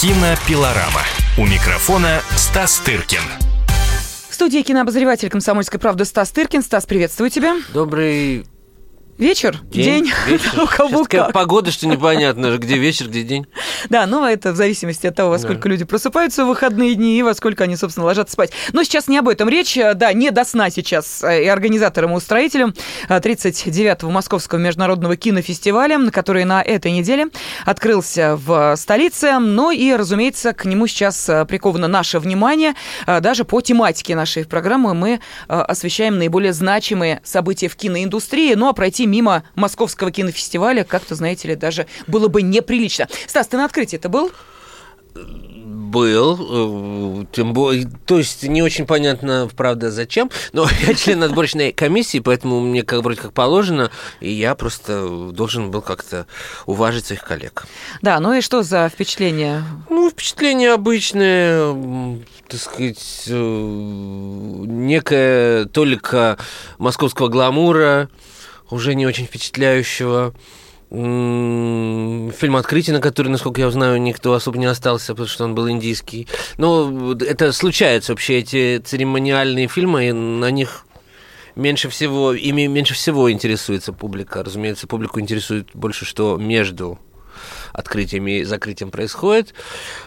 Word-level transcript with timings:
Кинопилорама. 0.00 1.02
У 1.36 1.44
микрофона 1.44 2.22
Стас 2.34 2.78
Тыркин. 2.78 3.20
В 4.30 4.34
студии 4.34 4.62
кинообозреватель 4.62 5.28
«Комсомольской 5.28 5.78
правды» 5.78 6.06
Стас 6.06 6.30
Тыркин. 6.30 6.62
Стас, 6.62 6.86
приветствую 6.86 7.28
тебя. 7.28 7.56
Добрый 7.74 8.46
Вечер, 9.20 9.58
день, 9.70 10.04
день 10.04 10.12
вечер. 10.26 10.62
у 10.62 10.66
кого 10.66 11.04
Сейчас 11.04 11.26
как. 11.26 11.32
погода, 11.34 11.70
что 11.70 11.86
непонятно, 11.86 12.56
где 12.56 12.76
вечер, 12.78 13.06
где 13.06 13.22
день. 13.22 13.46
Да, 13.90 14.06
но 14.06 14.26
это 14.26 14.52
в 14.52 14.56
зависимости 14.56 15.06
от 15.06 15.14
того, 15.14 15.28
во 15.28 15.38
сколько 15.38 15.68
люди 15.68 15.84
просыпаются 15.84 16.46
в 16.46 16.48
выходные 16.48 16.94
дни 16.94 17.18
и 17.18 17.22
во 17.22 17.34
сколько 17.34 17.64
они, 17.64 17.76
собственно, 17.76 18.06
ложатся 18.06 18.32
спать. 18.32 18.52
Но 18.72 18.82
сейчас 18.82 19.08
не 19.08 19.18
об 19.18 19.28
этом 19.28 19.50
речь. 19.50 19.78
Да, 19.94 20.14
не 20.14 20.30
до 20.30 20.44
сна 20.46 20.70
сейчас 20.70 21.22
э, 21.22 21.44
и 21.44 21.46
организаторам, 21.48 22.12
и 22.12 22.14
устроителям 22.14 22.72
39-го 23.10 24.10
Московского 24.10 24.58
международного 24.58 25.16
кинофестиваля, 25.16 26.10
который 26.10 26.44
на 26.46 26.62
этой 26.62 26.90
неделе 26.90 27.26
открылся 27.66 28.36
в 28.42 28.74
столице. 28.76 29.38
Ну 29.38 29.70
и, 29.70 29.92
разумеется, 29.92 30.54
к 30.54 30.64
нему 30.64 30.86
сейчас 30.86 31.28
э, 31.28 31.44
приковано 31.44 31.88
наше 31.88 32.20
внимание. 32.20 32.72
Э, 33.06 33.20
Даже 33.20 33.44
по 33.44 33.60
тематике 33.60 34.16
нашей 34.16 34.46
программы 34.46 34.94
мы 34.94 35.10
э, 35.10 35.18
освещаем 35.54 36.16
наиболее 36.16 36.54
значимые 36.54 37.20
события 37.22 37.68
в 37.68 37.76
киноиндустрии. 37.76 38.54
Ну 38.54 38.66
а 38.68 38.72
пройти 38.72 39.09
мимо 39.10 39.44
Московского 39.54 40.10
кинофестиваля 40.10 40.84
как-то, 40.84 41.14
знаете 41.14 41.48
ли, 41.48 41.56
даже 41.56 41.86
было 42.06 42.28
бы 42.28 42.42
неприлично. 42.42 43.08
Стас, 43.26 43.48
ты 43.48 43.56
на 43.56 43.64
открытии 43.64 43.96
это 43.96 44.08
был? 44.08 44.30
Был, 45.14 47.22
э, 47.22 47.26
тем 47.32 47.52
более, 47.52 47.90
то 48.06 48.18
есть 48.18 48.44
не 48.44 48.62
очень 48.62 48.86
понятно, 48.86 49.50
правда, 49.56 49.90
зачем, 49.90 50.30
но 50.52 50.68
я 50.86 50.94
член 50.94 51.20
отборочной 51.24 51.72
комиссии, 51.72 52.20
поэтому 52.20 52.60
мне 52.60 52.84
как 52.84 53.02
вроде 53.02 53.20
как 53.20 53.32
положено, 53.32 53.90
и 54.20 54.30
я 54.30 54.54
просто 54.54 55.08
должен 55.32 55.72
был 55.72 55.82
как-то 55.82 56.26
уважить 56.66 57.06
своих 57.06 57.24
коллег. 57.24 57.66
Да, 58.02 58.20
ну 58.20 58.34
и 58.34 58.40
что 58.40 58.62
за 58.62 58.88
впечатление? 58.88 59.64
Ну, 59.88 60.10
впечатление 60.10 60.74
обычное, 60.74 61.74
так 62.46 62.60
сказать, 62.60 63.24
э, 63.26 64.64
некое 64.66 65.64
только 65.66 66.38
московского 66.78 67.26
гламура, 67.26 68.08
уже 68.70 68.94
не 68.94 69.06
очень 69.06 69.26
впечатляющего. 69.26 70.34
Фильм 70.90 72.56
«Открытие», 72.56 72.94
на 72.96 73.00
который, 73.00 73.28
насколько 73.28 73.60
я 73.60 73.70
знаю, 73.70 74.02
никто 74.02 74.32
особо 74.32 74.58
не 74.58 74.66
остался, 74.66 75.12
потому 75.12 75.28
что 75.28 75.44
он 75.44 75.54
был 75.54 75.70
индийский. 75.70 76.26
Но 76.58 77.12
это 77.20 77.52
случается 77.52 78.12
вообще, 78.12 78.38
эти 78.38 78.78
церемониальные 78.78 79.68
фильмы, 79.68 80.08
и 80.08 80.12
на 80.12 80.50
них 80.50 80.84
меньше 81.54 81.88
всего, 81.90 82.32
ими 82.32 82.66
меньше 82.66 82.94
всего 82.94 83.30
интересуется 83.30 83.92
публика. 83.92 84.42
Разумеется, 84.42 84.88
публику 84.88 85.20
интересует 85.20 85.68
больше, 85.74 86.04
что 86.04 86.36
между 86.36 86.98
открытием 87.72 88.26
и 88.26 88.42
закрытием 88.42 88.90
происходит. 88.90 89.54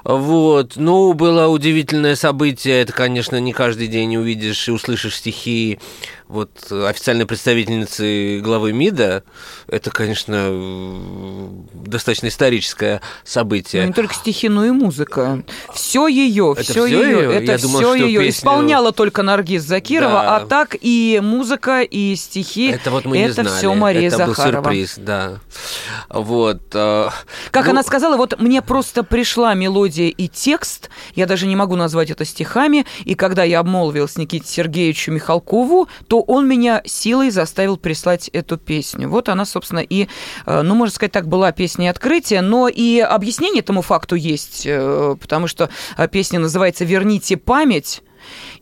Вот. 0.04 0.74
Ну, 0.76 1.14
было 1.14 1.48
удивительное 1.48 2.16
событие. 2.16 2.82
Это, 2.82 2.94
конечно, 2.94 3.40
не 3.40 3.54
каждый 3.54 3.88
день 3.88 4.16
увидишь 4.18 4.68
и 4.68 4.72
услышишь 4.72 5.16
стихи 5.18 5.80
вот 6.28 6.50
официальной 6.72 7.26
представительницы 7.26 8.40
главы 8.44 8.74
МИДа. 8.74 9.24
Это, 9.68 9.92
конечно, 9.92 10.50
достаточно 11.74 12.28
историческое 12.28 13.02
Ну, 13.04 13.08
событие. 13.24 13.86
не 13.86 13.94
только 13.94 14.14
стихи, 14.14 14.50
но 14.50 14.66
и 14.66 14.72
музыка. 14.72 15.44
Все 15.74 16.08
ее, 16.08 16.56
все 16.60 16.86
ее, 16.86 17.34
это 17.34 17.58
все 17.58 17.94
ее. 17.96 18.20
песню- 18.20 18.30
Исполняла 18.30 18.92
только 18.92 19.24
Наргиз 19.24 19.64
Закирова, 19.64 20.12
Да. 20.12 20.36
а 20.38 20.46
так 20.46 20.76
и 20.82 21.20
музыка, 21.24 21.82
и 21.82 22.16
стихи. 22.16 22.72
Это 22.72 22.92
вот 22.92 23.06
мы 23.06 23.18
не 23.18 23.24
это 23.26 23.44
знали. 23.44 23.48
все 23.50 23.74
Мария 23.74 24.08
Это 24.08 24.18
был 24.26 24.36
Захарова. 24.36 24.64
сюрприз, 24.64 24.96
да. 24.98 25.40
Вот. 26.10 26.62
э, 26.74 27.10
Как 27.52 27.66
ну, 27.66 27.72
она 27.72 27.84
сказала, 27.84 28.18
вот 28.18 28.40
мне 28.40 28.62
просто 28.62 29.04
пришла 29.04 29.54
мелодия 29.54 30.10
и 30.10 30.28
текст, 30.28 30.90
я 31.16 31.26
даже 31.26 31.46
не 31.48 31.56
могу 31.56 31.76
назвать 31.76 32.10
это 32.12 32.26
стихами, 32.26 32.86
и 33.06 33.16
когда 33.16 33.44
я 33.44 33.60
обмолвилась 33.60 34.18
Никите 34.18 34.48
Сергеевичу 34.48 35.12
Михалкову, 35.12 35.88
то 36.14 36.22
он 36.22 36.48
меня 36.48 36.84
силой 36.86 37.32
заставил 37.32 37.76
прислать 37.76 38.28
эту 38.34 38.58
песню. 38.58 39.10
Вот 39.10 39.30
она, 39.30 39.46
собственно, 39.46 39.80
и, 39.80 40.08
э, 40.46 40.62
ну, 40.62 40.76
можно 40.76 40.94
сказать 40.94 41.12
так, 41.12 41.28
была 41.28 41.52
песня 41.52 41.90
открытия, 41.90 42.42
но 42.42 42.68
и 42.68 43.00
объяснение 43.00 43.62
этому 43.62 43.82
факту 43.82 44.14
есть, 44.14 44.62
э, 44.68 45.16
потому 45.20 45.48
что 45.48 45.72
э, 45.98 46.08
песня 46.08 46.40
называется 46.40 46.86
«Верните 46.86 47.36
память», 47.36 48.04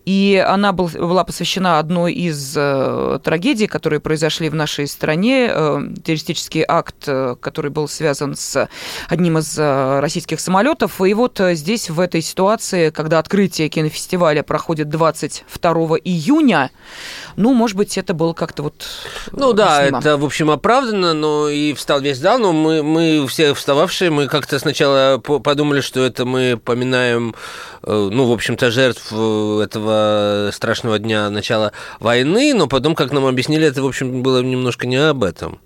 и 0.05 0.43
она 0.45 0.71
был, 0.71 0.87
была 0.87 1.23
посвящена 1.23 1.79
одной 1.79 2.13
из 2.13 2.53
э, 2.57 3.19
трагедий, 3.23 3.67
которые 3.67 3.99
произошли 3.99 4.49
в 4.49 4.55
нашей 4.55 4.87
стране. 4.87 5.49
Э, 5.51 5.81
террористический 6.03 6.63
акт, 6.67 7.03
э, 7.07 7.35
который 7.39 7.71
был 7.71 7.87
связан 7.87 8.35
с 8.35 8.67
одним 9.07 9.37
из 9.37 9.57
э, 9.57 9.99
российских 9.99 10.39
самолетов. 10.39 11.01
И 11.01 11.13
вот 11.13 11.39
э, 11.39 11.55
здесь, 11.55 11.89
в 11.89 11.99
этой 11.99 12.21
ситуации, 12.21 12.89
когда 12.89 13.19
открытие 13.19 13.69
кинофестиваля 13.69 14.43
проходит 14.43 14.89
22 14.89 15.73
июня, 16.03 16.71
ну, 17.35 17.53
может 17.53 17.77
быть, 17.77 17.97
это 17.97 18.13
было 18.13 18.33
как-то 18.33 18.63
вот... 18.63 18.85
Ну 19.31 19.53
да, 19.53 19.77
объяснимо. 19.77 19.99
это, 19.99 20.17
в 20.17 20.25
общем, 20.25 20.49
оправдано, 20.51 21.13
но 21.13 21.49
и 21.49 21.73
встал 21.73 22.01
весь 22.01 22.17
зал, 22.17 22.39
но 22.39 22.53
мы, 22.53 22.83
мы 22.83 23.27
все 23.27 23.53
встававшие, 23.53 24.09
мы 24.09 24.27
как-то 24.27 24.59
сначала 24.59 25.19
по- 25.19 25.39
подумали, 25.39 25.81
что 25.81 26.03
это 26.03 26.25
мы 26.25 26.59
поминаем, 26.63 27.35
э, 27.83 28.09
ну, 28.11 28.25
в 28.25 28.31
общем-то, 28.31 28.71
жертв 28.71 29.07
э, 29.11 29.61
этого 29.91 30.51
страшного 30.51 30.99
дня 30.99 31.29
начала 31.29 31.71
войны, 31.99 32.53
но 32.53 32.67
потом, 32.67 32.95
как 32.95 33.11
нам 33.11 33.25
объяснили, 33.25 33.67
это, 33.67 33.81
в 33.81 33.87
общем, 33.87 34.23
было 34.23 34.41
немножко 34.41 34.87
не 34.87 34.95
об 34.95 35.23
этом. 35.23 35.59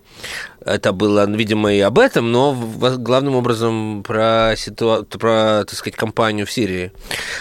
Это 0.65 0.93
было, 0.93 1.29
видимо, 1.29 1.71
и 1.71 1.79
об 1.79 1.99
этом, 1.99 2.31
но 2.31 2.53
главным 2.97 3.35
образом 3.35 4.01
про, 4.01 4.55
ситуа... 4.57 5.03
про 5.03 5.63
так 5.63 5.75
сказать, 5.75 5.95
кампанию 5.95 6.47
в 6.47 6.51
Сирии. 6.51 6.91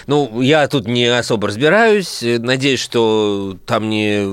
Ну, 0.06 0.42
я 0.42 0.68
тут 0.68 0.86
не 0.86 1.06
особо 1.06 1.48
разбираюсь. 1.48 2.18
Надеюсь, 2.22 2.80
что 2.80 3.56
там 3.64 3.88
не 3.88 4.24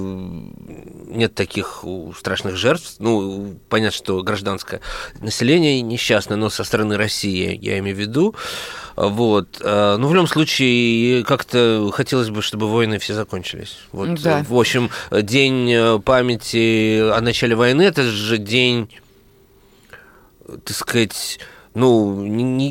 нет 1.11 1.35
таких 1.35 1.83
страшных 2.17 2.55
жертв. 2.55 2.95
Ну, 2.99 3.55
понятно, 3.69 3.95
что 3.95 4.23
гражданское 4.23 4.81
население 5.19 5.81
несчастное, 5.81 6.37
но 6.37 6.49
со 6.49 6.63
стороны 6.63 6.97
России, 6.97 7.57
я 7.61 7.79
имею 7.79 7.95
в 7.95 7.99
виду. 7.99 8.35
Вот. 8.95 9.59
Э, 9.61 9.95
Ну, 9.97 10.07
в 10.07 10.13
любом 10.13 10.27
случае, 10.27 11.23
как-то 11.23 11.91
хотелось 11.93 12.29
бы, 12.29 12.41
чтобы 12.41 12.67
войны 12.67 12.99
все 12.99 13.13
закончились. 13.13 13.77
Вот. 13.91 14.21
Да. 14.21 14.45
В 14.47 14.57
общем, 14.57 14.89
день 15.11 15.71
э, 15.71 15.99
памяти 15.99 16.99
о 17.11 17.21
начале 17.21 17.55
войны, 17.55 17.83
это 17.83 18.03
же 18.03 18.30
день, 18.37 18.89
э, 20.47 20.57
так 20.63 20.75
сказать, 20.75 21.39
ну, 21.73 22.25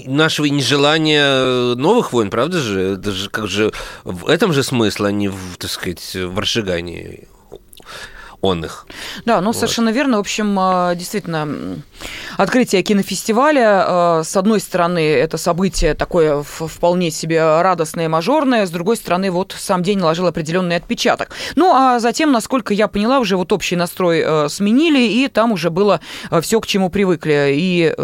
нашего 0.07 0.47
нежелания 0.47 1.75
новых 1.75 2.13
войн, 2.13 2.31
правда 2.31 2.61
же? 2.61 2.99
Это 2.99 3.13
же 3.13 3.31
как 3.31 3.49
же 3.49 3.73
в 4.05 4.29
этом 4.29 4.53
же 4.53 4.63
смысл, 4.63 5.05
а 5.05 5.13
не 5.13 5.29
в, 5.29 5.57
так 5.59 5.71
сказать, 5.71 6.15
в 6.15 6.39
разжигании 6.39 7.29
он 8.41 8.65
их. 8.65 8.87
Да, 9.27 9.41
ну 9.41 9.53
совершенно 9.53 9.91
верно. 9.91 10.17
В 10.17 10.21
общем, 10.21 10.59
э, 10.59 10.95
действительно, 10.97 11.77
открытие 12.37 12.83
кинофестиваля, 12.83 13.85
э, 13.87 14.23
с 14.25 14.37
одной 14.37 14.61
стороны, 14.61 15.01
это 15.01 15.37
событие 15.37 15.95
такое 15.95 16.43
вполне 16.43 17.11
себе 17.11 17.61
радостное, 17.61 18.09
мажорное, 18.09 18.67
с 18.67 18.71
другой 18.71 18.97
стороны, 18.97 19.31
вот 19.31 19.55
сам 19.59 19.83
день 19.83 19.99
наложил 19.99 20.27
определенный 20.27 20.77
отпечаток. 20.77 21.31
Ну, 21.55 21.73
а 21.75 22.01
затем, 22.01 22.33
насколько 22.33 22.73
я 22.73 22.89
поняла, 22.89 23.19
уже 23.19 23.37
вот 23.37 23.53
общий 23.53 23.77
настрой 23.77 24.23
э, 24.25 24.49
сменили, 24.49 25.01
и 25.01 25.29
там 25.29 25.53
уже 25.53 25.71
было 25.71 26.01
все, 26.41 26.61
к 26.61 26.67
чему 26.67 26.91
привыкли. 26.91 27.51
И 27.53 27.95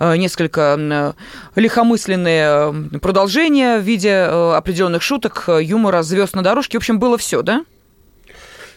несколько 0.00 1.14
легкомысленные 1.54 2.94
э, 2.94 2.98
продолжения 2.98 3.78
в 3.78 3.82
виде 3.82 4.14
определенных 4.14 5.02
шуток, 5.02 5.48
юмора, 5.48 6.02
звезд 6.02 6.34
на 6.34 6.42
дорожке. 6.42 6.78
В 6.78 6.80
общем, 6.80 6.98
было 6.98 7.18
все, 7.18 7.42
да? 7.42 7.64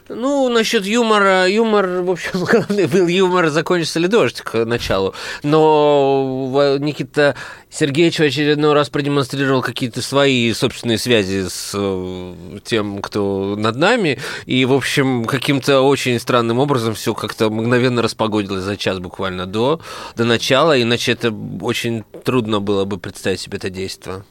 Ну, 0.10 0.50
насчет 0.50 0.86
юмора, 0.86 1.48
юмор, 1.48 2.02
в 2.02 2.10
общем, 2.10 2.32
главный 2.34 2.88
был 2.88 3.08
юмор, 3.08 3.50
закончится 3.50 4.00
ли 4.00 4.08
дождь 4.08 4.42
к 4.42 4.66
началу. 4.66 5.14
Но 5.44 6.78
Никита 6.80 7.36
Сергеевич 7.70 8.18
в 8.18 8.24
очередной 8.24 8.74
раз 8.74 8.90
продемонстрировал 8.90 9.62
какие-то 9.62 10.02
свои 10.02 10.52
собственные 10.54 10.98
связи 10.98 11.48
с 11.48 11.72
э, 11.76 12.60
тем, 12.64 13.02
кто 13.04 13.56
над 13.56 13.76
нами. 13.76 14.20
И, 14.48 14.66
в 14.66 14.74
общем, 14.74 15.26
каким-то 15.26 15.82
очень 15.82 16.20
странным 16.20 16.58
образом 16.58 16.96
все 16.96 17.14
как-то 17.14 17.52
мгновенно 17.52 18.02
распогодилось 18.02 18.64
за 18.64 18.78
час 18.78 18.98
буквально 18.98 19.46
до, 19.46 19.80
до 20.16 20.26
начала. 20.26 20.82
Иначе 20.82 21.12
это 21.12 21.32
очень 21.62 22.04
трудно 22.24 22.60
было 22.60 22.86
бы 22.86 22.98
представить 22.98 23.42
себе 23.42 23.58
это 23.58 23.70
действие. 23.70 24.24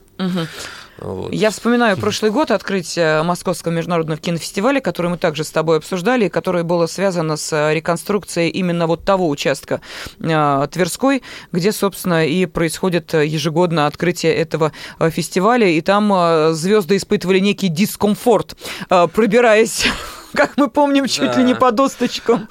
Вот. 0.98 1.32
Я 1.32 1.50
вспоминаю 1.50 1.96
прошлый 2.00 2.30
год 2.30 2.50
открытие 2.50 3.22
Московского 3.22 3.72
международного 3.72 4.20
кинофестиваля, 4.20 4.80
который 4.80 5.10
мы 5.10 5.18
также 5.18 5.44
с 5.44 5.50
тобой 5.50 5.78
обсуждали, 5.78 6.26
и 6.26 6.28
которое 6.28 6.64
было 6.64 6.86
связано 6.86 7.36
с 7.36 7.52
э, 7.52 7.74
реконструкцией 7.74 8.50
именно 8.50 8.86
вот 8.86 9.04
того 9.04 9.28
участка 9.28 9.80
э, 10.20 10.68
Тверской, 10.70 11.22
где, 11.52 11.72
собственно, 11.72 12.26
и 12.26 12.46
происходит 12.46 13.14
э, 13.14 13.26
ежегодно 13.26 13.86
открытие 13.86 14.34
этого 14.34 14.72
фестиваля, 15.10 15.68
и 15.68 15.80
там 15.80 16.52
звезды 16.54 16.96
испытывали 16.96 17.38
некий 17.38 17.68
дискомфорт, 17.68 18.56
пробираясь 18.88 19.86
как 20.34 20.56
мы 20.56 20.68
помним, 20.68 21.06
чуть 21.06 21.36
ли 21.36 21.44
не 21.44 21.54
Да. 21.54 21.58
по 21.58 21.72
досточкам. 21.72 22.48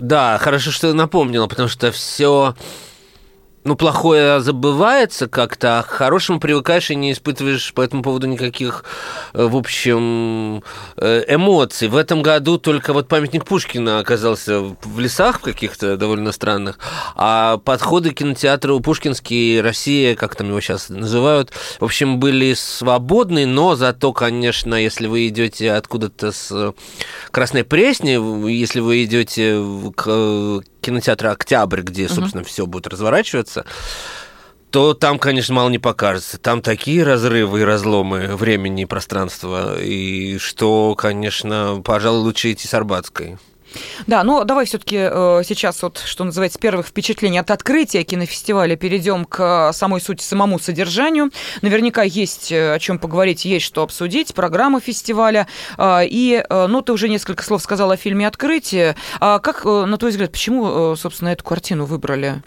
Да, 0.00 0.38
хорошо, 0.38 0.70
что 0.70 0.92
напомнила, 0.92 1.46
потому 1.46 1.68
что 1.68 1.92
все 1.92 2.54
ну, 3.64 3.76
плохое 3.76 4.40
забывается 4.40 5.26
как-то, 5.26 5.78
а 5.78 5.82
к 5.82 5.86
хорошему 5.86 6.38
привыкаешь 6.38 6.90
и 6.90 6.94
не 6.94 7.12
испытываешь 7.12 7.72
по 7.72 7.80
этому 7.80 8.02
поводу 8.02 8.26
никаких, 8.26 8.84
э, 9.32 9.42
в 9.44 9.56
общем, 9.56 10.62
э, 10.96 11.24
эмоций. 11.28 11.88
В 11.88 11.96
этом 11.96 12.22
году 12.22 12.58
только 12.58 12.92
вот 12.92 13.08
памятник 13.08 13.46
Пушкина 13.46 13.98
оказался 13.98 14.60
в 14.60 15.00
лесах 15.00 15.40
каких-то 15.40 15.96
довольно 15.96 16.32
странных, 16.32 16.78
а 17.16 17.56
подходы 17.56 18.10
к 18.10 18.18
кинотеатру 18.18 18.80
Пушкинский, 18.80 19.62
Россия, 19.62 20.14
как 20.14 20.36
там 20.36 20.48
его 20.48 20.60
сейчас 20.60 20.90
называют, 20.90 21.50
в 21.80 21.84
общем, 21.84 22.20
были 22.20 22.52
свободны, 22.52 23.46
но 23.46 23.76
зато, 23.76 24.12
конечно, 24.12 24.74
если 24.74 25.06
вы 25.06 25.28
идете 25.28 25.72
откуда-то 25.72 26.32
с 26.32 26.74
Красной 27.30 27.64
Пресни, 27.64 28.50
если 28.50 28.80
вы 28.80 29.04
идете 29.04 29.62
к 29.96 30.62
кинотеатра 30.84 31.30
«Октябрь», 31.30 31.82
где, 31.82 32.08
собственно, 32.08 32.42
угу. 32.42 32.48
все 32.48 32.66
будет 32.66 32.86
разворачиваться, 32.86 33.64
то 34.70 34.92
там, 34.92 35.18
конечно, 35.18 35.54
мало 35.54 35.70
не 35.70 35.78
покажется. 35.78 36.38
Там 36.38 36.60
такие 36.60 37.04
разрывы 37.04 37.60
и 37.60 37.64
разломы 37.64 38.34
времени 38.36 38.82
и 38.82 38.86
пространства, 38.86 39.80
и 39.80 40.38
что, 40.38 40.94
конечно, 40.96 41.80
пожалуй, 41.84 42.22
лучше 42.22 42.52
идти 42.52 42.66
с 42.66 42.74
Арбатской. 42.74 43.38
Да, 44.06 44.22
ну 44.24 44.44
давай 44.44 44.66
все-таки 44.66 44.96
э, 44.98 45.42
сейчас 45.44 45.82
вот, 45.82 46.02
что 46.04 46.24
называется, 46.24 46.58
первых 46.58 46.86
впечатлений 46.86 47.38
от 47.38 47.50
открытия 47.50 48.04
кинофестиваля 48.04 48.76
перейдем 48.76 49.24
к 49.24 49.72
самой 49.72 50.00
сути, 50.00 50.22
самому 50.22 50.58
содержанию. 50.58 51.30
Наверняка 51.62 52.02
есть 52.02 52.52
э, 52.52 52.74
о 52.74 52.78
чем 52.78 52.98
поговорить, 52.98 53.44
есть 53.44 53.64
что 53.66 53.82
обсудить, 53.82 54.34
программа 54.34 54.80
фестиваля. 54.80 55.46
Э, 55.78 56.00
и, 56.04 56.44
э, 56.48 56.66
ну, 56.66 56.82
ты 56.82 56.92
уже 56.92 57.08
несколько 57.08 57.42
слов 57.42 57.62
сказал 57.62 57.90
о 57.90 57.96
фильме 57.96 58.26
«Открытие». 58.26 58.96
А 59.20 59.38
как, 59.38 59.64
э, 59.64 59.84
на 59.86 59.96
твой 59.98 60.10
взгляд, 60.10 60.32
почему, 60.32 60.92
э, 60.92 60.96
собственно, 60.96 61.30
эту 61.30 61.44
картину 61.44 61.84
выбрали? 61.84 62.42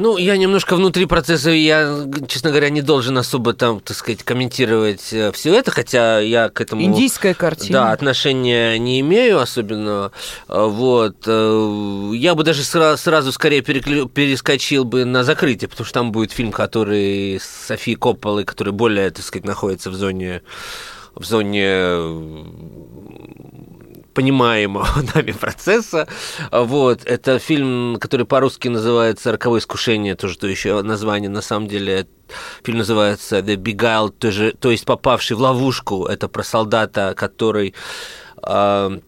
Ну, 0.00 0.16
я 0.16 0.38
немножко 0.38 0.76
внутри 0.76 1.04
процесса, 1.04 1.50
я, 1.50 2.08
честно 2.26 2.48
говоря, 2.48 2.70
не 2.70 2.80
должен 2.80 3.18
особо 3.18 3.52
там, 3.52 3.80
так 3.80 3.94
сказать, 3.94 4.22
комментировать 4.22 5.12
э, 5.12 5.30
все 5.32 5.54
это, 5.54 5.70
хотя 5.70 6.20
я 6.20 6.48
к 6.48 6.58
этому... 6.62 6.80
Индийская 6.82 7.34
картина. 7.34 7.80
Да, 7.80 7.92
отношения 7.92 8.78
не 8.78 9.00
имею 9.00 9.40
особенно. 9.40 10.10
Э, 10.48 10.64
вот. 10.66 11.16
Э, 11.26 12.12
я 12.14 12.34
бы 12.34 12.44
даже 12.44 12.64
сразу, 12.64 12.96
сразу 12.96 13.30
скорее 13.30 13.60
переклю, 13.60 14.08
перескочил 14.08 14.84
бы 14.84 15.04
на 15.04 15.22
закрытие, 15.22 15.68
потому 15.68 15.84
что 15.84 15.92
там 15.92 16.12
будет 16.12 16.32
фильм, 16.32 16.50
который 16.50 17.38
с 17.38 17.66
Софией 17.66 17.98
Копполой, 17.98 18.44
который 18.44 18.72
более, 18.72 19.10
так 19.10 19.22
сказать, 19.22 19.44
находится 19.44 19.90
в 19.90 19.94
зоне 19.94 20.40
в 21.14 21.24
зоне 21.26 21.66
понимаемого 24.14 24.88
нами 25.14 25.32
процесса. 25.32 26.08
Вот. 26.50 27.04
Это 27.04 27.38
фильм, 27.38 27.98
который 28.00 28.26
по-русски 28.26 28.68
называется 28.68 29.32
«Роковое 29.32 29.60
искушение», 29.60 30.14
тоже 30.14 30.38
то 30.38 30.46
еще 30.46 30.82
название. 30.82 31.30
На 31.30 31.42
самом 31.42 31.68
деле 31.68 32.06
фильм 32.62 32.78
называется 32.78 33.38
«The 33.38 33.56
Beguiled», 33.56 34.14
то, 34.18 34.30
же, 34.30 34.52
то 34.52 34.70
есть 34.70 34.84
«Попавший 34.84 35.36
в 35.36 35.40
ловушку». 35.40 36.06
Это 36.06 36.28
про 36.28 36.42
солдата, 36.42 37.14
который 37.16 37.74
э, 38.42 39.00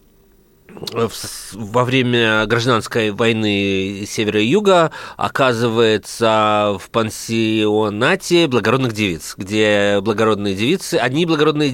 во 1.53 1.85
время 1.85 2.47
гражданской 2.47 3.11
войны 3.11 4.05
севера 4.09 4.41
и 4.41 4.47
юга 4.47 4.91
оказывается 5.17 6.77
в 6.79 6.91
пансионате 6.91 8.47
благородных 8.47 8.93
девиц, 8.93 9.35
где 9.37 10.01
благородные 10.01 10.55
девицы, 10.55 10.95
одни 10.95 11.27
благородные 11.27 11.71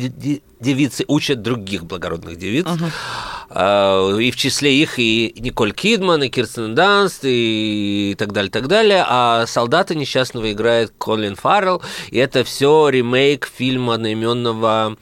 девицы 0.60 1.04
учат 1.08 1.42
других 1.42 1.84
благородных 1.84 2.36
девиц. 2.36 2.66
Uh-huh. 2.66 4.20
И 4.20 4.30
в 4.30 4.36
числе 4.36 4.74
их 4.74 4.98
и 4.98 5.34
Николь 5.38 5.72
Кидман, 5.72 6.22
и 6.22 6.28
Кирстен 6.28 6.74
Данст, 6.74 7.20
и 7.22 8.14
так 8.18 8.32
далее, 8.32 8.50
так 8.50 8.68
далее. 8.68 9.04
А 9.08 9.46
солдата 9.46 9.94
несчастного 9.94 10.52
играет 10.52 10.92
Колин 10.98 11.34
Фаррелл. 11.34 11.80
И 12.10 12.18
это 12.18 12.44
все 12.44 12.90
ремейк 12.90 13.48
фильма 13.56 13.94
одноименного 13.94 14.98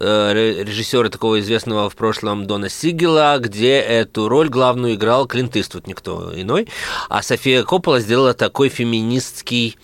режиссера 0.00 1.08
такого 1.08 1.40
известного 1.40 1.90
в 1.90 1.96
прошлом 1.96 2.46
Дона 2.46 2.68
Сигела, 2.68 3.38
где 3.38 3.78
эту 3.78 4.28
роль 4.28 4.48
главную 4.48 4.94
играл 4.94 5.26
Клинт 5.26 5.56
Иствуд, 5.56 5.86
никто 5.86 6.32
иной. 6.34 6.68
А 7.08 7.22
София 7.22 7.62
Коппола 7.64 8.00
сделала 8.00 8.34
такой 8.34 8.68
феминистский 8.68 9.76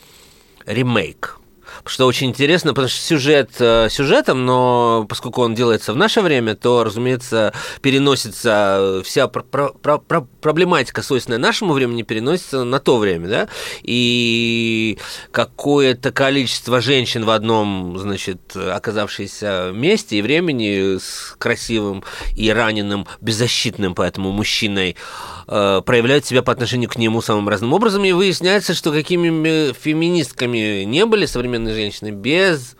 ремейк 0.66 1.38
что 1.84 2.06
очень 2.06 2.28
интересно, 2.28 2.70
потому 2.70 2.88
что 2.88 3.00
сюжет 3.00 3.50
э, 3.58 3.88
сюжетом, 3.90 4.44
но 4.44 5.06
поскольку 5.08 5.42
он 5.42 5.54
делается 5.54 5.92
в 5.92 5.96
наше 5.96 6.20
время, 6.20 6.54
то, 6.54 6.84
разумеется, 6.84 7.52
переносится 7.80 9.02
вся 9.04 9.28
про 9.28 9.42
про 9.42 9.98
про 9.98 10.20
проблематика, 10.20 11.02
свойственная 11.02 11.38
нашему 11.38 11.72
времени, 11.72 12.02
переносится 12.02 12.64
на 12.64 12.80
то 12.80 12.98
время, 12.98 13.28
да, 13.28 13.48
и 13.82 14.98
какое-то 15.30 16.12
количество 16.12 16.80
женщин 16.80 17.24
в 17.24 17.30
одном, 17.30 17.98
значит, 17.98 18.56
оказавшееся 18.56 19.70
месте 19.72 20.18
и 20.18 20.22
времени 20.22 20.98
с 20.98 21.34
красивым 21.38 22.04
и 22.36 22.50
раненым, 22.50 23.06
беззащитным 23.20 23.94
поэтому 23.94 24.32
мужчиной 24.32 24.96
э, 25.46 25.82
проявляют 25.84 26.24
себя 26.24 26.42
по 26.42 26.52
отношению 26.52 26.88
к 26.90 26.96
нему 26.96 27.20
самым 27.22 27.48
разным 27.48 27.72
образом, 27.72 28.04
и 28.04 28.12
выясняется, 28.12 28.74
что 28.74 28.92
какими 28.92 29.72
феминистками 29.72 30.84
не 30.84 31.06
были 31.06 31.26
современные 31.26 31.74
женщины 31.74 32.10
без 32.10 32.76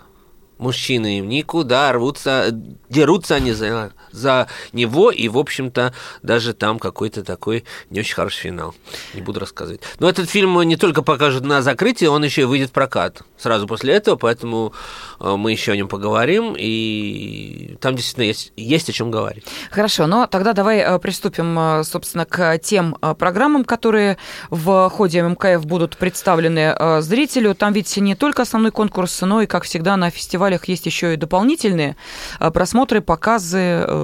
мужчины 0.58 1.20
никуда 1.20 1.92
рвутся, 1.92 2.48
дерутся 2.88 3.36
они 3.36 3.52
за, 3.52 3.92
за 4.14 4.48
него, 4.72 5.10
и, 5.10 5.28
в 5.28 5.38
общем-то, 5.38 5.92
даже 6.22 6.54
там 6.54 6.78
какой-то 6.78 7.24
такой 7.24 7.64
не 7.90 8.00
очень 8.00 8.14
хороший 8.14 8.40
финал. 8.40 8.74
Не 9.14 9.20
буду 9.20 9.40
рассказывать. 9.40 9.80
Но 9.98 10.08
этот 10.08 10.30
фильм 10.30 10.60
не 10.62 10.76
только 10.76 11.02
покажут 11.02 11.44
на 11.44 11.62
закрытии, 11.62 12.06
он 12.06 12.24
еще 12.24 12.42
и 12.42 12.44
выйдет 12.44 12.70
в 12.70 12.72
прокат 12.72 13.22
сразу 13.38 13.66
после 13.66 13.94
этого, 13.94 14.16
поэтому 14.16 14.72
э, 15.20 15.36
мы 15.36 15.52
еще 15.52 15.72
о 15.72 15.76
нем 15.76 15.88
поговорим, 15.88 16.54
и 16.56 17.76
там 17.80 17.94
действительно 17.94 18.24
есть, 18.24 18.52
есть 18.56 18.88
о 18.88 18.92
чем 18.92 19.10
говорить. 19.10 19.44
Хорошо, 19.70 20.06
но 20.06 20.26
тогда 20.26 20.52
давай 20.52 20.78
э, 20.78 20.98
приступим, 20.98 21.58
э, 21.58 21.84
собственно, 21.84 22.24
к 22.24 22.58
тем 22.58 22.96
программам, 23.18 23.64
которые 23.64 24.16
в 24.50 24.88
ходе 24.90 25.22
МКФ 25.22 25.66
будут 25.66 25.96
представлены 25.96 26.76
зрителю. 27.00 27.54
Там 27.54 27.72
ведь 27.72 27.96
не 27.96 28.14
только 28.14 28.42
основной 28.42 28.70
конкурс, 28.70 29.20
но 29.22 29.42
и, 29.42 29.46
как 29.46 29.64
всегда, 29.64 29.96
на 29.96 30.10
фестивалях 30.10 30.66
есть 30.68 30.86
еще 30.86 31.14
и 31.14 31.16
дополнительные 31.16 31.96
просмотры, 32.38 33.00
показы 33.00 34.03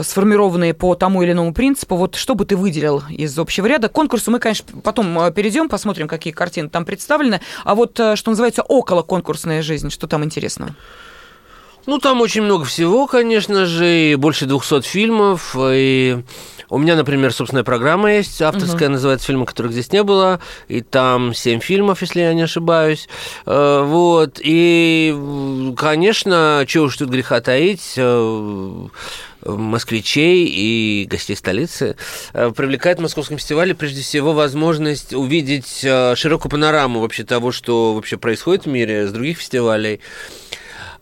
сформированные 0.00 0.74
по 0.74 0.94
тому 0.94 1.22
или 1.22 1.32
иному 1.32 1.52
принципу. 1.52 1.96
Вот 1.96 2.14
что 2.14 2.34
бы 2.34 2.44
ты 2.44 2.56
выделил 2.56 3.02
из 3.10 3.38
общего 3.38 3.66
ряда? 3.66 3.88
К 3.88 3.92
конкурсу 3.92 4.30
мы, 4.30 4.38
конечно, 4.38 4.80
потом 4.82 5.18
э, 5.18 5.32
перейдем, 5.32 5.68
посмотрим, 5.68 6.08
какие 6.08 6.32
картины 6.32 6.68
там 6.68 6.84
представлены. 6.84 7.40
А 7.64 7.74
вот, 7.74 7.98
э, 8.00 8.16
что 8.16 8.30
называется, 8.30 8.62
около 8.62 9.02
конкурсная 9.02 9.62
жизнь, 9.62 9.90
что 9.90 10.06
там 10.06 10.24
интересного? 10.24 10.74
Ну, 11.86 11.98
там 11.98 12.20
очень 12.20 12.42
много 12.42 12.64
всего, 12.64 13.06
конечно 13.06 13.66
же, 13.66 14.12
и 14.12 14.14
больше 14.14 14.46
200 14.46 14.82
фильмов, 14.82 15.56
и 15.58 16.22
у 16.68 16.78
меня, 16.78 16.94
например, 16.94 17.32
собственная 17.32 17.64
программа 17.64 18.14
есть, 18.14 18.40
авторская, 18.40 18.88
uh-huh. 18.88 18.92
называется 18.92 19.26
«Фильмы, 19.26 19.46
которых 19.46 19.72
здесь 19.72 19.90
не 19.92 20.02
было», 20.02 20.40
и 20.68 20.80
там 20.80 21.34
7 21.34 21.60
фильмов, 21.60 22.00
если 22.00 22.20
я 22.20 22.32
не 22.34 22.42
ошибаюсь, 22.42 23.08
э, 23.46 23.82
вот, 23.84 24.38
и, 24.42 25.74
конечно, 25.76 26.64
чего 26.68 26.84
уж 26.84 26.96
тут 26.96 27.10
греха 27.10 27.40
таить, 27.40 27.98
москвичей 29.44 30.46
и 30.46 31.06
гостей 31.06 31.36
столицы 31.36 31.96
э, 32.32 32.52
привлекает 32.54 32.98
в 32.98 33.02
Московском 33.02 33.38
фестивале 33.38 33.74
прежде 33.74 34.02
всего 34.02 34.32
возможность 34.32 35.12
увидеть 35.12 35.80
э, 35.82 36.14
широкую 36.16 36.50
панораму 36.50 37.00
вообще 37.00 37.24
того, 37.24 37.52
что 37.52 37.94
вообще 37.94 38.16
происходит 38.16 38.66
в 38.66 38.68
мире 38.68 39.06
с 39.06 39.12
других 39.12 39.38
фестивалей 39.38 40.00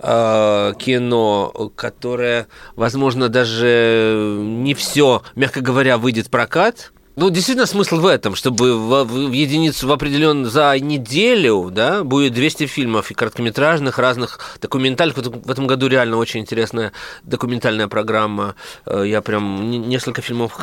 э, 0.03 0.73
кино, 0.79 1.71
которое, 1.77 2.47
возможно, 2.77 3.29
даже 3.29 4.37
не 4.41 4.75
все, 4.75 5.23
мягко 5.35 5.61
говоря, 5.61 5.99
выйдет 5.99 6.27
в 6.27 6.31
прокат, 6.31 6.93
ну, 7.17 7.29
действительно, 7.29 7.67
смысл 7.67 7.97
в 7.97 8.07
этом, 8.07 8.35
чтобы 8.35 8.79
в, 8.79 9.05
в 9.05 9.33
единицу 9.33 9.87
в 9.87 9.93
определенную 9.93 10.49
за 10.49 10.79
неделю, 10.79 11.69
да, 11.71 12.03
будет 12.03 12.33
200 12.33 12.67
фильмов 12.67 13.11
и 13.11 13.15
короткометражных, 13.15 13.99
разных 13.99 14.39
документальных. 14.63 15.19
В 15.19 15.51
этом 15.51 15.67
году 15.67 15.89
реально 15.89 16.17
очень 16.17 16.41
интересная 16.41 16.93
документальная 17.25 17.89
программа. 17.89 18.55
Э, 18.87 19.03
я 19.05 19.21
прям 19.21 19.71
несколько 19.71 20.23
фильмов 20.23 20.59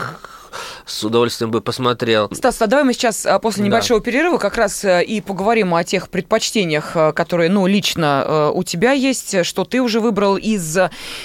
с 0.86 1.04
удовольствием 1.04 1.52
бы 1.52 1.62
посмотрел. 1.62 2.30
Стас, 2.34 2.62
а 2.62 2.68
давай 2.68 2.86
мы 2.86 2.94
сейчас 2.94 3.26
а, 3.26 3.40
после 3.40 3.64
небольшого 3.64 4.00
да. 4.00 4.06
перерыва 4.06 4.38
как 4.38 4.58
раз 4.58 4.84
э, 4.84 5.04
и 5.04 5.22
поговорим 5.22 5.74
о 5.76 5.84
тех 5.84 6.10
предпочтениях, 6.10 6.92
э, 6.96 7.12
которые, 7.12 7.50
ну, 7.50 7.68
лично 7.68 8.24
э, 8.26 8.52
у 8.54 8.64
тебя 8.64 8.92
есть, 8.92 9.46
что 9.46 9.66
ты 9.66 9.82
уже 9.82 10.00
выбрал 10.00 10.38
из 10.38 10.78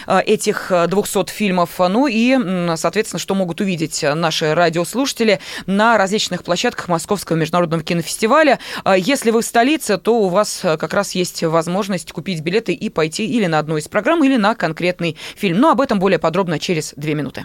этих 0.06 0.72
200 0.88 1.30
фильмов, 1.30 1.70
ну 1.78 2.06
и, 2.06 2.36
соответственно, 2.76 3.20
что 3.20 3.34
могут 3.34 3.60
увидеть 3.60 4.02
наши 4.02 4.54
радиослушатели 4.54 5.40
на 5.66 5.98
различных 5.98 6.44
площадках 6.44 6.88
Московского 6.88 7.36
международного 7.36 7.82
кинофестиваля. 7.82 8.58
Если 8.96 9.30
вы 9.30 9.42
в 9.42 9.44
столице, 9.44 9.98
то 9.98 10.18
у 10.18 10.28
вас 10.28 10.60
как 10.62 10.92
раз 10.94 11.12
есть 11.12 11.42
возможность 11.42 12.12
купить 12.12 12.40
билеты 12.40 12.72
и 12.72 12.88
пойти 12.88 13.26
или 13.26 13.46
на 13.46 13.58
одну 13.58 13.76
из 13.76 13.88
программ, 13.88 14.24
или 14.24 14.36
на 14.36 14.54
конкретный 14.54 15.16
фильм. 15.36 15.58
Но 15.58 15.70
об 15.70 15.80
этом 15.80 15.98
более 15.98 16.18
подробно 16.18 16.58
через 16.58 16.94
две 16.96 17.14
минуты. 17.14 17.44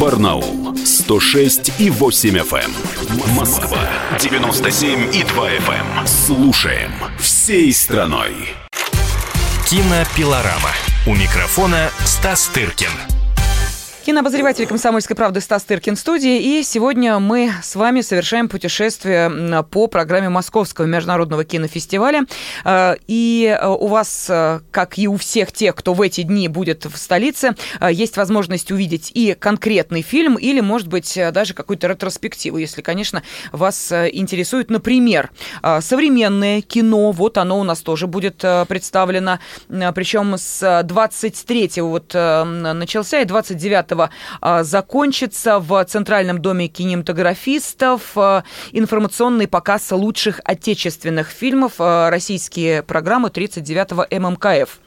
Барнаул 0.00 0.76
106 0.76 1.80
и 1.80 1.90
8 1.90 2.38
FM. 2.38 3.34
Москва 3.34 3.88
97 4.18 5.14
и 5.14 5.22
2 5.22 5.50
FM. 5.50 6.06
Слушаем 6.06 6.92
всей 7.18 7.72
страной. 7.72 8.32
Кинопилорама. 9.66 10.70
У 11.06 11.14
микрофона 11.14 11.90
Стас 12.04 12.50
Тыркин. 12.52 13.19
Кинообозреватель 14.04 14.66
«Комсомольской 14.66 15.14
правды» 15.14 15.42
Стас 15.42 15.62
Тыркин 15.64 15.94
в 15.94 15.98
студии. 15.98 16.58
И 16.58 16.62
сегодня 16.62 17.18
мы 17.18 17.52
с 17.62 17.76
вами 17.76 18.00
совершаем 18.00 18.48
путешествие 18.48 19.62
по 19.70 19.88
программе 19.88 20.30
Московского 20.30 20.86
международного 20.86 21.44
кинофестиваля. 21.44 22.22
Э, 22.64 22.94
и 23.06 23.54
э, 23.60 23.66
у 23.68 23.88
вас, 23.88 24.26
э, 24.30 24.60
как 24.70 24.98
и 24.98 25.06
у 25.06 25.18
всех 25.18 25.52
тех, 25.52 25.74
кто 25.74 25.92
в 25.92 26.00
эти 26.00 26.22
дни 26.22 26.48
будет 26.48 26.86
в 26.86 26.96
столице, 26.96 27.54
есть 27.90 28.16
возможность 28.16 28.70
увидеть 28.72 29.10
и 29.12 29.34
конкретный 29.38 30.00
фильм, 30.00 30.36
или, 30.36 30.60
может 30.60 30.88
быть, 30.88 31.18
даже 31.32 31.52
какую-то 31.52 31.88
ретроспективу, 31.88 32.56
если, 32.56 32.80
конечно, 32.80 33.22
вас 33.52 33.92
интересует, 33.92 34.70
например, 34.70 35.30
современное 35.80 36.62
кино. 36.62 37.12
Вот 37.12 37.36
оно 37.36 37.60
у 37.60 37.64
нас 37.64 37.80
тоже 37.80 38.06
будет 38.06 38.38
представлено. 38.68 39.40
Причем 39.68 40.36
с 40.38 40.82
23 40.84 41.72
вот 41.82 42.14
начался 42.14 43.20
и 43.20 43.24
29 43.24 43.89
а, 44.40 44.62
закончится 44.62 45.58
в 45.58 45.84
Центральном 45.84 46.40
доме 46.40 46.68
кинематографистов 46.68 48.16
а, 48.16 48.44
информационный 48.72 49.48
показ 49.48 49.90
лучших 49.90 50.40
отечественных 50.44 51.28
фильмов, 51.28 51.74
а, 51.78 52.10
российские 52.10 52.82
программы 52.82 53.28
39-го 53.28 54.06
ММКФ. 54.10 54.80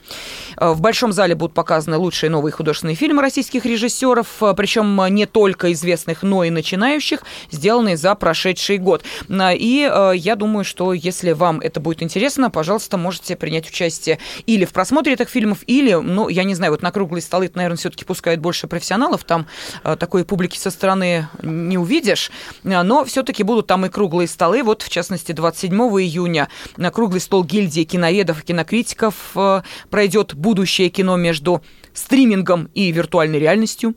В 0.57 0.81
Большом 0.81 1.13
зале 1.13 1.36
будут 1.36 1.53
показаны 1.53 1.98
лучшие 1.98 2.29
новые 2.29 2.51
художественные 2.51 2.95
фильмы 2.95 3.22
российских 3.22 3.65
режиссеров, 3.65 4.27
причем 4.55 5.00
не 5.13 5.25
только 5.25 5.72
известных, 5.74 6.24
но 6.24 6.43
и 6.43 6.50
начинающих, 6.50 7.24
сделанные 7.51 7.98
за 7.98 8.15
прошедший 8.15 8.77
год. 8.77 9.03
И 9.29 9.91
я 10.15 10.36
думаю, 10.36 10.63
что 10.63 10.93
если 10.93 11.31
вам 11.31 11.60
это 11.60 11.79
будет 11.79 12.03
интересно, 12.03 12.50
пожалуйста, 12.50 12.98
можете 12.98 13.36
принять 13.36 13.67
участие 13.67 14.19
или 14.45 14.65
в 14.65 14.74
просмотре 14.74 15.13
этих 15.13 15.29
фильмов, 15.29 15.60
или, 15.67 15.93
ну, 15.93 16.29
я 16.29 16.43
не 16.43 16.55
знаю, 16.55 16.72
вот 16.72 16.81
на 16.81 16.91
круглые 16.91 17.22
столы, 17.22 17.50
наверное, 17.53 17.77
все-таки 17.77 18.05
пускают 18.05 18.41
больше 18.41 18.67
профессионалов, 18.67 19.24
там 19.24 19.48
э, 19.83 19.95
такой 20.00 20.25
публики 20.25 20.57
со 20.57 20.69
стороны 20.69 21.27
не 21.41 21.77
увидишь, 21.77 22.31
э, 22.63 22.81
но 22.81 23.05
все-таки 23.05 23.43
будут 23.43 23.67
там 23.67 23.86
и 23.86 23.89
круглые 23.89 24.27
столы. 24.27 24.63
Вот, 24.63 24.81
в 24.81 24.89
частности, 24.89 25.31
27 25.31 25.75
июня 26.01 26.50
на 26.77 26.91
круглый 26.91 27.22
стол 27.22 27.43
гильдии 27.43 27.83
киноведов 27.83 28.41
и 28.41 28.45
кинокритиков 28.45 29.15
э, 29.36 29.62
пройдет 29.93 30.33
будущее 30.33 30.89
кино 30.89 31.17
между 31.17 31.62
стримингом 31.93 32.67
и 32.73 32.91
виртуальной 32.91 33.38
реальностью. 33.38 33.93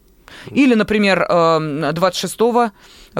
Или, 0.51 0.75
например, 0.75 1.27
26-го 1.27 2.73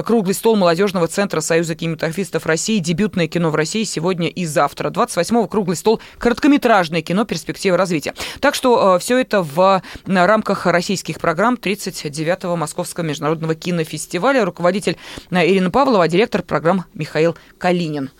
круглый 0.03 0.35
стол 0.35 0.55
молодежного 0.57 1.07
центра 1.07 1.41
Союза 1.41 1.73
кинематографистов 1.73 2.45
России, 2.45 2.77
дебютное 2.77 3.27
кино 3.27 3.49
в 3.49 3.55
России 3.55 3.83
сегодня 3.83 4.27
и 4.27 4.45
завтра. 4.45 4.91
28-го 4.91 5.47
круглый 5.47 5.75
стол 5.75 5.99
короткометражное 6.19 7.01
кино 7.01 7.25
«Перспективы 7.25 7.77
развития». 7.77 8.13
Так 8.41 8.53
что 8.53 8.97
э, 8.97 8.99
все 8.99 9.17
это 9.17 9.41
в 9.41 9.81
рамках 10.05 10.67
российских 10.67 11.19
программ 11.19 11.55
39-го 11.55 12.55
Московского 12.55 13.05
международного 13.05 13.55
кинофестиваля. 13.55 14.45
Руководитель 14.45 14.97
э, 15.31 15.47
Ирина 15.47 15.71
Павлова, 15.71 16.03
а 16.03 16.07
директор 16.07 16.43
программ 16.43 16.85
Михаил 16.93 17.35
Калинин. 17.57 18.11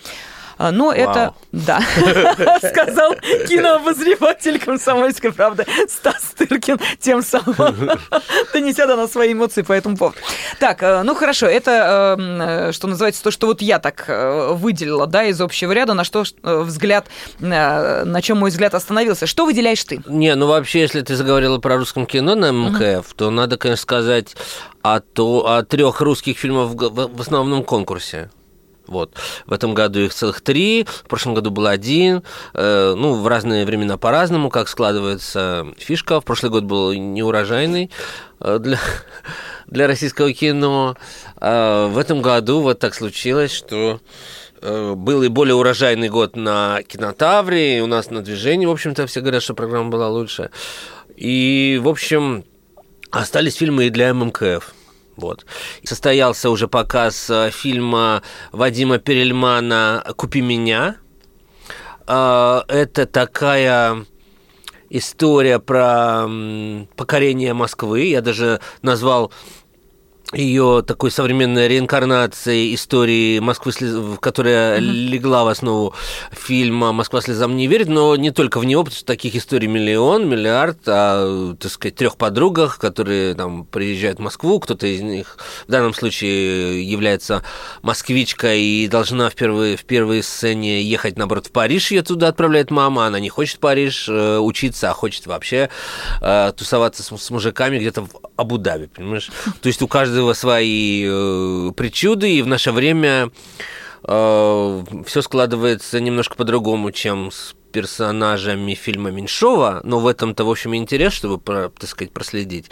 А, 0.58 0.72
но 0.72 0.86
Вау. 0.88 0.96
это, 0.96 1.34
да, 1.52 1.80
сказал 2.58 3.14
кинообозреватель 3.48 4.60
комсомольской 4.60 5.32
правды 5.32 5.66
Стас 5.88 6.34
Тыркин 6.36 6.80
тем 7.00 7.22
самым, 7.22 7.92
донеся 8.54 8.88
до 8.88 8.96
нас 8.96 9.12
свои 9.12 9.34
эмоции 9.34 9.62
по 9.62 9.74
этому 9.74 9.98
поводу. 9.98 10.18
Так, 10.60 10.82
э, 10.82 11.04
ну 11.04 11.14
хорошо, 11.14 11.46
это, 11.46 12.16
эм, 12.18 12.42
э, 12.42 12.72
что 12.72 12.88
называется, 12.88 13.24
то, 13.24 13.32
что 13.32 13.48
вот 13.48 13.62
я 13.62 13.80
так 13.80 14.06
э, 14.08 14.54
выделила, 14.54 15.06
да, 15.06 15.26
из 15.26 15.40
общего 15.40 15.72
ряда, 15.72 15.94
на 15.94 16.04
что 16.04 16.24
взгляд, 16.42 17.08
на 17.40 18.22
чем 18.22 18.40
мой 18.40 18.50
взгляд 18.50 18.74
остановился. 18.74 19.28
Что 19.28 19.46
выделяешь 19.46 19.84
ты? 19.84 20.02
Не, 20.08 20.36
ну 20.36 20.48
вообще, 20.48 20.82
если 20.82 21.02
ты 21.02 21.16
заговорила 21.16 21.60
про 21.60 21.78
русском 21.78 22.06
кино 22.06 22.36
на 22.36 22.52
МКФ, 22.52 23.14
то 23.14 23.30
надо, 23.30 23.58
конечно, 23.58 23.82
сказать 23.82 24.36
о, 24.82 25.00
то, 25.00 25.48
о 25.48 25.64
трех 25.64 26.02
русских 26.02 26.38
фильмах 26.38 26.72
в 26.72 27.22
основном 27.22 27.64
конкурсе. 27.64 28.30
Вот. 28.88 29.14
В 29.46 29.54
этом 29.54 29.74
году 29.74 30.00
их 30.00 30.14
целых 30.14 30.42
три, 30.42 30.86
в 30.86 31.08
прошлом 31.08 31.34
году 31.34 31.52
был 31.52 31.68
один. 31.68 32.24
Э, 32.54 32.94
ну, 32.98 33.14
в 33.16 33.28
разные 33.28 33.66
времена 33.66 33.98
по-разному, 33.98 34.50
как 34.50 34.68
складывается 34.70 35.68
фишка. 35.78 36.22
В 36.22 36.26
прошлый 36.26 36.52
год 36.52 36.64
был 36.64 36.94
неурожайный 36.94 37.92
э, 38.40 38.60
для, 38.60 38.80
для 39.68 39.88
российского 39.88 40.32
кино. 40.34 40.96
А 41.38 41.88
в 41.88 41.98
этом 41.98 42.22
году 42.22 42.62
вот 42.62 42.80
так 42.80 42.96
случилось, 42.96 43.52
что 43.52 44.00
э, 44.62 44.94
был 44.94 45.24
и 45.24 45.28
более 45.28 45.56
урожайный 45.56 46.10
год 46.10 46.36
на 46.36 46.82
кинотавре, 46.84 47.78
и 47.78 47.82
у 47.82 47.88
нас 47.88 48.10
на 48.10 48.22
движении, 48.22 48.66
в 48.66 48.72
общем-то, 48.72 49.08
все 49.08 49.22
говорят, 49.22 49.44
что 49.44 49.54
программа 49.54 49.90
была 49.90 50.10
лучше. 50.10 50.50
И, 51.16 51.80
в 51.82 51.90
общем, 51.90 52.46
остались 53.12 53.56
фильмы 53.56 53.88
и 53.88 53.90
для 53.90 54.14
ММКФ. 54.14 54.77
Вот. 55.18 55.46
Состоялся 55.84 56.50
уже 56.50 56.68
показ 56.68 57.30
э, 57.30 57.50
фильма 57.52 58.22
Вадима 58.52 59.00
Перельмана 59.00 60.06
«Купи 60.16 60.42
меня». 60.42 60.98
Э, 62.08 62.62
это 62.68 63.08
такая 63.08 64.06
история 64.90 65.60
про 65.60 66.28
покорение 66.96 67.54
Москвы. 67.54 68.06
Я 68.06 68.22
даже 68.22 68.62
назвал 68.84 69.32
ее 70.34 70.84
такой 70.86 71.10
современной 71.10 71.68
реинкарнацией 71.70 72.76
истории 72.76 73.40
Москвы, 73.40 73.72
которая 74.20 74.78
mm-hmm. 74.78 74.82
легла 74.82 75.46
в 75.46 75.48
основу 75.48 75.94
фильма 76.32 76.92
«Москва 76.92 77.22
слезам 77.22 77.56
не 77.56 77.68
верит», 77.68 77.88
но 77.88 78.16
не 78.18 78.32
только 78.32 78.60
в 78.60 78.66
него, 78.66 78.84
потому 78.84 78.98
что 78.98 79.06
таких 79.06 79.36
историй 79.36 79.70
миллион, 79.70 80.28
миллиард, 80.28 80.80
о, 80.86 81.56
так 81.58 81.72
сказать, 81.72 81.96
трех 81.96 82.18
подругах, 82.18 82.78
которые 82.78 83.36
там 83.36 83.64
приезжают 83.64 84.20
в 84.20 84.22
Москву, 84.22 84.60
кто-то 84.60 84.86
из 84.86 85.00
них 85.02 85.38
в 85.66 85.72
данном 85.72 85.94
случае 85.94 86.84
является 86.84 87.44
москвичкой 87.82 88.62
и 88.62 88.88
должна 88.90 89.30
в 89.30 89.36
первой, 89.36 89.78
в 89.78 89.86
первой 89.86 90.24
сцене 90.24 90.84
ехать, 90.84 91.18
наоборот, 91.18 91.48
в 91.48 91.52
Париж, 91.52 91.92
ее 91.92 92.02
туда 92.02 92.28
отправляет 92.28 92.70
мама, 92.70 93.08
она 93.08 93.22
не 93.22 93.30
хочет 93.30 93.58
в 93.58 93.60
Париж 93.60 94.08
э, 94.10 94.40
учиться, 94.40 94.90
а 94.90 94.94
хочет 94.94 95.26
вообще 95.26 95.70
э, 96.22 96.52
тусоваться 96.58 97.02
с, 97.02 97.18
с 97.18 97.30
мужиками 97.30 97.80
где-то 97.80 98.02
в 98.02 98.10
Абу-Даби, 98.36 98.88
понимаешь? 98.88 99.32
То 99.62 99.68
есть 99.68 99.82
у 99.82 99.88
каждого 99.88 100.17
каждого 100.18 100.34
свои 100.34 101.06
э, 101.08 101.72
причуды, 101.76 102.38
и 102.38 102.42
в 102.42 102.48
наше 102.48 102.72
время 102.72 103.30
э, 104.04 104.84
все 105.06 105.22
складывается 105.22 106.00
немножко 106.00 106.36
по-другому, 106.36 106.92
чем 106.92 107.30
с 107.32 107.54
персонажами 107.72 108.74
фильма 108.74 109.12
Меньшова, 109.12 109.82
но 109.84 110.00
в 110.00 110.08
этом-то, 110.08 110.44
в 110.44 110.50
общем, 110.50 110.74
интерес, 110.76 111.14
чтобы, 111.14 111.38
так 111.38 111.88
сказать, 111.90 112.12
проследить. 112.12 112.72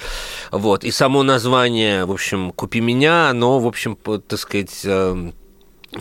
Вот. 0.52 0.84
И 0.84 0.92
само 0.92 1.22
название, 1.22 2.06
в 2.06 2.12
общем, 2.12 2.52
«Купи 2.52 2.82
меня», 2.82 3.30
оно, 3.30 3.60
в 3.60 3.68
общем, 3.68 3.96
так 3.96 4.40
сказать, 4.40 4.82
э, 4.84 5.32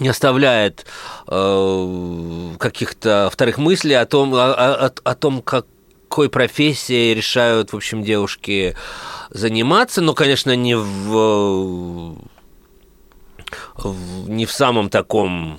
не 0.01 0.09
оставляет 0.09 0.87
э, 1.29 2.55
каких-то 2.59 3.29
вторых 3.31 3.59
мыслей 3.59 3.95
о 3.95 4.07
том, 4.07 4.35
о, 4.35 4.55
о, 4.55 4.93
о 5.05 5.15
том, 5.15 5.43
как 5.43 5.67
какой 6.15 6.31
профессией 6.31 7.13
решают, 7.13 7.73
в 7.73 7.77
общем, 7.77 8.05
девушки 8.05 8.77
заниматься, 9.31 10.01
но, 10.01 10.15
конечно, 10.15 10.55
не 10.55 10.77
в, 10.77 12.15
в 13.75 14.29
не 14.29 14.47
в 14.47 14.53
самом 14.53 14.91
таком 14.91 15.59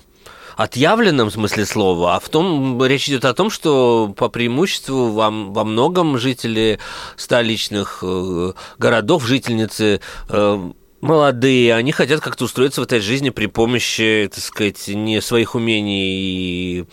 отъявленном 0.56 1.30
смысле 1.30 1.66
слова, 1.66 2.16
а 2.16 2.22
в 2.22 2.30
том, 2.30 2.82
речь 2.86 3.10
идет 3.10 3.26
о 3.26 3.34
том, 3.34 3.50
что 3.50 4.14
по 4.16 4.30
преимуществу 4.30 5.10
во, 5.10 5.30
во 5.30 5.66
многом 5.66 6.18
жители 6.18 6.80
столичных 7.18 8.00
э, 8.02 8.54
городов, 8.78 9.26
жительницы 9.26 10.00
э, 10.30 10.72
молодые, 11.02 11.76
они 11.76 11.92
хотят 11.92 12.22
как-то 12.22 12.46
устроиться 12.46 12.80
в 12.80 12.86
этой 12.86 13.02
жизни 13.02 13.30
при 13.30 13.48
помощи, 13.48 14.32
так 14.34 14.42
сказать, 14.42 14.88
не 14.88 15.22
своих 15.22 15.54
умений 15.54 16.80
и 16.80 16.86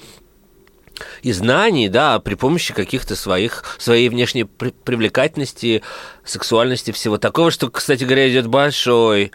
и 1.23 1.33
знаний, 1.33 1.89
да, 1.89 2.19
при 2.19 2.35
помощи 2.35 2.75
каких-то 2.75 3.17
своих, 3.17 3.77
своей 3.79 4.09
внешней 4.09 4.45
при 4.45 4.71
привлекательности, 4.71 5.83
сексуальности, 6.25 6.91
всего 6.93 7.19
такого, 7.19 7.51
что, 7.51 7.71
кстати 7.71 8.05
говоря, 8.05 8.31
идет 8.31 8.47
большой 8.47 9.33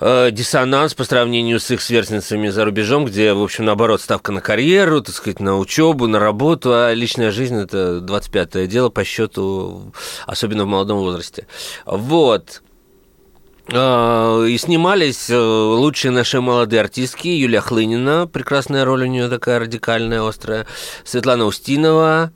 э, 0.00 0.30
диссонанс 0.30 0.94
по 0.94 1.04
сравнению 1.04 1.60
с 1.60 1.70
их 1.70 1.80
сверстницами 1.80 2.48
за 2.48 2.64
рубежом, 2.64 3.04
где, 3.04 3.32
в 3.32 3.42
общем, 3.42 3.64
наоборот, 3.64 4.00
ставка 4.00 4.32
на 4.32 4.40
карьеру, 4.40 5.00
так 5.00 5.14
сказать, 5.14 5.40
на 5.40 5.58
учебу, 5.58 6.06
на 6.06 6.18
работу, 6.18 6.72
а 6.72 6.92
личная 6.92 7.30
жизнь– 7.30 7.56
это 7.60 7.98
25-е 7.98 8.66
дело 8.66 8.88
по 8.88 9.04
счету, 9.04 9.92
особенно 10.26 10.64
в 10.64 10.68
молодом 10.68 10.98
возрасте. 10.98 11.46
Вот. 11.84 12.62
Э, 13.70 14.46
и 14.48 14.56
снимались 14.56 15.28
э, 15.28 15.36
лучшие 15.36 16.10
наши 16.10 16.40
молодые 16.40 16.80
артистки. 16.80 17.28
Юлия 17.28 17.60
Хлынина, 17.60 18.26
прекрасная 18.26 18.84
роль 18.84 19.02
у 19.02 19.06
нее 19.06 19.28
такая 19.28 19.58
радикальная, 19.58 20.26
острая. 20.26 20.66
Светлана 21.04 21.44
Устинова. 21.44 22.32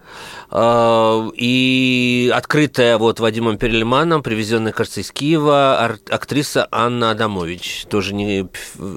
Э, 0.50 1.30
и 1.34 2.30
открытая 2.34 2.98
вот 2.98 3.20
Вадимом 3.20 3.56
Перельманом, 3.56 4.22
привезенная, 4.22 4.72
кажется, 4.72 5.00
из 5.00 5.10
Киева, 5.10 5.96
актриса 6.10 6.68
Анна 6.70 7.12
Адамович. 7.12 7.86
Тоже 7.88 8.14
не, 8.14 8.46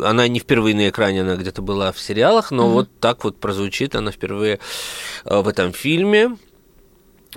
она 0.03 0.27
не 0.27 0.39
впервые 0.39 0.75
на 0.75 0.89
экране, 0.89 1.21
она 1.21 1.37
где-то 1.37 1.61
была 1.61 1.93
в 1.93 1.99
сериалах, 1.99 2.51
но 2.51 2.65
mm-hmm. 2.65 2.73
вот 2.73 2.99
так 2.99 3.23
вот 3.23 3.39
прозвучит 3.39 3.95
она 3.95 4.11
впервые 4.11 4.59
в 5.23 5.47
этом 5.47 5.71
фильме. 5.71 6.35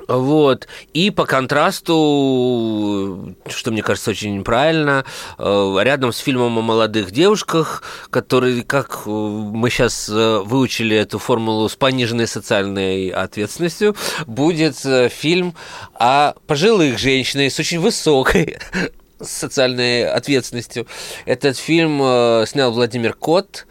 Вот. 0.07 0.69
И 0.93 1.11
по 1.11 1.27
контрасту, 1.27 3.35
что 3.49 3.71
мне 3.71 3.83
кажется 3.83 4.11
очень 4.11 4.45
правильно, 4.45 5.05
э, 5.39 5.77
рядом 5.81 6.13
с 6.13 6.19
фильмом 6.19 6.59
о 6.59 6.63
молодых 6.63 7.11
девушках, 7.11 7.83
который, 8.11 8.63
как 8.63 9.03
э, 9.07 9.11
мы 9.11 9.71
сейчас 9.71 10.09
э, 10.09 10.39
выучили 10.45 10.97
эту 10.97 11.19
формулу 11.19 11.69
с 11.69 11.77
пониженной 11.77 12.27
социальной 12.27 13.09
ответственностью, 13.09 13.97
будет 14.27 14.77
фильм 15.11 15.55
о 15.95 16.35
пожилых 16.47 16.99
женщинах 16.99 17.53
с 17.53 17.59
очень 17.59 17.81
высокой 17.81 18.59
социальной 19.21 20.09
ответственностью. 20.09 20.87
Этот 21.27 21.57
фильм 21.57 21.99
снял 22.47 22.73
Владимир 22.73 23.15
Кот, 23.15 23.67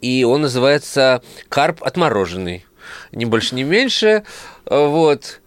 и 0.00 0.24
он 0.24 0.42
называется 0.42 1.22
«Карп 1.48 1.82
отмороженный». 1.82 2.64
Ни 3.12 3.24
больше, 3.24 3.54
ни 3.54 3.62
меньше. 3.62 4.24
Вот. 4.66 5.40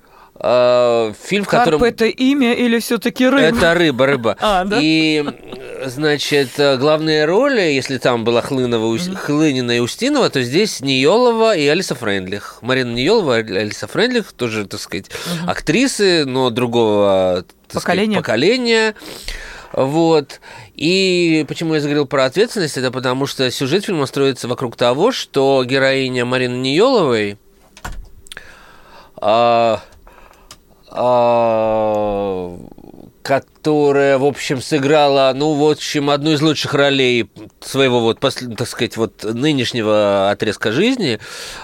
Э, 0.45 1.13
фильм, 1.23 1.45
в 1.45 1.47
котором... 1.47 1.79
Карп 1.79 1.93
это 1.93 2.05
имя 2.05 2.53
или 2.53 2.79
все-таки 2.79 3.25
рыба? 3.25 3.57
Это 3.57 3.73
рыба, 3.73 4.05
рыба. 4.05 4.37
А, 4.41 4.65
да? 4.65 4.77
И, 4.81 5.23
значит, 5.85 6.49
главные 6.57 7.23
роли, 7.23 7.61
если 7.61 7.97
там 7.97 8.25
была 8.25 8.41
Хлынова, 8.41 8.93
mm-hmm. 8.93 9.15
Хлынина 9.15 9.77
и 9.77 9.79
Устинова, 9.79 10.29
то 10.29 10.41
здесь 10.43 10.81
Ниелова 10.81 11.55
и 11.55 11.65
Алиса 11.67 11.95
Френдлих. 11.95 12.57
Марина 12.59 12.91
Ниелова 12.91 13.39
и 13.39 13.55
Алиса 13.55 13.87
Френдлих 13.87 14.33
тоже, 14.33 14.65
так 14.65 14.81
сказать, 14.81 15.05
mm-hmm. 15.05 15.49
актрисы, 15.49 16.25
но 16.25 16.49
другого 16.49 17.45
поколения. 17.71 18.15
Сказать, 18.15 18.25
поколения. 18.25 18.95
Вот. 19.71 20.41
И 20.75 21.45
почему 21.47 21.75
я 21.75 21.79
заговорил 21.79 22.05
про 22.05 22.25
ответственность, 22.25 22.77
это 22.77 22.91
потому 22.91 23.27
что 23.27 23.49
сюжет 23.49 23.85
фильма 23.85 24.07
строится 24.07 24.49
вокруг 24.49 24.75
того, 24.75 25.13
что 25.13 25.63
героиня 25.63 26.25
Марины 26.25 26.57
Ниеловой 26.57 27.37
а, 29.15 29.81
которая, 33.23 34.17
в 34.17 34.25
общем, 34.25 34.61
сыграла, 34.61 35.31
ну, 35.33 35.53
в 35.53 35.71
общем, 35.71 36.09
одну 36.09 36.33
из 36.33 36.41
лучших 36.41 36.73
ролей 36.73 37.29
своего, 37.61 38.01
вот, 38.01 38.19
так 38.19 38.67
сказать, 38.67 38.97
вот 38.97 39.23
нынешнего 39.23 40.29
отрезка 40.29 40.73
жизни, 40.73 41.19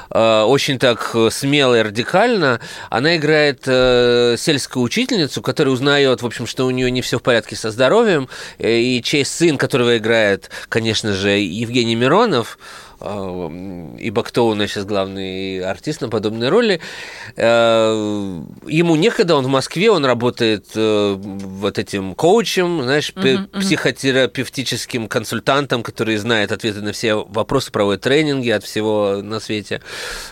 а, 0.10 0.46
очень 0.46 0.80
так 0.80 1.14
смело 1.30 1.78
и 1.78 1.84
радикально. 1.84 2.62
Она 2.90 3.18
играет 3.18 3.64
э, 3.66 4.36
сельскую 4.38 4.84
учительницу, 4.84 5.42
которая 5.42 5.74
узнает, 5.74 6.22
в 6.22 6.26
общем, 6.26 6.48
что 6.48 6.66
у 6.66 6.72
нее 6.72 6.90
не 6.90 7.02
все 7.02 7.20
в 7.20 7.24
порядке 7.24 7.58
со 7.58 7.72
здоровьем, 7.72 8.30
э, 8.58 8.78
и 8.78 9.04
чей 9.04 9.26
сын, 9.26 9.58
которого 9.58 9.98
играет, 9.98 10.50
конечно 10.70 11.14
же, 11.14 11.32
Евгений 11.32 11.96
Миронов, 11.96 12.58
а, 12.58 12.89
ибо 13.02 14.24
кто 14.24 14.48
у 14.48 14.56
нас 14.56 14.72
сейчас 14.72 14.86
главный 14.86 15.62
артист 15.62 16.02
на 16.02 16.10
подобной 16.10 16.50
роли, 16.50 16.82
э, 17.36 18.42
ему 18.68 18.96
некогда, 18.96 19.36
он 19.36 19.46
в 19.46 19.50
Москве, 19.50 19.90
он 19.90 20.04
работает 20.04 20.66
э, 20.76 21.16
вот 21.18 21.80
этим 21.80 22.14
коучем, 22.14 22.84
знаешь, 22.84 23.14
uh-huh, 23.16 23.48
uh-huh. 23.48 23.62
психотерапевтическим 23.62 25.08
консультантом, 25.08 25.82
который 25.82 26.18
знает 26.18 26.52
ответы 26.52 26.82
на 26.82 26.92
все 26.92 27.16
вопросы, 27.16 27.72
проводит 27.72 28.02
тренинги 28.02 28.50
от 28.50 28.64
всего 28.64 29.22
на 29.22 29.40
свете 29.40 29.82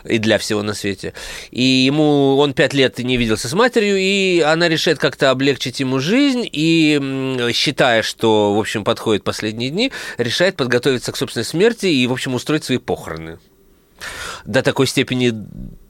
и 0.03 0.17
для 0.17 0.37
всего 0.37 0.61
на 0.61 0.73
свете. 0.73 1.13
И 1.51 1.63
ему, 1.63 2.37
он 2.37 2.53
пять 2.53 2.73
лет 2.73 2.97
не 2.99 3.15
виделся 3.15 3.47
с 3.47 3.53
матерью, 3.53 3.97
и 3.97 4.41
она 4.41 4.67
решает 4.67 4.99
как-то 4.99 5.31
облегчить 5.31 5.79
ему 5.79 5.99
жизнь, 5.99 6.47
и 6.51 7.49
считая, 7.53 8.01
что, 8.01 8.53
в 8.53 8.59
общем, 8.59 8.83
подходит 8.83 9.23
последние 9.23 9.69
дни, 9.69 9.91
решает 10.17 10.57
подготовиться 10.57 11.11
к 11.11 11.17
собственной 11.17 11.45
смерти 11.45 11.85
и, 11.85 12.05
в 12.07 12.11
общем, 12.11 12.33
устроить 12.33 12.56
устроить 12.57 12.63
свои 12.63 12.77
похороны. 12.77 13.39
До 14.45 14.61
такой 14.61 14.87
степени 14.87 15.33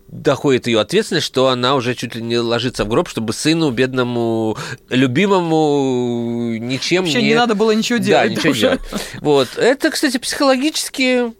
доходит 0.07 0.67
ее 0.67 0.79
ответственность, 0.79 1.25
что 1.25 1.49
она 1.49 1.75
уже 1.75 1.93
чуть 1.93 2.15
ли 2.15 2.21
не 2.21 2.37
ложится 2.37 2.85
в 2.85 2.87
гроб, 2.87 3.09
чтобы 3.09 3.33
сыну, 3.33 3.71
бедному, 3.71 4.57
любимому 4.89 6.55
ничем 6.57 7.03
Вообще 7.03 7.21
не... 7.21 7.29
не 7.29 7.35
надо 7.35 7.55
было 7.55 7.71
ничего 7.71 7.97
делать. 7.97 8.29
Да, 8.29 8.35
ничего 8.35 8.51
уже. 8.51 8.61
делать. 8.61 8.81
Вот. 9.21 9.49
Это, 9.57 9.91
кстати, 9.91 10.17
психологически 10.17 11.33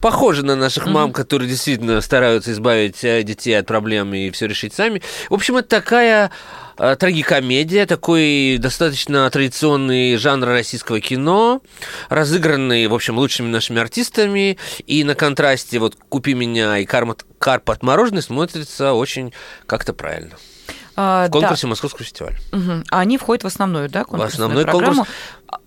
похоже 0.00 0.44
на 0.44 0.56
наших 0.56 0.86
mm-hmm. 0.86 0.90
мам, 0.90 1.12
которые 1.12 1.48
действительно 1.48 2.00
стараются 2.00 2.52
избавить 2.52 3.04
э, 3.04 3.22
детей 3.22 3.52
от 3.52 3.66
проблем 3.66 4.14
и 4.14 4.30
все 4.30 4.46
решить 4.46 4.74
сами. 4.74 5.02
В 5.28 5.34
общем, 5.34 5.56
это 5.56 5.68
такая 5.68 6.30
трагикомедия, 6.78 7.86
такой 7.86 8.58
достаточно 8.58 9.28
традиционный 9.30 10.16
жанр 10.16 10.46
российского 10.46 11.00
кино, 11.00 11.60
разыгранный, 12.08 12.86
в 12.86 12.94
общем, 12.94 13.18
лучшими 13.18 13.48
нашими 13.48 13.80
артистами, 13.80 14.58
и 14.86 15.04
на 15.04 15.14
контрасте 15.14 15.78
вот 15.78 15.96
«Купи 16.08 16.34
меня» 16.34 16.78
и 16.78 16.84
«Карп, 16.84 17.22
Карп 17.38 17.70
отмороженный» 17.70 18.22
смотрится 18.22 18.92
очень 18.92 19.32
как-то 19.66 19.92
правильно. 19.92 20.36
А, 21.00 21.28
в 21.28 21.30
конкурсе 21.30 21.62
да. 21.62 21.68
Московского 21.68 22.04
фестиваля. 22.04 22.36
Угу. 22.52 22.84
Они 22.90 23.18
входят 23.18 23.44
в 23.44 23.46
основную, 23.46 23.88
да, 23.88 24.04
конкурсную 24.04 24.30
В 24.30 24.32
основной 24.32 24.64
программу. 24.64 25.04
конкурс. 25.04 25.08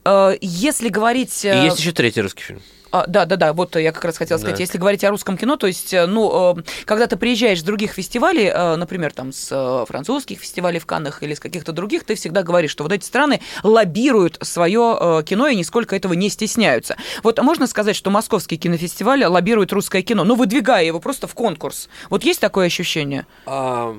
А, 0.04 0.34
если 0.42 0.90
говорить... 0.90 1.46
И 1.46 1.48
есть 1.48 1.80
еще 1.80 1.94
третий 1.94 2.22
русский 2.22 2.44
фильм. 2.44 2.62
А, 2.92 3.06
да, 3.08 3.26
да, 3.26 3.38
да, 3.38 3.54
вот 3.54 3.76
я 3.78 3.94
как 3.94 4.04
раз 4.04 4.18
хотела 4.18 4.38
сказать, 4.38 4.58
да. 4.58 4.64
если 4.64 4.78
говорить 4.78 5.04
о 5.06 5.10
русском 5.10 5.38
кино, 5.38 5.56
то 5.56 5.66
есть, 5.66 5.94
э, 5.94 6.06
ну, 6.08 6.58
э, 6.58 6.64
когда 6.86 7.08
ты 7.08 7.16
приезжаешь 7.16 7.62
с 7.62 7.64
других 7.64 7.94
фестивалей, 7.94 8.52
э, 8.54 8.76
например, 8.76 9.14
там 9.14 9.32
с 9.32 9.86
французских 9.88 10.40
фестивалей 10.40 10.80
в 10.80 10.86
Каннах 10.86 11.24
или 11.24 11.34
с 11.34 11.40
каких-то 11.40 11.72
других, 11.72 12.04
ты 12.04 12.16
всегда 12.16 12.44
говоришь, 12.44 12.72
что 12.72 12.84
вот 12.84 12.92
эти 12.92 13.06
страны 13.06 13.40
лоббируют 13.64 14.38
свое 14.42 15.24
кино 15.26 15.48
и 15.48 15.56
нисколько 15.56 15.96
этого 15.96 16.14
не 16.14 16.30
стесняются. 16.30 16.98
Вот 17.24 17.42
можно 17.42 17.66
сказать, 17.66 17.96
что 17.96 18.10
московский 18.10 18.58
кинофестиваль 18.58 19.24
лоббирует 19.24 19.72
русское 19.72 20.02
кино, 20.02 20.26
но 20.26 20.36
выдвигая 20.36 20.84
его 20.84 21.00
просто 21.00 21.28
в 21.28 21.34
конкурс. 21.34 21.88
Вот 22.10 22.24
есть 22.24 22.42
такое 22.42 22.68
ощущение? 22.68 23.26
А... 23.46 23.98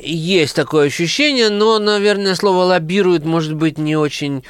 Есть 0.00 0.56
такое 0.56 0.86
ощущение, 0.86 1.50
но, 1.50 1.78
наверное, 1.78 2.34
слово 2.34 2.64
лоббирует 2.64 3.24
может 3.24 3.54
быть 3.54 3.78
не 3.78 3.96
очень 3.96 4.44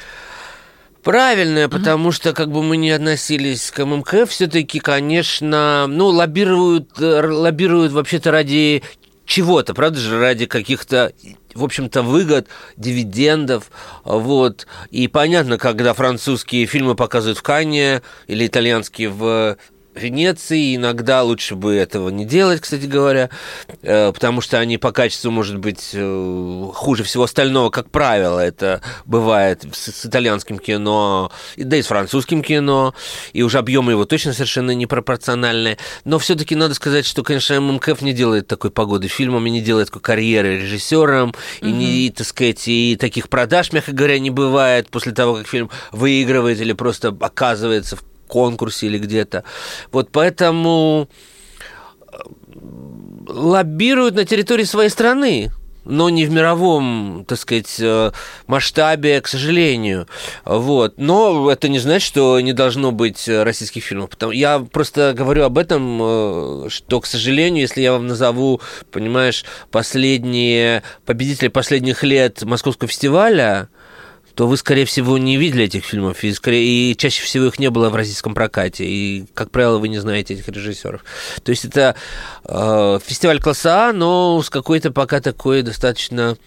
правильное, 1.05 1.69
потому 1.69 2.11
что 2.11 2.33
как 2.33 2.51
бы 2.51 2.63
мы 2.63 2.75
не 2.75 2.89
относились 2.89 3.71
к 3.71 3.85
ММК, 3.85 4.27
все-таки, 4.27 4.79
конечно, 4.79 5.85
ну, 5.87 6.07
лоббируют, 6.07 6.99
э, 6.99 7.21
лоббируют 7.25 7.93
вообще-то 7.93 8.31
ради 8.31 8.81
чего-то, 9.25 9.73
правда 9.73 9.99
же, 9.99 10.19
ради 10.19 10.47
каких-то 10.47 11.13
в 11.53 11.63
общем-то, 11.63 12.01
выгод, 12.01 12.47
дивидендов, 12.75 13.71
вот. 14.03 14.67
И 14.91 15.07
понятно, 15.07 15.57
когда 15.57 15.93
французские 15.93 16.65
фильмы 16.65 16.95
показывают 16.95 17.37
в 17.37 17.43
Канне 17.43 18.01
или 18.27 18.45
итальянские 18.45 19.07
в 19.07 19.55
Венеции. 19.95 20.75
Иногда 20.75 21.23
лучше 21.23 21.55
бы 21.55 21.73
этого 21.73 22.09
не 22.09 22.25
делать, 22.25 22.61
кстати 22.61 22.85
говоря, 22.85 23.29
э, 23.81 24.11
потому 24.11 24.41
что 24.41 24.59
они 24.59 24.77
по 24.77 24.91
качеству, 24.91 25.31
может 25.31 25.57
быть, 25.57 25.91
э, 25.93 26.69
хуже 26.73 27.03
всего 27.03 27.23
остального, 27.23 27.69
как 27.69 27.89
правило, 27.89 28.39
это 28.39 28.81
бывает 29.05 29.63
с, 29.73 29.91
с 29.91 30.05
итальянским 30.05 30.59
кино, 30.59 31.31
да 31.57 31.77
и 31.77 31.81
с 31.81 31.87
французским 31.87 32.43
кино, 32.43 32.93
и 33.33 33.41
уже 33.41 33.57
объемы 33.57 33.93
его 33.93 34.05
точно 34.05 34.33
совершенно 34.33 34.71
непропорциональные. 34.71 35.77
Но 36.03 36.19
все-таки 36.19 36.55
надо 36.55 36.73
сказать, 36.73 37.05
что, 37.05 37.23
конечно, 37.23 37.59
ММКФ 37.59 38.01
не 38.01 38.13
делает 38.13 38.47
такой 38.47 38.71
погоды 38.71 39.07
фильмом, 39.07 39.47
и 39.47 39.49
не 39.49 39.61
делает 39.61 39.87
такой 39.87 40.01
карьеры 40.01 40.57
режиссером, 40.61 41.29
mm-hmm. 41.29 41.69
и, 41.69 41.71
не, 41.71 42.09
так 42.11 42.27
сказать, 42.27 42.67
и 42.67 42.97
таких 42.99 43.29
продаж, 43.29 43.71
мягко 43.71 43.91
говоря, 43.91 44.19
не 44.19 44.29
бывает 44.29 44.89
после 44.89 45.11
того, 45.11 45.35
как 45.35 45.47
фильм 45.47 45.69
выигрывает 45.91 46.59
или 46.59 46.73
просто 46.73 47.15
оказывается 47.19 47.95
в 47.95 48.03
конкурсе 48.27 48.87
или 48.87 48.97
где-то. 48.97 49.43
Вот 49.91 50.09
поэтому 50.11 51.09
э, 52.11 52.17
лоббируют 53.27 54.15
на 54.15 54.25
территории 54.25 54.63
своей 54.63 54.89
страны 54.89 55.51
но 55.85 56.09
не 56.09 56.25
в 56.25 56.31
мировом, 56.31 57.25
так 57.27 57.37
сказать, 57.37 57.77
э, 57.79 58.11
масштабе, 58.47 59.21
к 59.21 59.27
сожалению. 59.27 60.07
Вот. 60.43 60.95
Но 60.97 61.49
это 61.49 61.69
не 61.69 61.79
значит, 61.79 62.07
что 62.07 62.39
не 62.41 62.53
должно 62.53 62.91
быть 62.91 63.27
российских 63.29 63.83
фильмов. 63.83 64.09
Потому... 64.09 64.31
Я 64.31 64.59
просто 64.59 65.13
говорю 65.15 65.43
об 65.43 65.57
этом, 65.57 65.99
э, 66.01 66.69
что, 66.69 66.99
к 66.99 67.05
сожалению, 67.05 67.61
если 67.61 67.81
я 67.81 67.93
вам 67.93 68.07
назову, 68.07 68.61
понимаешь, 68.91 69.45
последние 69.71 70.83
победители 71.05 71.47
последних 71.47 72.03
лет 72.03 72.41
Московского 72.43 72.87
фестиваля, 72.87 73.69
то 74.35 74.47
вы, 74.47 74.57
скорее 74.57 74.85
всего, 74.85 75.17
не 75.17 75.37
видели 75.37 75.63
этих 75.63 75.85
фильмов, 75.85 76.23
и, 76.23 76.33
скорее, 76.33 76.91
и 76.91 76.97
чаще 76.97 77.23
всего 77.23 77.45
их 77.45 77.57
не 77.57 77.69
было 77.69 77.89
в 77.89 77.95
российском 77.95 78.33
прокате, 78.33 78.85
и, 78.85 79.25
как 79.33 79.49
правило, 79.49 79.77
вы 79.77 79.87
не 79.87 79.99
знаете 79.99 80.33
этих 80.33 80.47
режиссеров. 80.49 81.03
То 81.43 81.51
есть 81.51 81.65
это 81.65 81.95
э, 82.43 82.99
фестиваль 83.05 83.39
класса 83.39 83.89
А, 83.89 83.93
но 83.93 84.41
с 84.41 84.49
какой-то 84.49 84.91
пока 84.91 85.21
такой 85.21 85.61
достаточно 85.61 86.37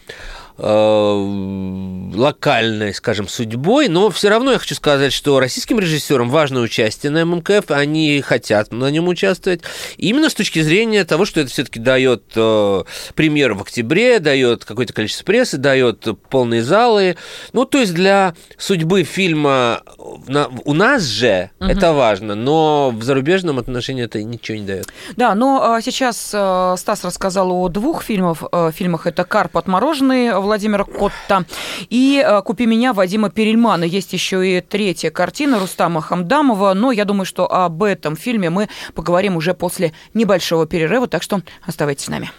локальной, 2.19 2.93
скажем, 2.93 3.29
судьбой, 3.29 3.89
но 3.89 4.11
все 4.11 4.29
равно 4.29 4.53
я 4.53 4.59
хочу 4.59 4.75
сказать, 4.75 5.13
что 5.13 5.39
российским 5.39 5.79
режиссерам 5.79 6.31
важно 6.31 6.61
участие 6.61 7.11
на 7.11 7.25
ММКФ, 7.25 7.71
они 7.71 8.21
хотят 8.23 8.73
на 8.73 8.91
нем 8.91 9.07
участвовать, 9.07 9.63
именно 9.97 10.29
с 10.29 10.35
точки 10.35 10.61
зрения 10.61 11.05
того, 11.05 11.25
что 11.25 11.41
это 11.41 11.51
все-таки 11.51 11.79
дает 11.79 12.25
э, 12.35 12.83
премьеру 13.15 13.57
в 13.57 13.63
октябре, 13.63 14.19
дает 14.19 14.65
какое-то 14.65 14.93
количество 14.93 15.25
прессы, 15.25 15.59
дает 15.59 16.07
полные 16.29 16.63
залы, 16.63 17.17
ну, 17.53 17.65
то 17.65 17.79
есть 17.79 17.95
для 17.95 18.35
судьбы 18.57 19.05
фильма 19.05 19.83
на, 20.27 20.49
у 20.65 20.75
нас 20.75 21.03
же 21.03 21.51
угу. 21.61 21.69
это 21.69 21.93
важно, 21.93 22.35
но 22.35 22.91
в 22.91 23.03
зарубежном 23.03 23.59
отношении 23.59 24.05
это 24.05 24.23
ничего 24.23 24.59
не 24.59 24.65
дает. 24.65 24.89
Да, 25.17 25.35
но 25.35 25.77
э, 25.79 25.83
сейчас 25.83 26.31
э, 26.35 26.75
Стас 26.77 27.05
рассказал 27.05 27.53
о 27.53 27.69
двух 27.69 28.03
фильмах, 28.03 28.43
э, 28.51 28.71
фильмах 28.75 29.07
это 29.07 29.25
«Карп 29.25 29.57
отмороженный» 29.57 30.31
Владимира 30.49 30.85
Котта 30.85 31.45
и 31.91 32.25
э, 32.27 32.41
«Купи 32.43 32.65
меня» 32.65 32.95
Вадима 32.95 33.29
Перельмана. 33.29 33.85
Есть 33.85 34.15
еще 34.15 34.49
и 34.49 34.63
третья 34.63 35.11
картина 35.11 35.59
Рустама 35.59 36.01
Хамдамова, 36.01 36.73
но 36.73 36.91
я 36.91 37.05
думаю, 37.05 37.27
что 37.27 37.51
об 37.53 37.83
этом 37.83 38.17
фильме 38.17 38.49
мы 38.49 38.69
поговорим 38.95 39.37
уже 39.37 39.53
после 39.53 39.93
небольшого 40.15 40.67
перерыва, 40.67 41.07
так 41.07 41.23
что 41.23 41.43
оставайтесь 41.67 42.07
с 42.07 42.09
нами. 42.09 42.31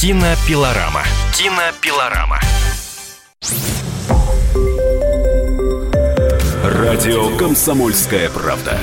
Кинопилорама. 0.00 1.02
Кинопилорама. 1.36 2.40
Радио 6.64 7.36
«Комсомольская 7.36 8.30
правда». 8.30 8.78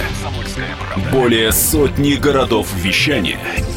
Более 1.12 1.52
сотни 1.52 2.14
городов 2.14 2.68
вещания– 2.76 3.40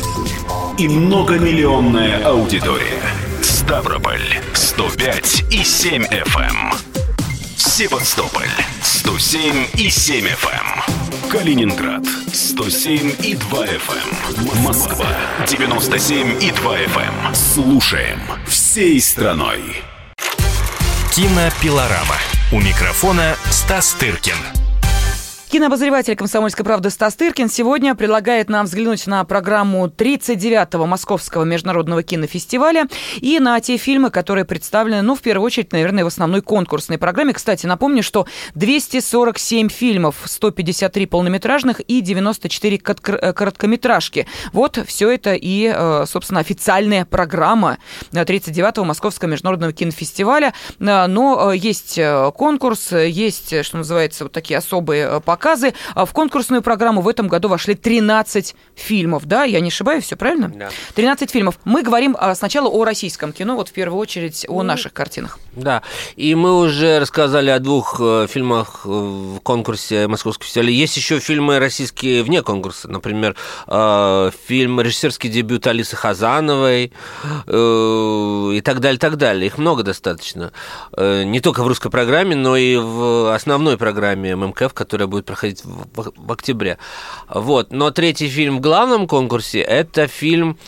и 0.79 0.89
многомиллионная 0.89 2.25
аудитория. 2.25 3.03
Ставрополь 3.43 4.23
105 4.55 5.45
и 5.51 5.65
7 5.65 6.05
FM. 6.05 6.39
Эм. 6.39 6.73
Севастополь 7.57 8.49
107 8.83 9.67
и 9.75 9.91
7 9.91 10.27
FM. 10.27 10.51
Эм. 10.53 11.31
Калининград 11.31 12.05
107 12.33 13.13
и 13.25 13.35
2 13.35 13.67
FM. 13.67 14.53
Эм. 14.55 14.63
Москва 14.63 15.09
97 15.49 16.43
и 16.43 16.53
2 16.53 16.79
FM. 16.79 17.35
Слушаем 17.35 18.21
всей 18.47 19.01
страной. 19.01 19.83
Кинопилорама. 21.13 22.17
У 22.53 22.61
микрофона 22.61 23.37
Стас 23.51 23.95
Тыркин. 23.95 24.68
Кинообозреватель 25.49 26.15
«Комсомольской 26.15 26.63
правды» 26.63 26.91
Стас 26.91 27.15
Тыркин 27.15 27.49
сегодня 27.49 27.95
предлагает 27.95 28.51
нам 28.51 28.67
взглянуть 28.67 29.07
на 29.07 29.25
программу 29.25 29.87
39-го 29.87 30.85
Московского 30.85 31.45
международного 31.45 32.03
кинофестиваля 32.03 32.87
и 33.17 33.41
на 33.41 33.59
те 33.61 33.79
фильмы, 33.79 34.11
которые 34.11 34.45
представлены, 34.45 35.01
ну, 35.01 35.15
в 35.15 35.23
первую 35.23 35.47
очередь, 35.47 35.73
наверное, 35.73 36.05
в 36.05 36.09
основной 36.09 36.43
конкурсной 36.43 36.99
программе. 36.99 37.33
Кстати, 37.33 37.65
напомню, 37.65 38.03
что 38.03 38.27
247 38.57 39.71
фильмов, 39.71 40.17
153 40.27 41.07
полнометражных 41.07 41.81
и 41.81 42.03
94 42.03 42.77
э, 42.77 43.33
короткометражки. 43.33 44.27
Вот 44.53 44.79
все 44.87 45.11
это 45.11 45.33
и, 45.33 45.73
э, 45.75 46.05
собственно, 46.07 46.41
официальная 46.41 47.07
программа 47.07 47.79
39-го 48.13 48.85
Московского 48.85 49.31
международного 49.31 49.73
кинофестиваля. 49.73 50.53
Э, 50.79 51.07
но 51.07 51.55
есть 51.55 51.99
конкурс, 52.35 52.93
есть, 52.93 53.65
что 53.65 53.79
называется, 53.79 54.25
вот 54.25 54.33
такие 54.33 54.59
особые 54.59 55.23
показы 55.23 55.38
показы. 55.39 55.73
А 55.95 56.05
в 56.05 56.13
конкурсную 56.13 56.63
программу 56.63 57.01
в 57.01 57.09
этом 57.09 57.29
году 57.29 57.49
вошли 57.49 57.75
13 57.77 58.57
фильмов, 58.75 59.25
да? 59.25 59.45
Я 59.45 59.61
не 59.61 59.69
ошибаюсь, 59.69 60.05
все 60.05 60.17
правильно? 60.17 60.49
Да. 60.49 60.71
13 60.95 61.31
фильмов. 61.31 61.59
Мы 61.65 61.83
говорим 61.83 62.17
а, 62.19 62.35
сначала 62.35 62.69
о 62.69 62.85
российском 62.85 63.33
кино, 63.33 63.55
вот 63.55 63.69
в 63.69 63.73
первую 63.73 64.01
очередь 64.01 64.45
о 64.49 64.63
наших 64.65 64.93
картинах. 64.93 65.39
Да, 65.55 65.83
и 66.17 66.35
мы 66.35 66.59
уже 66.59 66.99
рассказали 66.99 67.51
о 67.51 67.59
двух 67.61 68.01
э, 68.01 68.27
фильмах 68.29 68.83
э, 68.85 68.89
в 68.89 69.41
конкурсе 69.41 70.09
Московского 70.09 70.47
фестиваля. 70.47 70.71
Есть 70.71 70.97
еще 70.97 71.21
фильмы 71.21 71.61
российские 71.61 72.25
вне 72.25 72.43
конкурса, 72.43 72.89
например, 72.89 73.37
э, 73.69 74.31
фильм 74.47 74.81
режиссерский 74.81 75.31
дебют 75.31 75.67
Алисы 75.67 75.95
Хазановой 75.95 76.93
и 77.47 78.61
так 78.65 78.81
далее, 78.81 78.99
так 78.99 79.17
далее. 79.17 79.47
Их 79.47 79.59
много 79.59 79.83
достаточно. 79.83 80.53
Не 80.97 81.41
только 81.41 81.63
в 81.63 81.69
русской 81.69 81.91
программе, 81.91 82.35
но 82.35 82.57
и 82.57 82.77
в 82.77 83.35
основной 83.35 83.77
программе 83.77 84.35
ММКФ, 84.35 84.73
которая 84.75 85.07
будет 85.07 85.28
проходить 85.29 85.65
в, 85.65 86.13
в 86.17 86.33
октябре. 86.33 86.79
Вот. 87.29 87.71
Но 87.71 87.91
третий 87.93 88.29
фильм 88.29 88.59
в 88.59 88.61
главном 88.61 89.07
конкурсе– 89.07 89.61
это 89.61 90.09
фильм 90.09 90.59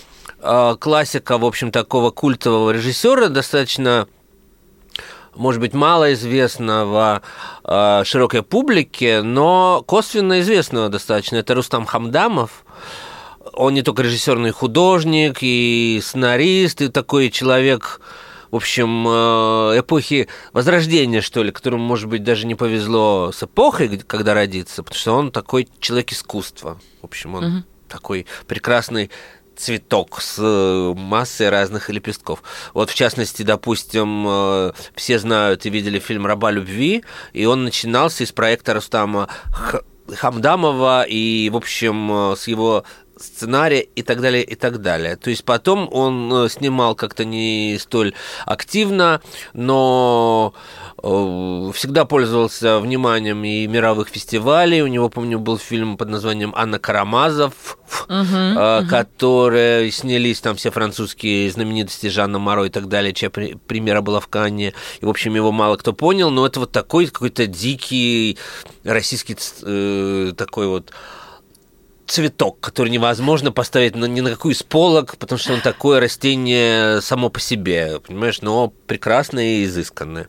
э, 0.41 0.77
классика, 0.79 1.39
в 1.39 1.45
общем, 1.45 1.73
такого 1.73 2.11
культового 2.11 2.71
режиссера, 2.71 3.29
достаточно 3.29 4.07
может 5.35 5.61
быть, 5.61 5.73
малоизвестного 5.73 7.23
э, 7.65 8.03
широкой 8.05 8.43
публике, 8.43 9.23
но 9.23 9.83
косвенно 9.87 10.41
известного 10.41 10.89
достаточно. 10.89 11.37
Это 11.37 11.55
Рустам 11.55 11.87
Хамдамов. 11.87 12.65
Он 13.55 13.73
не 13.73 13.83
только 13.83 14.03
режиссер, 14.03 14.39
но 14.39 14.49
и 14.49 14.51
художник, 14.51 15.39
и 15.41 16.01
сценарист, 16.03 16.83
и 16.83 16.89
такой 16.89 17.31
человек, 17.31 18.01
в 18.51 18.57
общем, 18.57 19.07
э, 19.07 19.81
эпохи 19.81 20.29
Возрождения, 20.53 21.21
что 21.21 21.43
ли, 21.43 21.53
которому, 21.53 21.85
может 21.85 22.09
быть, 22.09 22.25
даже 22.25 22.47
не 22.47 22.55
повезло 22.55 23.31
с 23.33 23.43
эпохой, 23.43 23.99
когда 23.99 24.35
родиться, 24.35 24.83
потому 24.83 24.99
что 24.99 25.13
он 25.13 25.31
такой 25.31 25.69
человек 25.79 26.13
искусства. 26.13 26.81
В 27.01 27.05
общем, 27.05 27.35
он 27.35 27.45
угу. 27.45 27.65
такой 27.89 28.27
прекрасный 28.47 29.11
цветок 29.57 30.21
с 30.21 30.37
э, 30.39 30.95
массой 30.97 31.51
разных 31.51 31.91
лепестков. 31.91 32.43
Вот, 32.75 32.91
в 32.91 32.95
частности, 32.95 33.43
допустим, 33.43 34.25
э, 34.27 34.73
все 34.95 35.19
знают 35.19 35.67
и 35.67 35.71
видели 35.71 35.99
фильм 35.99 36.27
«Раба 36.27 36.51
любви», 36.51 37.05
и 37.33 37.45
он 37.45 37.65
начинался 37.65 38.25
из 38.25 38.33
проекта 38.33 38.75
Рустама 38.75 39.29
Хамдамова, 40.09 41.05
и, 41.05 41.51
в 41.51 41.57
общем, 41.57 42.35
с 42.37 42.49
его 42.49 42.85
сценария 43.21 43.81
и 43.81 44.03
так 44.03 44.21
далее, 44.21 44.43
и 44.43 44.55
так 44.55 44.81
далее. 44.81 45.17
То 45.17 45.31
есть 45.31 45.45
потом 45.45 45.89
он 45.93 46.33
э, 46.33 46.49
снимал 46.49 46.95
как-то 46.95 47.25
не 47.25 47.77
столь 47.79 48.15
активно, 48.47 49.21
но 49.53 50.55
э, 51.03 51.71
всегда 51.75 52.05
пользовался 52.05 52.79
вниманием 52.81 53.45
и 53.45 53.67
мировых 53.67 54.09
фестивалей. 54.09 54.83
У 54.83 54.87
него, 54.87 55.09
помню, 55.09 55.39
был 55.39 55.59
фильм 55.59 55.97
под 55.97 56.09
названием 56.09 56.53
«Анна 56.57 56.79
Карамазов», 56.79 57.79
uh-huh, 58.09 58.25
uh-huh. 58.25 58.87
которые 58.89 59.91
снялись 59.91 60.41
там 60.41 60.57
все 60.57 60.71
французские 60.71 61.51
знаменитости 61.51 62.09
Жанна 62.09 62.39
Моро 62.39 62.65
и 62.65 62.71
так 62.71 62.89
далее, 62.89 63.13
чья 63.13 63.31
премьера 63.31 64.01
была 64.01 64.21
в 64.21 64.29
Канне. 64.29 64.73
И, 65.01 65.05
в 65.05 65.09
общем, 65.09 65.35
его 65.35 65.53
мало 65.53 65.77
кто 65.77 65.93
понял, 65.93 66.31
но 66.31 66.47
это 66.47 66.61
вот 66.61 66.73
такой 66.73 67.07
какой-то 67.07 67.47
дикий 67.47 68.39
российский 68.85 69.37
э, 69.63 70.33
такой 70.37 70.67
вот 70.67 70.93
цветок, 72.11 72.59
который 72.61 72.89
невозможно 72.89 73.53
поставить 73.53 73.95
на, 73.95 74.07
ни 74.07 74.21
на 74.21 74.31
какую 74.31 74.55
из 74.55 74.63
полок, 74.63 75.17
потому 75.17 75.39
что 75.39 75.53
он 75.53 75.61
такое 75.61 76.01
растение 76.01 77.01
само 77.01 77.31
по 77.31 77.41
себе, 77.41 78.01
понимаешь, 78.01 78.43
но 78.43 78.73
прекрасное 78.87 79.59
и 79.59 79.65
изысканное. 79.65 80.29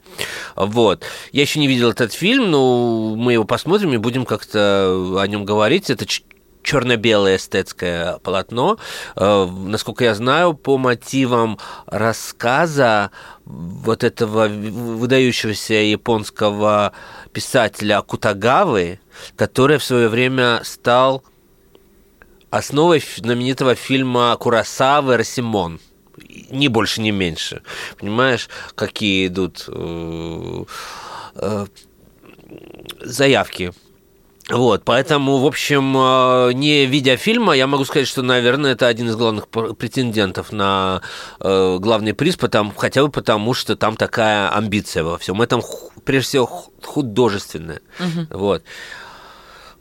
Вот. 0.56 1.04
Я 1.32 1.42
еще 1.42 1.60
не 1.60 1.68
видел 1.68 1.90
этот 1.90 2.14
фильм, 2.14 2.52
но 2.52 3.16
мы 3.16 3.34
его 3.34 3.46
посмотрим 3.46 3.94
и 3.94 3.98
будем 3.98 4.26
как-то 4.26 5.18
о 5.20 5.28
нем 5.28 5.44
говорить. 5.44 5.90
Это 5.90 6.06
черно-белое 6.62 7.38
эстетское 7.38 8.20
полотно. 8.20 8.78
Э, 9.16 9.46
насколько 9.46 10.04
я 10.04 10.14
знаю, 10.14 10.54
по 10.54 10.78
мотивам 10.78 11.58
рассказа 11.88 13.10
вот 13.46 14.04
этого 14.04 14.48
выдающегося 14.48 15.74
японского 15.74 16.94
писателя 17.34 18.02
Кутагавы, 18.02 19.00
который 19.36 19.80
в 19.80 19.84
свое 19.84 20.10
время 20.10 20.62
стал 20.64 21.24
основой 22.52 23.04
знаменитого 23.18 23.74
фильма 23.74 24.38
Курасавы 24.40 25.18
«Росимон». 25.18 25.80
Ни 26.52 26.68
больше, 26.68 27.02
ни 27.02 27.10
меньше. 27.10 27.64
Понимаешь, 27.98 28.50
какие 28.76 29.28
идут 29.28 29.66
э, 29.68 30.66
э, 31.36 31.66
заявки 33.00 33.74
вот, 34.50 34.84
поэтому, 34.84 35.38
в 35.38 35.46
общем, 35.46 35.96
э, 35.96 36.54
не 36.54 36.86
видя 36.86 37.16
фильма, 37.16 37.54
я 37.54 37.68
могу 37.68 37.86
сказать, 37.86 38.08
что, 38.08 38.22
наверное, 38.22 38.74
это 38.74 38.88
один 38.88 39.08
из 39.08 39.16
главных 39.16 39.48
претендентов 39.48 40.52
на 40.52 41.02
э, 41.40 41.78
главный 41.80 42.14
приз, 42.14 42.36
потому, 42.36 42.74
хотя 42.76 43.04
бы 43.04 43.10
потому, 43.10 43.54
что 43.54 43.76
там 43.76 43.96
такая 43.96 44.50
амбиция 44.50 45.04
во 45.04 45.18
всем 45.18 45.42
этом, 45.42 45.62
прежде 46.04 46.28
всего, 46.28 46.48
художественная. 46.84 47.82
Угу. 48.00 48.38
Вот. 48.38 48.64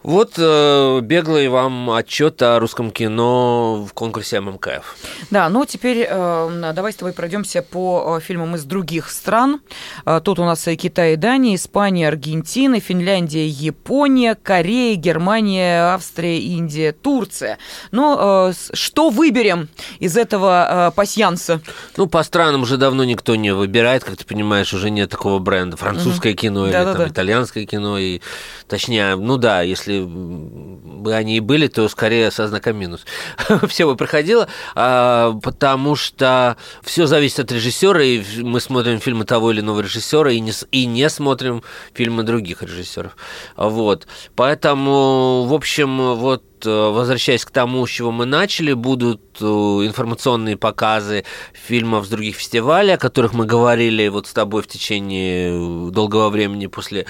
Вот 0.02 0.32
э, 0.38 1.00
беглый 1.02 1.48
вам 1.48 1.90
отчет 1.90 2.40
о 2.40 2.58
русском 2.58 2.90
кино 2.90 3.86
в 3.86 3.92
конкурсе 3.92 4.40
ММКФ. 4.40 4.96
Да, 5.30 5.50
ну 5.50 5.66
теперь 5.66 6.06
э, 6.08 6.72
давай 6.74 6.94
с 6.94 6.96
тобой 6.96 7.12
пройдемся 7.12 7.60
по 7.60 8.16
э, 8.16 8.20
фильмам 8.24 8.56
из 8.56 8.64
других 8.64 9.10
стран. 9.10 9.60
Э, 10.06 10.22
тут 10.24 10.38
у 10.38 10.44
нас 10.44 10.66
и 10.68 10.76
Китай 10.76 11.12
и 11.12 11.16
Дания, 11.16 11.54
Испания, 11.54 12.08
Аргентина, 12.08 12.80
Финляндия, 12.80 13.46
Япония, 13.46 14.36
Корея, 14.36 14.96
Германия, 14.96 15.92
Австрия, 15.92 16.38
Индия, 16.38 16.92
Турция. 16.92 17.58
Ну, 17.90 18.48
э, 18.48 18.52
что 18.72 19.10
выберем 19.10 19.68
из 19.98 20.16
этого 20.16 20.88
э, 20.88 20.96
пасьянса? 20.96 21.60
Ну, 21.98 22.06
по 22.06 22.22
странам 22.22 22.62
уже 22.62 22.78
давно 22.78 23.04
никто 23.04 23.36
не 23.36 23.52
выбирает, 23.52 24.04
как 24.04 24.16
ты 24.16 24.24
понимаешь, 24.24 24.72
уже 24.72 24.88
нет 24.88 25.10
такого 25.10 25.40
бренда. 25.40 25.76
Французское 25.76 26.32
кино 26.32 26.68
или 26.68 26.72
там 26.72 27.06
итальянское 27.06 27.66
кино. 27.66 27.98
И, 27.98 28.22
точнее, 28.66 29.16
ну 29.16 29.36
да, 29.36 29.60
если 29.60 29.89
если 29.90 30.06
бы 30.06 31.14
они 31.14 31.36
и 31.36 31.40
были, 31.40 31.66
то 31.66 31.88
скорее 31.88 32.30
со 32.30 32.48
знаком 32.48 32.76
минус. 32.76 33.04
все 33.68 33.86
бы 33.86 33.96
проходило, 33.96 34.48
а, 34.74 35.38
потому 35.42 35.96
что 35.96 36.56
все 36.82 37.06
зависит 37.06 37.40
от 37.40 37.52
режиссера, 37.52 38.02
и 38.02 38.22
мы 38.42 38.60
смотрим 38.60 39.00
фильмы 39.00 39.24
того 39.24 39.50
или 39.50 39.60
иного 39.60 39.80
режиссера, 39.80 40.30
и 40.32 40.40
не, 40.40 40.52
и 40.70 40.86
не 40.86 41.08
смотрим 41.08 41.62
фильмы 41.94 42.22
других 42.22 42.62
режиссеров. 42.62 43.16
Вот. 43.56 44.06
Поэтому, 44.36 45.44
в 45.44 45.54
общем, 45.54 46.14
вот 46.16 46.44
возвращаясь 46.66 47.44
к 47.44 47.50
тому, 47.50 47.86
с 47.86 47.90
чего 47.90 48.12
мы 48.12 48.26
начали, 48.26 48.74
будут 48.74 49.22
э, 49.40 49.44
информационные 49.44 50.56
показы 50.56 51.24
фильмов 51.52 52.06
с 52.06 52.08
других 52.08 52.36
фестивалей, 52.36 52.94
о 52.94 52.98
которых 52.98 53.32
мы 53.32 53.46
говорили 53.46 54.08
вот 54.08 54.26
с 54.26 54.32
тобой 54.32 54.62
в 54.62 54.66
течение 54.66 55.52
э, 55.52 55.90
долгого 55.90 56.28
времени 56.28 56.66
после 56.66 57.06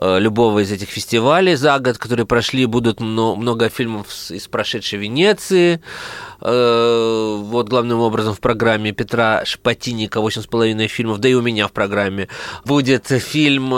любого 0.00 0.60
из 0.60 0.70
этих 0.70 0.88
фестивалей 0.88 1.56
за 1.56 1.78
год, 1.78 1.98
которые 1.98 2.26
прошли, 2.26 2.66
будут 2.66 3.00
много 3.00 3.68
фильмов 3.68 4.06
из 4.30 4.46
прошедшей 4.48 4.98
Венеции, 4.98 5.80
вот 6.40 7.68
главным 7.68 8.00
образом 8.00 8.34
в 8.34 8.40
программе 8.40 8.92
Петра 8.92 9.44
Шпатинника 9.44 10.20
половиной 10.50 10.88
фильмов, 10.88 11.18
да 11.18 11.28
и 11.28 11.34
у 11.34 11.42
меня 11.42 11.68
в 11.68 11.72
программе 11.72 12.28
будет 12.64 13.06
фильм 13.06 13.70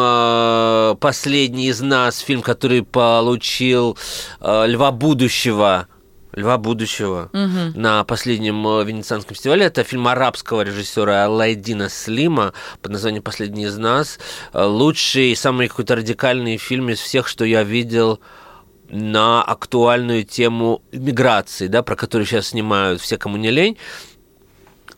«Последний 0.98 1.68
из 1.68 1.80
нас», 1.80 2.18
фильм, 2.18 2.42
который 2.42 2.82
получил 2.82 3.98
Льва 4.40 4.92
Буд 4.92 5.13
будущего 5.14 5.86
Льва 6.32 6.58
будущего 6.58 7.30
угу. 7.32 7.78
на 7.80 8.02
последнем 8.02 8.66
э, 8.66 8.84
Венецианском 8.84 9.36
фестивале. 9.36 9.66
Это 9.66 9.84
фильм 9.84 10.08
арабского 10.08 10.62
режиссера 10.62 11.26
Алайдина 11.26 11.88
Слима 11.88 12.52
под 12.82 12.90
названием 12.90 13.22
«Последний 13.22 13.66
из 13.66 13.78
нас». 13.78 14.18
Э, 14.52 14.64
лучший, 14.64 15.36
самый 15.36 15.68
какой-то 15.68 15.94
радикальный 15.94 16.56
фильм 16.56 16.90
из 16.90 16.98
всех, 16.98 17.28
что 17.28 17.44
я 17.44 17.62
видел 17.62 18.18
на 18.88 19.44
актуальную 19.44 20.24
тему 20.24 20.82
миграции, 20.90 21.68
да, 21.68 21.84
про 21.84 21.94
которую 21.94 22.26
сейчас 22.26 22.48
снимают 22.48 23.00
все, 23.00 23.16
кому 23.16 23.36
не 23.36 23.52
лень. 23.52 23.78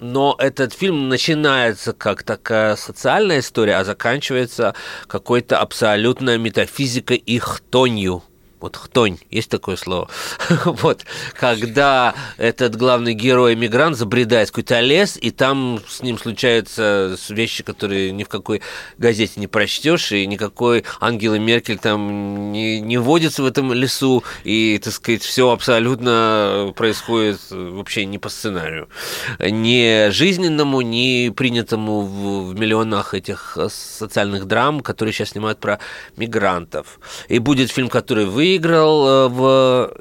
Но 0.00 0.36
этот 0.38 0.72
фильм 0.72 1.10
начинается 1.10 1.92
как 1.92 2.22
такая 2.22 2.76
социальная 2.76 3.40
история, 3.40 3.76
а 3.76 3.84
заканчивается 3.84 4.74
какой-то 5.06 5.58
абсолютно 5.58 6.38
метафизикой 6.38 7.18
и 7.18 7.38
хтонью 7.38 8.22
вот 8.66 8.76
хтонь, 8.76 9.18
есть 9.30 9.48
такое 9.48 9.76
слово, 9.76 10.08
вот, 10.64 11.04
когда 11.38 12.14
этот 12.36 12.74
главный 12.74 13.14
герой 13.14 13.54
мигрант 13.54 13.96
забредает 13.96 14.48
в 14.48 14.52
какой-то 14.52 14.80
лес, 14.80 15.16
и 15.20 15.30
там 15.30 15.80
с 15.88 16.02
ним 16.02 16.18
случаются 16.18 17.16
вещи, 17.28 17.62
которые 17.62 18.10
ни 18.10 18.24
в 18.24 18.28
какой 18.28 18.62
газете 18.98 19.38
не 19.38 19.46
прочтешь, 19.46 20.10
и 20.10 20.26
никакой 20.26 20.84
Ангела 21.00 21.36
Меркель 21.36 21.78
там 21.78 22.50
не, 22.50 22.80
не 22.80 22.98
водится 22.98 23.42
в 23.42 23.46
этом 23.46 23.72
лесу, 23.72 24.24
и, 24.42 24.80
так 24.82 24.92
сказать, 24.92 25.22
все 25.22 25.50
абсолютно 25.50 26.72
происходит 26.76 27.38
вообще 27.50 28.04
не 28.04 28.18
по 28.18 28.28
сценарию, 28.28 28.88
не 29.38 30.10
жизненному, 30.10 30.80
не 30.80 31.32
принятому 31.34 32.00
в, 32.00 32.48
в 32.48 32.58
миллионах 32.58 33.14
этих 33.14 33.56
социальных 33.70 34.46
драм, 34.46 34.80
которые 34.80 35.12
сейчас 35.12 35.30
снимают 35.30 35.60
про 35.60 35.78
мигрантов. 36.16 36.98
И 37.28 37.38
будет 37.38 37.70
фильм, 37.70 37.88
который 37.88 38.24
вы 38.24 38.55
выиграл 38.56 39.08
э, 39.08 39.28
в 39.28 39.92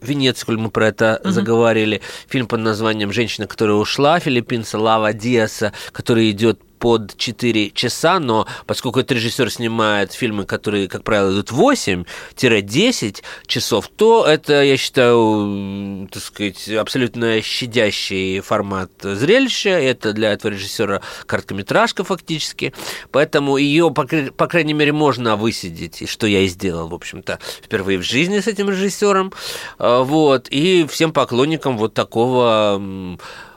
Венеции, 0.00 0.46
коль 0.46 0.58
мы 0.58 0.70
про 0.70 0.88
это 0.88 1.20
uh-huh. 1.22 1.30
заговорили, 1.30 2.00
фильм 2.28 2.46
под 2.46 2.60
названием 2.60 3.12
«Женщина, 3.12 3.46
которая 3.46 3.76
ушла», 3.76 4.18
филиппинца 4.18 4.78
Лава 4.78 5.12
Диаса, 5.12 5.72
который 5.92 6.30
идет 6.30 6.58
под 6.82 7.16
4 7.16 7.70
часа, 7.70 8.18
но 8.18 8.44
поскольку 8.66 8.98
этот 8.98 9.12
режиссер 9.12 9.52
снимает 9.52 10.12
фильмы, 10.12 10.44
которые, 10.44 10.88
как 10.88 11.04
правило, 11.04 11.32
идут 11.32 11.52
8-10 11.52 13.22
часов, 13.46 13.86
то 13.86 14.26
это, 14.26 14.64
я 14.64 14.76
считаю, 14.76 16.08
так 16.12 16.20
сказать, 16.20 16.68
абсолютно 16.68 17.40
щадящий 17.40 18.40
формат 18.40 18.90
зрелища. 19.00 19.70
Это 19.70 20.12
для 20.12 20.32
этого 20.32 20.50
режиссера 20.50 21.02
короткометражка 21.26 22.02
фактически. 22.02 22.74
Поэтому 23.12 23.58
ее, 23.58 23.92
по, 23.92 24.48
крайней 24.48 24.74
мере, 24.74 24.92
можно 24.92 25.36
высидеть, 25.36 26.10
что 26.10 26.26
я 26.26 26.40
и 26.40 26.48
сделал, 26.48 26.88
в 26.88 26.94
общем-то, 26.94 27.38
впервые 27.62 27.98
в 27.98 28.02
жизни 28.02 28.40
с 28.40 28.48
этим 28.48 28.68
режиссером. 28.68 29.32
А, 29.78 30.02
вот. 30.02 30.48
И 30.50 30.84
всем 30.90 31.12
поклонникам 31.12 31.78
вот 31.78 31.94
такого 31.94 32.82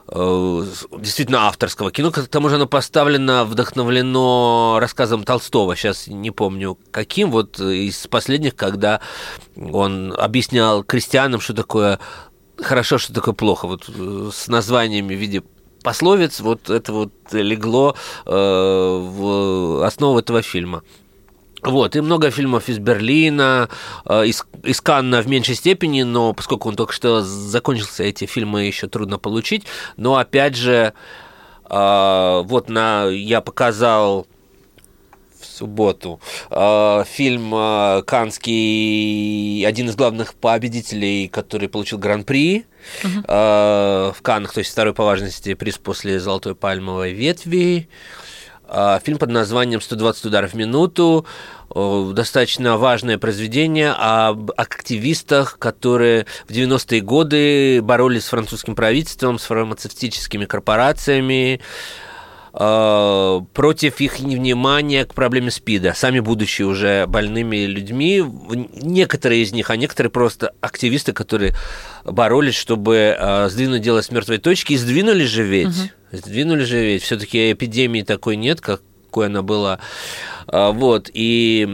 действительно 0.08 1.48
авторского 1.48 1.90
кино. 1.90 2.10
К 2.10 2.26
тому 2.28 2.48
же 2.48 2.56
оно 2.56 2.66
поставлено, 2.66 3.44
вдохновлено 3.44 4.78
рассказом 4.80 5.24
Толстого. 5.24 5.74
Сейчас 5.74 6.06
не 6.06 6.30
помню 6.30 6.78
каким. 6.90 7.30
Вот 7.30 7.58
из 7.60 8.06
последних, 8.06 8.54
когда 8.54 9.00
он 9.56 10.14
объяснял 10.16 10.84
крестьянам, 10.84 11.40
что 11.40 11.54
такое 11.54 11.98
хорошо, 12.58 12.98
что 12.98 13.12
такое 13.12 13.34
плохо. 13.34 13.66
Вот 13.66 13.88
э, 13.88 14.30
с 14.32 14.48
названиями 14.48 15.14
в 15.14 15.18
виде 15.18 15.42
пословиц 15.82 16.40
вот 16.40 16.70
это 16.70 16.92
вот 16.92 17.12
легло 17.32 17.94
э, 18.24 18.30
в 18.30 19.84
основу 19.84 20.18
этого 20.18 20.42
фильма. 20.42 20.82
Вот, 21.66 21.96
и 21.96 22.00
много 22.00 22.30
фильмов 22.30 22.68
из 22.68 22.78
Берлина, 22.78 23.68
э, 24.04 24.26
из, 24.26 24.46
из 24.62 24.80
Канна 24.80 25.20
в 25.20 25.26
меньшей 25.26 25.56
степени, 25.56 26.02
но 26.02 26.32
поскольку 26.32 26.68
он 26.68 26.76
только 26.76 26.92
что 26.92 27.22
закончился, 27.22 28.04
эти 28.04 28.24
фильмы 28.24 28.62
еще 28.62 28.86
трудно 28.86 29.18
получить. 29.18 29.66
Но 29.96 30.14
опять 30.14 30.54
же, 30.54 30.94
э, 31.68 32.42
вот 32.44 32.68
на, 32.68 33.06
я 33.08 33.40
показал 33.40 34.28
в 35.40 35.44
субботу 35.44 36.20
э, 36.50 37.04
фильм 37.08 37.50
Канский, 38.04 39.66
один 39.66 39.88
из 39.88 39.96
главных 39.96 40.34
победителей, 40.34 41.26
который 41.26 41.68
получил 41.68 41.98
гран-при 41.98 42.64
uh-huh. 43.02 44.14
в 44.14 44.22
Каннах, 44.22 44.52
то 44.54 44.60
есть 44.60 44.70
второй 44.70 44.94
по 44.94 45.04
важности 45.04 45.54
приз 45.54 45.78
после 45.78 46.20
«Золотой 46.20 46.54
пальмовой 46.54 47.12
ветви». 47.12 47.88
А, 48.68 49.00
фильм 49.00 49.18
под 49.18 49.30
названием 49.30 49.80
«120 49.80 50.26
ударов 50.26 50.52
в 50.52 50.54
минуту». 50.54 51.26
Достаточно 51.74 52.78
важное 52.78 53.18
произведение 53.18 53.90
об 53.90 54.50
активистах, 54.56 55.58
которые 55.58 56.26
в 56.48 56.52
90-е 56.52 57.00
годы 57.00 57.82
боролись 57.82 58.24
с 58.24 58.28
французским 58.28 58.74
правительством, 58.74 59.38
с 59.38 59.44
фармацевтическими 59.44 60.46
корпорациями, 60.46 61.60
а, 62.58 63.42
против 63.52 64.00
их 64.00 64.20
невнимания 64.20 65.04
к 65.04 65.12
проблеме 65.12 65.50
СПИДа, 65.50 65.92
сами 65.94 66.20
будучи 66.20 66.62
уже 66.62 67.06
больными 67.06 67.66
людьми, 67.66 68.24
некоторые 68.80 69.42
из 69.42 69.52
них, 69.52 69.68
а 69.68 69.76
некоторые 69.76 70.10
просто 70.10 70.54
активисты, 70.62 71.12
которые 71.12 71.54
боролись, 72.04 72.54
чтобы 72.54 73.14
а, 73.18 73.48
сдвинуть 73.50 73.82
дело 73.82 74.00
с 74.00 74.10
мертвой 74.10 74.38
точки, 74.38 74.72
и 74.72 74.76
сдвинули 74.78 75.24
же 75.24 75.42
ведь. 75.42 75.92
Сдвинули 76.12 76.64
же 76.64 76.84
ведь, 76.84 77.02
все-таки 77.02 77.52
эпидемии 77.52 78.02
такой 78.02 78.36
нет, 78.36 78.60
как 78.60 78.82
какой 79.16 79.26
она 79.26 79.40
была. 79.40 79.78
А, 80.46 80.72
вот, 80.72 81.08
и, 81.10 81.66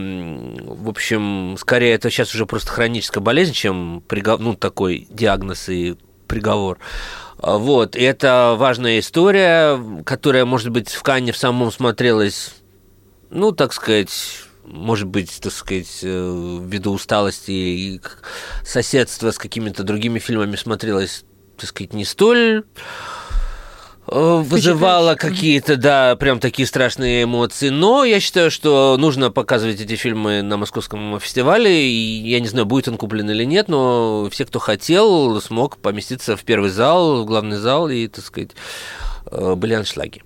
в 0.63 0.87
общем, 0.87 1.57
скорее 1.59 1.93
это 1.93 2.09
сейчас 2.09 2.33
уже 2.33 2.45
просто 2.45 2.71
хроническая 2.71 3.21
болезнь, 3.21 3.51
чем 3.51 4.01
ну, 4.39 4.55
такой 4.55 5.07
диагноз 5.09 5.67
и 5.67 5.97
приговор. 6.27 6.79
А, 7.39 7.57
вот, 7.57 7.97
и 7.97 8.01
это 8.01 8.55
важная 8.57 8.99
история, 8.99 9.77
которая, 10.05 10.45
может 10.45 10.69
быть, 10.69 10.89
в 10.89 11.03
Канне 11.03 11.33
в 11.33 11.37
самом 11.37 11.69
смотрелась, 11.69 12.53
ну, 13.29 13.51
так 13.51 13.73
сказать, 13.73 14.11
может 14.63 15.09
быть, 15.09 15.41
так 15.41 15.51
сказать, 15.51 15.99
э, 16.01 16.59
ввиду 16.63 16.93
усталости 16.93 17.51
и 17.51 18.01
соседства 18.65 19.31
с 19.31 19.37
какими-то 19.37 19.83
другими 19.83 20.19
фильмами 20.19 20.55
смотрелась, 20.55 21.25
так 21.57 21.67
сказать, 21.67 21.91
не 21.91 22.05
столь 22.05 22.63
вызывала 24.07 25.15
какие-то, 25.15 25.77
да, 25.77 26.15
прям 26.15 26.39
такие 26.39 26.67
страшные 26.67 27.23
эмоции. 27.23 27.69
Но 27.69 28.03
я 28.03 28.19
считаю, 28.19 28.51
что 28.51 28.97
нужно 28.99 29.31
показывать 29.31 29.79
эти 29.79 29.95
фильмы 29.95 30.41
на 30.41 30.57
Московском 30.57 31.19
фестивале. 31.19 31.89
И 31.89 32.27
я 32.27 32.39
не 32.39 32.47
знаю, 32.47 32.65
будет 32.65 32.87
он 32.87 32.97
куплен 32.97 33.29
или 33.29 33.45
нет, 33.45 33.67
но 33.67 34.29
все, 34.31 34.45
кто 34.45 34.59
хотел, 34.59 35.39
смог 35.41 35.77
поместиться 35.77 36.35
в 36.35 36.43
первый 36.43 36.69
зал, 36.69 37.23
в 37.23 37.25
главный 37.25 37.57
зал 37.57 37.89
и, 37.89 38.07
так 38.07 38.25
сказать, 38.25 38.51
э, 39.31 39.55
были 39.55 39.73
аншлаги. 39.73 40.21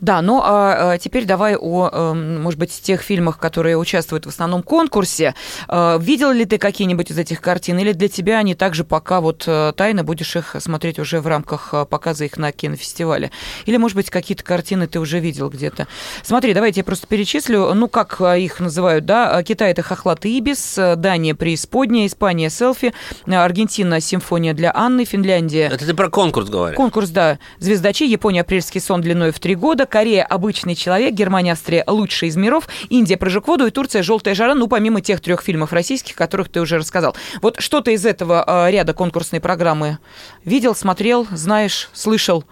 Да, 0.00 0.22
ну 0.22 0.40
а, 0.42 0.92
а 0.92 0.98
теперь 0.98 1.24
давай 1.24 1.56
о, 1.56 1.88
эм, 1.92 2.42
может 2.42 2.58
быть, 2.58 2.70
тех 2.82 3.02
фильмах, 3.02 3.38
которые 3.38 3.76
участвуют 3.76 4.26
в 4.26 4.28
основном 4.28 4.62
конкурсе. 4.62 5.34
Э, 5.68 5.98
видел 6.00 6.30
ли 6.30 6.44
ты 6.44 6.58
какие-нибудь 6.58 7.10
из 7.10 7.18
этих 7.18 7.40
картин, 7.40 7.78
или 7.78 7.92
для 7.92 8.08
тебя 8.08 8.38
они 8.38 8.54
также 8.54 8.84
пока 8.84 9.20
вот 9.20 9.44
э, 9.46 9.72
тайно 9.76 10.04
будешь 10.04 10.36
их 10.36 10.56
смотреть 10.58 10.98
уже 10.98 11.20
в 11.20 11.26
рамках 11.26 11.70
э, 11.72 11.86
показа 11.86 12.24
их 12.24 12.36
на 12.36 12.52
кинофестивале? 12.52 13.30
Или, 13.64 13.76
может 13.76 13.96
быть, 13.96 14.10
какие-то 14.10 14.44
картины 14.44 14.86
ты 14.86 15.00
уже 15.00 15.18
видел 15.18 15.48
где-то? 15.48 15.86
Смотри, 16.22 16.54
давайте 16.54 16.80
я 16.80 16.84
просто 16.84 17.06
перечислю, 17.06 17.72
ну, 17.74 17.88
как 17.88 18.20
их 18.20 18.60
называют, 18.60 19.04
да? 19.04 19.42
Китай– 19.42 19.70
это 19.72 19.82
«Хохлат 19.82 20.24
и 20.26 20.38
Ибис», 20.38 20.78
Дания– 20.96 21.34
«Преисподняя», 21.36 22.06
Испания– 22.06 22.50
«Селфи», 22.50 22.92
Аргентина– 23.26 24.00
«Симфония 24.00 24.54
для 24.54 24.72
Анны», 24.74 25.04
Финляндия… 25.04 25.68
Это 25.72 25.86
ты 25.86 25.94
про 25.94 26.10
конкурс 26.10 26.48
говоришь? 26.48 26.76
Конкурс, 26.76 27.10
да. 27.10 27.38
«Звездачи», 27.58 28.04
Япония– 28.04 28.40
«Апрельский 28.42 28.80
сон» 28.80 29.00
длиной 29.00 29.30
в 29.30 29.40
три 29.40 29.54
года, 29.54 29.85
Корея– 29.86 30.24
«Обычный 30.28 30.74
человек», 30.74 31.14
Германия– 31.14 31.52
«Австрия»– 31.52 31.84
«Лучший 31.86 32.28
из 32.28 32.36
миров», 32.36 32.68
Индия– 32.88 33.16
«Прыжок 33.18 33.44
в 33.44 33.48
воду» 33.48 33.66
и 33.66 33.70
Турция– 33.70 34.02
«Желтая 34.04 34.34
жара», 34.34 34.54
ну, 34.54 34.68
помимо 34.68 35.00
тех 35.00 35.20
трех 35.20 35.42
фильмов 35.42 35.72
российских, 35.72 36.14
которых 36.14 36.48
ты 36.48 36.60
уже 36.60 36.78
рассказал. 36.78 37.16
Вот 37.42 37.60
что-то 37.60 37.90
из 37.90 38.04
этого 38.04 38.44
э, 38.46 38.70
ряда 38.70 38.94
конкурсной 38.94 39.40
программы 39.40 39.98
видел, 40.44 40.74
смотрел, 40.74 41.26
знаешь, 41.30 41.90
слышал, 41.92 42.44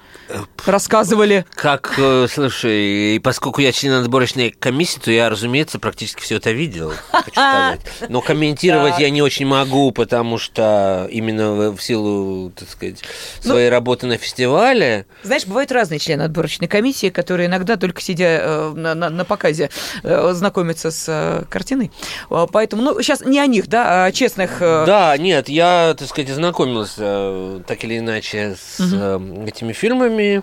рассказывали? 0.66 1.44
Как, 1.54 1.94
э, 1.98 2.26
слушай, 2.30 3.16
и 3.16 3.18
поскольку 3.18 3.60
я 3.60 3.72
член 3.72 3.92
отборочной 3.94 4.50
комиссии, 4.50 5.00
то 5.00 5.10
я, 5.10 5.28
разумеется, 5.30 5.78
практически 5.78 6.20
все 6.20 6.36
это 6.36 6.52
видел, 6.52 6.92
хочу 7.10 7.30
сказать. 7.32 7.80
Но 8.08 8.20
комментировать 8.20 8.98
я 8.98 9.10
не 9.10 9.22
очень 9.22 9.46
могу, 9.46 9.90
потому 9.92 10.38
что 10.38 11.08
именно 11.10 11.70
в 11.70 11.80
силу, 11.80 12.50
так 12.50 12.68
сказать, 12.68 13.02
ну, 13.44 13.52
своей 13.52 13.68
работы 13.68 14.06
на 14.06 14.16
фестивале... 14.16 15.06
Знаешь, 15.22 15.46
бывают 15.46 15.72
разные 15.72 15.98
члены 15.98 16.22
отборочной 16.22 16.68
комиссии, 16.68 17.08
которые 17.08 17.23
иногда 17.30 17.76
только 17.76 18.00
сидя 18.00 18.24
э, 18.24 18.72
на, 18.74 18.94
на, 18.94 19.10
на 19.10 19.24
показе 19.24 19.70
знакомятся 20.02 20.90
с 20.90 21.46
картиной. 21.48 21.90
Поэтому, 22.28 22.82
ну, 22.82 23.00
сейчас 23.02 23.20
не 23.22 23.38
о 23.38 23.46
них, 23.46 23.68
да, 23.68 24.04
а 24.04 24.04
о 24.06 24.12
честных... 24.12 24.60
Э, 24.60 24.84
да, 24.86 25.16
нет, 25.16 25.48
я, 25.48 25.94
так 25.98 26.08
сказать, 26.08 26.30
ознакомился 26.30 27.02
э, 27.02 27.60
так 27.66 27.84
или 27.84 27.98
иначе 27.98 28.56
с 28.58 28.80
угу. 28.80 29.44
этими 29.46 29.72
фильмами. 29.72 30.42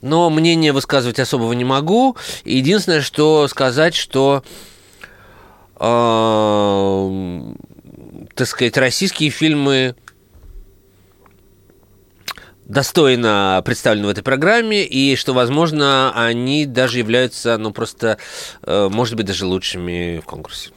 Но 0.00 0.30
мнение 0.30 0.72
высказывать 0.72 1.18
особого 1.18 1.52
не 1.52 1.64
могу. 1.64 2.16
Единственное, 2.44 3.00
что 3.00 3.48
сказать, 3.48 3.94
что 3.94 4.44
э, 5.76 7.42
так 8.34 8.46
сказать, 8.46 8.76
российские 8.76 9.30
фильмы 9.30 9.96
достойно 12.68 13.60
представлены 13.64 14.06
в 14.06 14.10
этой 14.10 14.22
программе, 14.22 14.84
и 14.84 15.16
что, 15.16 15.34
возможно, 15.34 16.12
они 16.14 16.66
даже 16.66 16.98
являются, 16.98 17.58
ну, 17.58 17.72
просто, 17.72 18.18
может 18.64 19.16
быть, 19.16 19.26
даже 19.26 19.46
лучшими 19.46 20.20
в 20.22 20.24
конкурсе. 20.26 20.70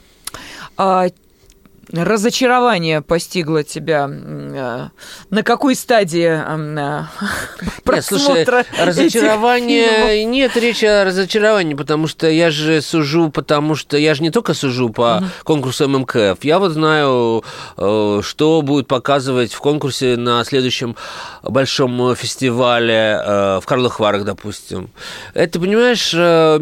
Разочарование 1.90 3.02
постигло 3.02 3.64
тебя? 3.64 4.08
Э, 4.08 4.88
на 5.30 5.42
какой 5.42 5.74
стадии 5.74 6.30
э, 6.30 7.04
просмотра 7.82 8.58
нет, 8.64 8.66
слушай, 8.70 8.86
разочарование... 8.86 10.24
Нет 10.24 10.56
речи 10.56 10.84
о 10.84 11.04
разочаровании, 11.04 11.74
потому 11.74 12.06
что 12.06 12.28
я 12.30 12.50
же 12.50 12.80
сужу, 12.82 13.30
потому 13.30 13.74
что 13.74 13.96
я 13.96 14.14
же 14.14 14.22
не 14.22 14.30
только 14.30 14.54
сужу 14.54 14.90
по 14.90 15.18
угу. 15.18 15.26
конкурсу 15.42 15.88
ММКФ. 15.88 16.44
Я 16.44 16.60
вот 16.60 16.72
знаю, 16.72 17.44
э, 17.76 18.20
что 18.22 18.62
будет 18.62 18.86
показывать 18.86 19.52
в 19.52 19.58
конкурсе 19.58 20.16
на 20.16 20.44
следующем 20.44 20.96
большом 21.42 22.14
фестивале 22.14 23.20
в 23.60 23.62
Карловых 23.66 23.98
Варах, 23.98 24.24
допустим. 24.24 24.90
Это, 25.34 25.58
понимаешь, 25.58 26.12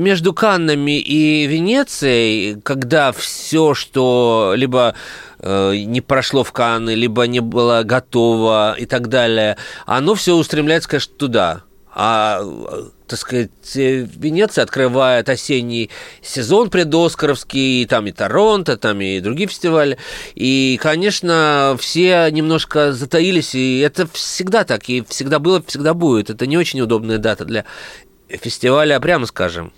между 0.01 0.33
Каннами 0.33 0.99
и 0.99 1.47
Венецией, 1.47 2.61
когда 2.63 3.13
все, 3.13 3.75
что 3.75 4.55
либо 4.57 4.95
Э, 5.39 5.75
не 5.75 6.01
прошло 6.01 6.45
в 6.45 6.53
Канны, 6.53 6.95
либо 6.95 7.27
не 7.27 7.41
было 7.41 7.83
готово 7.83 8.75
и 8.79 8.87
так 8.87 9.09
далее, 9.09 9.57
оно 9.87 10.15
все 10.15 10.35
устремляется, 10.35 10.89
конечно, 10.89 11.15
туда. 11.17 11.63
А, 11.93 12.43
так 13.09 13.19
сказать, 13.19 13.51
Венеция 13.75 14.63
открывает 14.63 15.29
осенний 15.29 15.91
сезон 16.23 16.71
предоскаровский, 16.71 17.85
там 17.87 18.07
и 18.07 18.13
Торонто, 18.13 18.77
там 18.77 19.01
и 19.01 19.19
другие 19.21 19.49
фестивали. 19.49 19.99
И, 20.37 20.79
конечно, 20.81 21.77
все 21.81 22.29
немножко 22.31 22.93
затаились, 22.93 23.57
и 23.57 23.81
это 23.81 24.07
всегда 24.13 24.65
так, 24.65 24.89
и 24.89 25.03
всегда 25.09 25.41
было, 25.41 25.63
всегда 25.67 25.93
будет. 25.93 26.31
Это 26.31 26.47
не 26.47 26.57
очень 26.57 26.81
удобная 26.81 27.19
дата 27.19 27.45
для 27.45 27.65
фестиваля, 28.29 29.01
прямо 29.01 29.27
скажем. 29.27 29.73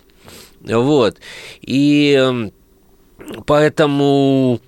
Вот. 0.61 1.17
И 1.63 2.51
поэтому 3.47 4.61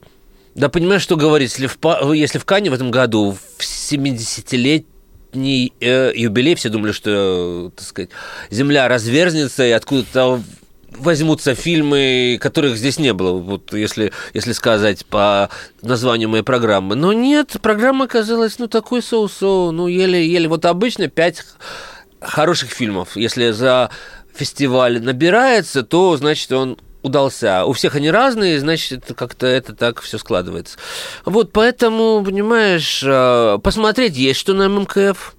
да 0.55 0.69
понимаешь, 0.69 1.03
что 1.03 1.17
говорить, 1.17 1.53
если 1.53 1.67
в, 1.67 2.12
если 2.12 2.38
в 2.38 2.45
Кане 2.45 2.71
в 2.71 2.75
этом 2.75 2.90
году 2.90 3.37
в 3.59 3.62
70-летний 3.62 5.73
э, 5.81 6.12
юбилей 6.14 6.55
все 6.55 6.69
думали, 6.69 6.93
что, 6.93 7.73
так 7.75 7.85
сказать, 7.85 8.11
земля 8.51 8.88
разверзнется 8.88 9.67
и 9.67 9.73
откуда-то 9.73 10.43
возьмутся 10.97 11.55
фильмы, 11.55 12.38
которых 12.40 12.77
здесь 12.77 12.99
не 12.99 13.12
было, 13.12 13.33
вот 13.33 13.73
если, 13.73 14.12
если 14.33 14.53
сказать 14.53 15.05
по 15.07 15.51
названию 15.83 16.29
моей 16.29 16.45
программы. 16.45 16.95
Но 16.95 17.12
нет, 17.12 17.57
программа 17.61 18.05
оказалась, 18.05 18.59
ну, 18.59 18.69
такой 18.69 19.03
соу-соу, 19.03 19.73
ну, 19.73 19.88
еле-еле. 19.88 20.49
Вот 20.49 20.64
обычно 20.67 21.09
пять 21.09 21.45
хороших 22.21 22.71
фильмов. 22.71 23.17
Если 23.17 23.51
за 23.51 23.90
фестиваль 24.35 25.03
набирается, 25.03 25.83
то, 25.83 26.17
значит, 26.17 26.53
он 26.53 26.79
удался. 27.05 27.64
У 27.67 27.73
всех 27.73 27.95
они 27.95 28.11
разные, 28.11 28.59
значит, 28.59 29.12
как-то 29.17 29.47
это 29.47 29.75
так 29.75 30.01
все 30.01 30.19
складывается. 30.19 30.79
Вот, 31.25 31.53
поэтому, 31.53 32.25
понимаешь, 32.25 33.03
э, 33.05 33.59
посмотреть 33.62 34.17
есть 34.17 34.40
что 34.40 34.55
на 34.55 34.69
ММКФ. 34.69 35.37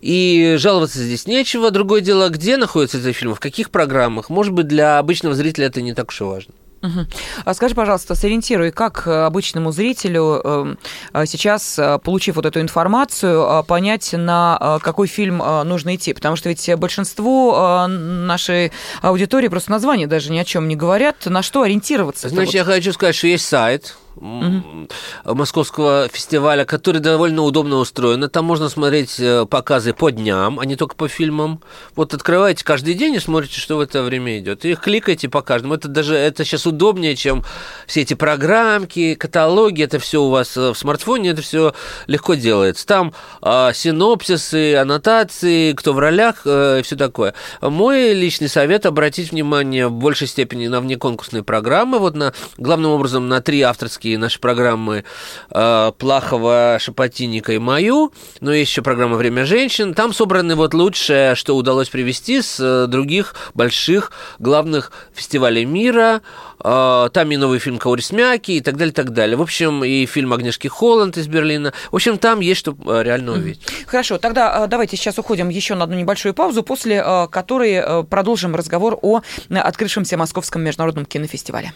И 0.00 0.56
жаловаться 0.58 0.98
здесь 0.98 1.26
нечего. 1.28 1.70
Другое 1.70 2.00
дело, 2.00 2.28
где 2.28 2.56
находятся 2.56 2.98
эти 2.98 3.12
фильмы, 3.12 3.36
в 3.36 3.40
каких 3.40 3.70
программах. 3.70 4.30
Может 4.30 4.52
быть, 4.52 4.66
для 4.66 4.98
обычного 4.98 5.36
зрителя 5.36 5.66
это 5.66 5.80
не 5.80 5.94
так 5.94 6.08
уж 6.08 6.20
и 6.20 6.24
важно. 6.24 6.54
Угу. 6.82 7.06
А 7.44 7.54
скажи, 7.54 7.74
пожалуйста, 7.74 8.14
сориентируй, 8.14 8.70
как 8.70 9.06
э, 9.06 9.24
обычному 9.24 9.72
зрителю 9.72 10.40
эм, 10.44 10.78
э, 11.12 11.26
сейчас, 11.26 11.78
э, 11.78 11.98
получив 11.98 12.36
вот 12.36 12.46
эту 12.46 12.60
информацию, 12.60 13.64
понять, 13.64 14.12
на 14.12 14.78
какой 14.82 15.06
фильм 15.06 15.38
нужно 15.38 15.94
идти? 15.94 16.12
Потому 16.12 16.36
что 16.36 16.48
ведь 16.48 16.70
большинство 16.76 17.86
нашей 17.88 18.72
аудитории 19.02 19.48
просто 19.48 19.70
названия 19.70 20.06
даже 20.06 20.30
ни 20.30 20.38
о 20.38 20.44
чем 20.44 20.68
не 20.68 20.76
говорят. 20.76 21.26
На 21.26 21.42
что 21.42 21.62
ориентироваться? 21.62 22.28
Значит, 22.28 22.46
вот? 22.46 22.54
я 22.54 22.64
хочу 22.64 22.92
сказать, 22.92 23.14
что 23.14 23.26
есть 23.26 23.46
сайт 23.46 23.96
угу. 24.16 24.88
московского 25.24 26.08
фестиваля, 26.08 26.64
который 26.64 27.00
довольно 27.00 27.42
удобно 27.42 27.76
устроен. 27.76 28.28
Там 28.28 28.44
можно 28.44 28.68
смотреть 28.68 29.18
э, 29.18 29.46
показы 29.46 29.92
по 29.92 30.10
дням, 30.10 30.58
а 30.58 30.66
не 30.66 30.76
только 30.76 30.96
по 30.96 31.08
фильмам. 31.08 31.60
Вот 31.94 32.14
открываете 32.14 32.64
каждый 32.64 32.94
день 32.94 33.14
и 33.14 33.20
смотрите, 33.20 33.60
что 33.60 33.76
в 33.76 33.80
это 33.80 34.02
время 34.02 34.38
идет. 34.38 34.64
И 34.64 34.74
кликайте 34.74 35.28
по 35.28 35.42
каждому. 35.42 35.74
Это 35.74 35.88
даже 35.88 36.14
это 36.16 36.44
сейчас 36.44 36.66
удобнее, 36.66 37.16
чем 37.16 37.44
все 37.86 38.02
эти 38.02 38.14
программки, 38.14 39.14
каталоги. 39.14 39.82
Это 39.82 39.98
все 39.98 40.22
у 40.22 40.30
вас 40.30 40.56
э, 40.56 40.70
в 40.70 40.74
смартфоне, 40.74 41.30
это 41.30 41.42
все 41.42 41.74
легко 42.06 42.34
делается. 42.34 42.86
Там 42.86 43.12
э, 43.42 43.70
синопсисы, 43.74 44.76
аннотации, 44.76 45.72
кто 45.72 45.92
в 45.92 45.98
ролях 45.98 46.42
э, 46.44 46.82
все 46.82 46.96
такое. 46.96 47.34
Мой 47.60 48.14
личный 48.14 48.48
совет 48.48 48.86
обратить 48.86 49.32
внимание 49.32 49.88
в 49.88 49.92
большей 49.92 50.26
степени 50.26 50.68
на 50.68 50.80
внеконкурсные 50.80 51.42
программы. 51.42 51.98
Вот 51.98 52.14
на 52.14 52.32
главным 52.56 52.92
образом 52.92 53.28
на 53.28 53.40
три 53.40 53.62
авторские 53.62 54.05
тематические 54.06 54.18
наши 54.18 54.38
программы 54.38 55.04
э, 55.50 55.92
Плахова, 55.98 56.78
Шапотинника 56.80 57.52
и 57.52 57.58
мою, 57.58 58.12
но 58.40 58.52
есть 58.52 58.70
еще 58.70 58.82
программа 58.82 59.16
«Время 59.16 59.44
женщин». 59.44 59.94
Там 59.94 60.12
собраны 60.12 60.54
вот 60.54 60.74
лучшее, 60.74 61.34
что 61.34 61.56
удалось 61.56 61.88
привести 61.88 62.42
с 62.42 62.58
э, 62.60 62.86
других 62.86 63.34
больших 63.54 64.12
главных 64.38 64.92
фестивалей 65.14 65.64
мира. 65.64 66.22
Э, 66.62 67.08
там 67.12 67.30
и 67.30 67.36
новый 67.36 67.58
фильм 67.58 67.78
Каурисмяки 67.78 68.52
и 68.52 68.60
так 68.60 68.76
далее, 68.76 68.92
так 68.92 69.10
далее. 69.10 69.36
В 69.36 69.42
общем, 69.42 69.84
и 69.84 70.06
фильм 70.06 70.32
Агнешки 70.32 70.68
Холланд 70.68 71.16
из 71.16 71.26
Берлина. 71.26 71.72
В 71.90 71.96
общем, 71.96 72.18
там 72.18 72.40
есть 72.40 72.60
что 72.60 72.76
э, 72.86 73.02
реально 73.02 73.32
увидеть. 73.32 73.60
Хорошо, 73.86 74.18
тогда 74.18 74.66
давайте 74.66 74.96
сейчас 74.96 75.18
уходим 75.18 75.48
еще 75.48 75.74
на 75.74 75.84
одну 75.84 75.96
небольшую 75.96 76.34
паузу, 76.34 76.62
после 76.62 77.02
которой 77.30 78.04
продолжим 78.04 78.54
разговор 78.54 78.98
о 79.02 79.20
открывшемся 79.50 80.16
Московском 80.16 80.62
международном 80.62 81.04
кинофестивале. 81.04 81.72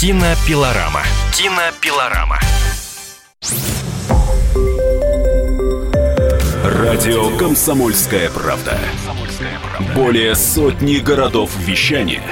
Кинопилорама. 0.00 1.02
Кинопилорама. 1.32 2.38
Радио 6.62 7.36
«Комсомольская 7.36 8.30
правда». 8.30 8.78
Более 9.96 10.36
сотни 10.36 10.98
городов 10.98 11.50
вещания 11.58 12.22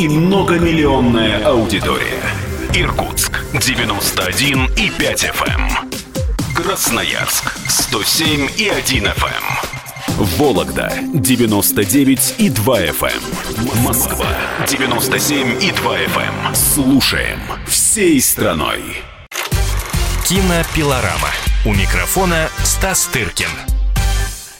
и 0.00 0.08
многомиллионная 0.08 1.46
аудитория. 1.46 2.24
Иркутск 2.74 3.38
91 3.52 4.64
и 4.74 4.90
5 4.90 5.24
FM. 5.26 5.70
Красноярск 6.56 7.52
107 7.68 8.48
и 8.56 8.68
1 8.68 9.06
FM. 9.06 9.67
Вологда 10.18 10.92
99 11.14 12.34
и 12.38 12.50
2 12.50 12.80
FM. 12.86 13.84
Москва 13.84 14.26
97 14.66 15.62
и 15.62 15.70
2 15.70 15.98
FM. 15.98 16.54
Слушаем 16.56 17.38
всей 17.68 18.20
страной. 18.20 18.82
Кинопилорама. 20.28 21.28
У 21.64 21.72
микрофона 21.72 22.48
Стас 22.64 23.06
Тыркин. 23.12 23.77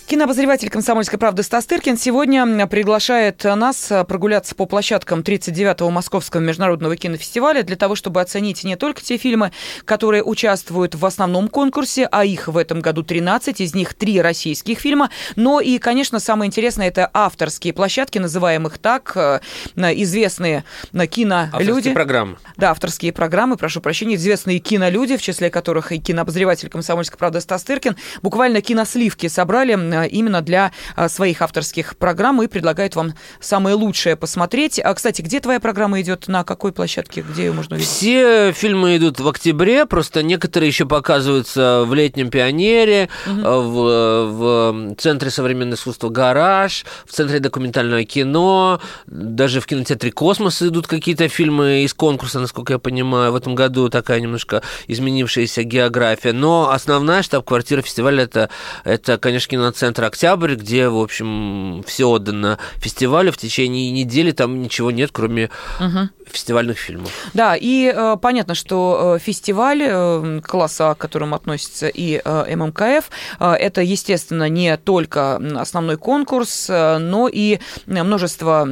Кинообозреватель 0.09 0.71
«Комсомольской 0.71 1.19
правды» 1.19 1.43
Стас 1.43 1.67
Тыркин 1.67 1.99
сегодня 1.99 2.67
приглашает 2.67 3.45
нас 3.45 3.93
прогуляться 4.09 4.55
по 4.55 4.65
площадкам 4.65 5.21
39-го 5.21 5.91
Московского 5.91 6.41
международного 6.41 6.97
кинофестиваля 6.97 7.63
для 7.63 7.77
того, 7.77 7.95
чтобы 7.95 8.23
оценить 8.23 8.65
не 8.65 8.77
только 8.77 9.03
те 9.03 9.19
фильмы, 9.19 9.53
которые 9.85 10.25
участвуют 10.25 10.95
в 10.95 11.05
основном 11.05 11.49
конкурсе, 11.49 12.09
а 12.11 12.25
их 12.25 12.49
в 12.49 12.57
этом 12.57 12.81
году 12.81 13.03
13, 13.03 13.61
из 13.61 13.75
них 13.75 13.93
три 13.93 14.23
российских 14.23 14.79
фильма, 14.79 15.11
но 15.37 15.61
и, 15.61 15.77
конечно, 15.77 16.21
самое 16.21 16.49
интересное– 16.49 16.89
это 16.89 17.11
авторские 17.13 17.75
площадки, 17.75 18.17
называемых 18.17 18.79
так, 18.79 19.13
э, 19.15 19.41
известные 19.77 20.65
кинолюди. 21.11 21.53
Авторские 21.53 21.95
программы. 21.95 22.37
Да, 22.57 22.71
авторские 22.71 23.13
программы, 23.13 23.59
прошу 23.59 23.83
прощения, 23.83 24.15
известные 24.15 24.59
кинолюди, 24.59 25.19
в 25.19 25.23
числе 25.23 25.51
которых 25.51 25.93
и 25.93 25.99
кинообозреватель 25.99 26.71
«Комсомольской 26.71 27.19
правды» 27.19 27.43
Стас 27.43 27.63
Тыркин, 27.65 27.95
буквально 28.23 28.63
киносливки 28.63 29.27
собрали 29.27 29.98
Э, 29.98 29.98
именно 30.07 30.41
для 30.41 30.73
э, 30.97 31.09
своих 31.09 31.43
авторских 31.43 31.97
программ 31.97 32.43
и 32.43 32.47
предлагает 32.47 32.97
вам 32.97 33.15
самое 33.41 33.75
лучшее 33.75 34.17
посмотреть. 34.17 34.79
А, 34.79 34.95
кстати, 34.95 35.23
где 35.23 35.41
твоя 35.41 35.61
программа 35.61 36.01
идет? 36.01 36.29
На 36.29 36.45
какой 36.45 36.73
площадке? 36.73 37.23
Где 37.23 37.47
ее 37.47 37.53
можно 37.53 37.77
увидеть? 37.77 37.91
Все 37.91 38.53
фильмы 38.53 38.97
идут 38.97 39.21
в 39.21 39.29
октябре, 39.29 39.87
просто 39.87 40.23
некоторые 40.23 40.69
еще 40.69 40.87
показываются 40.87 41.85
в 41.87 41.95
летнем 41.95 42.31
пионере, 42.31 43.09
угу. 43.27 43.41
в, 43.41 44.27
в 44.33 44.95
Центре 44.97 45.31
современного 45.31 45.77
искусства 45.77 46.09
«Гараж», 46.09 46.85
в 47.07 47.13
Центре 47.13 47.41
документального 47.41 48.05
кино, 48.05 48.81
даже 49.07 49.61
в 49.61 49.67
кинотеатре 49.67 50.13
«Космос» 50.13 50.63
идут 50.63 50.87
какие-то 50.87 51.29
фильмы 51.29 51.85
из 51.85 51.95
конкурса, 51.95 52.41
насколько 52.41 52.75
я 52.75 52.79
понимаю. 52.79 53.33
В 53.33 53.37
этом 53.37 53.55
году 53.55 53.89
такая 53.89 54.21
немножко 54.21 54.63
изменившаяся 54.87 55.63
география. 55.63 56.33
Но 56.33 56.71
основная 56.71 57.23
штаб-квартира 57.23 57.83
фестиваля 57.83 58.25
это, 58.25 58.51
это, 58.85 59.19
конечно, 59.19 59.51
киноцентр 59.51 59.88
центр 59.89 60.05
«Октябрь», 60.05 60.55
где, 60.55 60.89
в 60.89 60.99
общем, 60.99 61.83
все 61.87 62.11
отдано 62.11 62.59
фестивалю. 62.77 63.33
В 63.33 63.39
течение 63.39 63.91
недели 63.91 64.33
там 64.33 64.61
ничего 64.61 64.91
нет, 64.91 65.09
кроме 65.15 65.49
угу. 65.81 66.11
фестивальных 66.27 66.77
фильмов. 66.77 67.11
Да, 67.33 67.57
и 67.59 67.91
э, 67.95 68.17
понятно, 68.21 68.55
что 68.55 69.17
э, 69.17 69.19
фестиваль 69.19 69.83
э, 69.83 70.41
класса, 70.45 70.95
к 70.95 70.99
которому 70.99 71.37
относится 71.37 71.89
и 71.89 72.21
э, 72.23 72.57
ММКФ, 72.57 73.11
э, 73.41 73.53
это, 73.53 73.81
естественно, 73.81 74.51
не 74.51 74.77
только 74.77 75.37
основной 75.57 75.97
конкурс, 75.97 76.67
э, 76.69 76.99
но 76.99 77.27
и 77.33 77.59
множество 77.87 78.69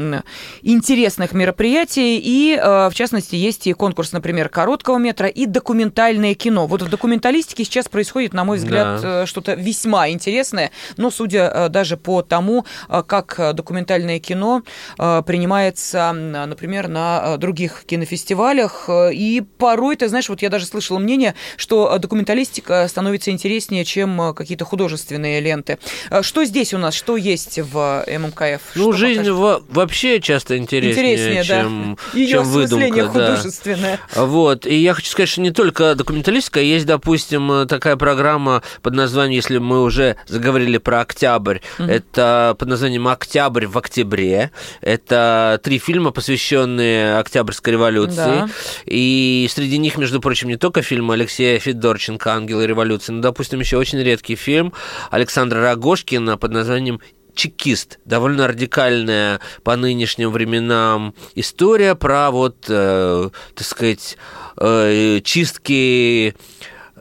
интересных 0.61 1.33
мероприятий. 1.33 2.21
И, 2.23 2.61
э, 2.63 2.91
в 2.91 2.95
частности, 2.95 3.37
есть 3.37 3.67
и 3.67 3.73
конкурс, 3.73 4.13
например, 4.13 4.51
короткого 4.51 4.99
метра 4.99 5.29
и 5.29 5.47
документальное 5.47 6.35
кино. 6.35 6.67
Вот 6.67 6.83
в 6.83 6.91
документалистике 6.91 7.65
сейчас 7.65 7.89
происходит, 7.89 8.35
на 8.35 8.45
мой 8.45 8.59
взгляд, 8.59 9.01
да. 9.01 9.23
Э, 9.23 9.27
что-то 9.27 9.55
весьма 9.55 10.11
интересное. 10.11 10.73
Но 10.99 11.06
судя 11.11 11.51
э, 11.53 11.69
даже 11.69 11.97
по 11.97 12.23
тому, 12.23 12.65
э, 12.89 13.03
как 13.07 13.39
документальное 13.55 14.19
кино 14.19 14.63
э, 14.99 15.23
принимается, 15.27 16.13
например, 16.13 16.89
на 16.89 17.37
других 17.37 17.85
кинофестивалях, 17.87 18.89
и 19.13 19.43
порой, 19.59 19.97
ты 19.97 20.09
знаешь, 20.09 20.29
вот 20.29 20.43
я 20.43 20.51
даже 20.51 20.67
слышала 20.67 20.99
мнение, 20.99 21.35
что 21.57 21.99
документалистика 21.99 22.87
становится 22.89 23.31
интереснее, 23.31 23.85
чем 23.85 24.35
какие-то 24.35 24.65
художественные 24.65 25.41
ленты. 25.41 25.79
Что 26.23 26.45
здесь 26.45 26.75
у 26.75 26.79
нас, 26.79 26.95
что 26.95 27.17
есть 27.17 27.59
в 27.59 28.05
ММКФ? 28.07 28.61
Ну, 28.75 28.93
что 28.93 28.93
жизнь 28.93 29.31
во- 29.31 29.63
вообще 29.69 30.21
часто 30.21 30.57
интереснее, 30.57 31.17
интереснее 31.17 31.45
чем, 31.45 31.99
да. 32.13 32.19
Ее 32.19 32.29
чем 32.29 32.45
выдумка. 32.45 33.09
художественное. 33.09 33.99
Да. 34.15 34.25
Вот, 34.25 34.67
и 34.67 34.75
я 34.75 34.95
хочу 34.95 35.11
сказать, 35.11 35.29
что 35.29 35.41
не 35.41 35.51
только 35.51 35.95
документалистика, 35.95 36.61
есть, 36.61 36.87
допустим, 36.87 37.67
такая 37.69 37.97
программа 37.97 38.63
под 38.83 38.95
названием, 38.95 39.37
если 39.37 39.59
мы 39.59 39.83
уже 39.83 40.17
заговорили 40.27 40.79
про 40.79 40.96
октябрь. 41.01 41.59
Mm-hmm. 41.79 41.91
Это 41.91 42.57
под 42.59 42.69
названием 42.69 43.09
Октябрь 43.09 43.67
в 43.67 43.77
октябре. 43.79 44.51
Это 44.81 45.61
три 45.63 45.79
фильма, 45.79 46.11
посвященные 46.11 47.19
Октябрьской 47.19 47.73
революции. 47.73 48.17
Да. 48.17 48.49
И 48.85 49.49
среди 49.51 49.79
них, 49.79 49.97
между 49.97 50.21
прочим, 50.21 50.49
не 50.49 50.57
только 50.57 50.83
фильм 50.83 51.11
Алексея 51.11 51.59
Федорченко 51.59 52.33
«Ангелы 52.33 52.67
революции», 52.67 53.13
но, 53.13 53.21
допустим, 53.21 53.61
еще 53.61 53.77
очень 53.77 54.01
редкий 54.01 54.37
фильм 54.37 54.73
Александра 55.11 55.61
Рогошкина 55.63 56.37
под 56.39 56.53
названием 56.53 57.01
чекист. 57.37 57.99
Довольно 58.05 58.49
радикальная 58.49 59.41
по 59.63 59.77
нынешним 59.77 60.31
временам 60.33 61.15
история 61.35 61.95
про 61.95 62.31
вот, 62.31 62.65
э, 62.69 63.31
так 63.55 63.67
сказать, 63.67 64.17
э, 64.59 65.21
чистки 65.23 66.35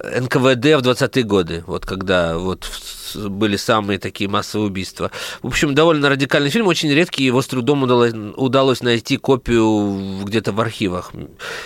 НКВД 0.05 0.65
в 0.65 0.87
20-е 0.87 1.23
годы, 1.23 1.63
вот 1.67 1.85
когда 1.85 2.37
вот 2.37 2.69
были 3.15 3.55
самые 3.55 3.99
такие 3.99 4.29
массовые 4.29 4.67
убийства. 4.67 5.11
В 5.41 5.47
общем, 5.47 5.73
довольно 5.73 6.09
радикальный 6.09 6.49
фильм, 6.49 6.67
очень 6.67 6.91
редкий, 6.91 7.23
его 7.23 7.41
с 7.41 7.47
трудом 7.47 7.83
удалось, 7.83 8.13
удалось 8.35 8.81
найти 8.81 9.17
копию 9.17 10.23
где-то 10.23 10.51
в 10.51 10.59
архивах, 10.59 11.11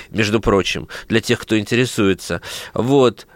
между 0.09 0.39
прочим, 0.39 0.87
для 1.07 1.21
тех, 1.21 1.39
кто 1.39 1.57
интересуется. 1.57 2.41
Вот. 2.73 3.27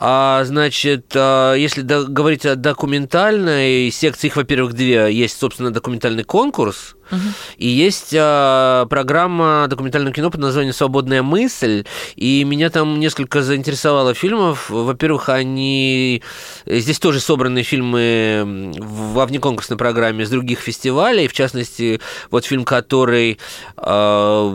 А, 0.00 0.44
значит, 0.44 1.12
а, 1.14 1.54
если 1.54 1.82
говорить 1.82 2.46
о 2.46 2.54
документальной 2.54 3.90
секции, 3.90 4.28
их, 4.28 4.36
во-первых, 4.36 4.74
две. 4.74 5.12
Есть, 5.12 5.38
собственно, 5.38 5.72
документальный 5.72 6.24
конкурс, 6.24 6.94
угу. 7.10 7.20
и 7.56 7.68
есть 7.68 8.14
а, 8.16 8.86
программа 8.86 9.66
документального 9.68 10.14
кино 10.14 10.30
под 10.30 10.40
названием 10.40 10.74
«Свободная 10.74 11.22
мысль». 11.22 11.84
И 12.16 12.44
меня 12.44 12.70
там 12.70 12.98
несколько 12.98 13.42
заинтересовало 13.42 14.14
фильмов. 14.14 14.70
Во-первых, 14.70 15.28
они... 15.28 16.22
Здесь 16.66 16.98
тоже 16.98 17.20
собраны 17.20 17.62
фильмы 17.62 18.72
во 18.78 19.26
внеконкурсной 19.26 19.78
программе 19.78 20.26
с 20.26 20.30
других 20.30 20.60
фестивалей. 20.60 21.28
В 21.28 21.32
частности, 21.32 22.00
вот 22.30 22.44
фильм, 22.44 22.64
который 22.64 23.38
а, 23.76 24.48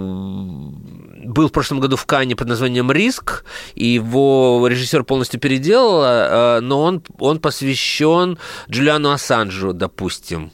был 1.23 1.47
в 1.47 1.51
прошлом 1.51 1.79
году 1.79 1.95
в 1.95 2.05
Кане 2.05 2.35
под 2.35 2.47
названием 2.47 2.91
«Риск», 2.91 3.45
и 3.75 3.87
его 3.87 4.67
режиссер 4.67 5.03
полностью 5.03 5.39
переделал, 5.39 6.01
а, 6.03 6.59
но 6.61 6.81
он, 6.81 7.03
он 7.19 7.39
посвящен 7.39 8.37
Джулиану 8.69 9.11
Ассанжу, 9.11 9.73
допустим. 9.73 10.51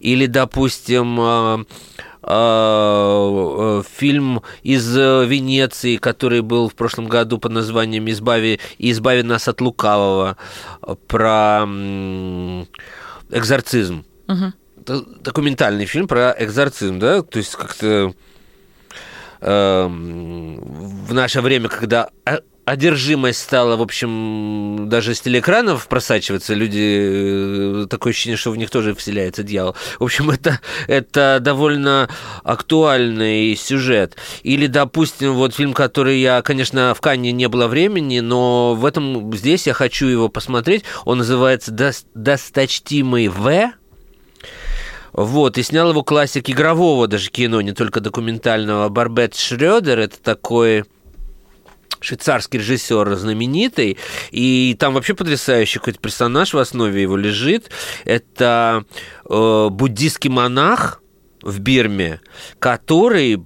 Или, 0.00 0.26
допустим, 0.26 1.18
а, 1.20 1.64
а, 2.22 3.82
фильм 3.96 4.42
из 4.62 4.96
Венеции, 4.96 5.96
который 5.96 6.42
был 6.42 6.68
в 6.68 6.74
прошлом 6.74 7.08
году 7.08 7.38
под 7.38 7.52
названием 7.52 8.08
«Избави, 8.10 8.60
«Избави 8.78 9.22
нас 9.22 9.48
от 9.48 9.60
лукавого», 9.60 10.36
про 11.06 11.66
экзорцизм. 13.30 14.04
Угу. 14.28 14.52
Документальный 15.20 15.86
фильм 15.86 16.08
про 16.08 16.34
экзорцизм, 16.38 16.98
да, 16.98 17.22
то 17.22 17.38
есть 17.38 17.54
как-то 17.54 18.14
Эм, 19.40 20.58
в 20.60 21.14
наше 21.14 21.40
время, 21.40 21.68
когда 21.68 22.10
одержимость 22.70 23.40
стала, 23.40 23.76
в 23.76 23.82
общем, 23.82 24.88
даже 24.88 25.14
с 25.14 25.20
телеэкранов 25.20 25.88
просачиваться, 25.88 26.54
люди, 26.54 27.84
э, 27.84 27.86
такое 27.88 28.12
ощущение, 28.12 28.36
что 28.36 28.50
в 28.50 28.56
них 28.56 28.70
тоже 28.70 28.94
вселяется 28.94 29.42
дьявол. 29.42 29.74
В 29.98 30.04
общем, 30.04 30.30
это, 30.30 30.60
это 30.86 31.38
довольно 31.40 32.08
актуальный 32.44 33.56
сюжет. 33.56 34.16
Или, 34.42 34.66
допустим, 34.66 35.34
вот 35.34 35.54
фильм, 35.54 35.72
который 35.72 36.20
я, 36.20 36.42
конечно, 36.42 36.94
в 36.94 37.00
Канне 37.00 37.32
не 37.32 37.48
было 37.48 37.68
времени, 37.68 38.20
но 38.20 38.74
в 38.74 38.84
этом, 38.84 39.34
здесь 39.34 39.66
я 39.66 39.72
хочу 39.72 40.06
его 40.06 40.28
посмотреть. 40.28 40.84
Он 41.04 41.18
называется 41.18 41.72
«Досточтимый 42.14 43.28
В», 43.28 43.72
вот, 45.12 45.58
и 45.58 45.62
снял 45.62 45.90
его 45.90 46.04
классик 46.04 46.48
игрового 46.48 47.08
даже 47.08 47.30
кино, 47.30 47.60
не 47.60 47.72
только 47.72 48.00
документального. 48.00 48.88
Барбет 48.88 49.34
Шрёдер, 49.34 49.98
это 49.98 50.20
такой 50.22 50.84
швейцарский 52.00 52.58
режиссер 52.58 53.14
знаменитый, 53.16 53.98
и 54.30 54.76
там 54.78 54.94
вообще 54.94 55.14
потрясающий 55.14 55.78
какой-то 55.78 56.00
персонаж 56.00 56.54
в 56.54 56.58
основе 56.58 57.02
его 57.02 57.16
лежит. 57.16 57.70
Это 58.04 58.84
э, 59.28 59.68
буддийский 59.70 60.30
монах 60.30 61.02
в 61.42 61.60
Бирме, 61.60 62.20
который 62.58 63.42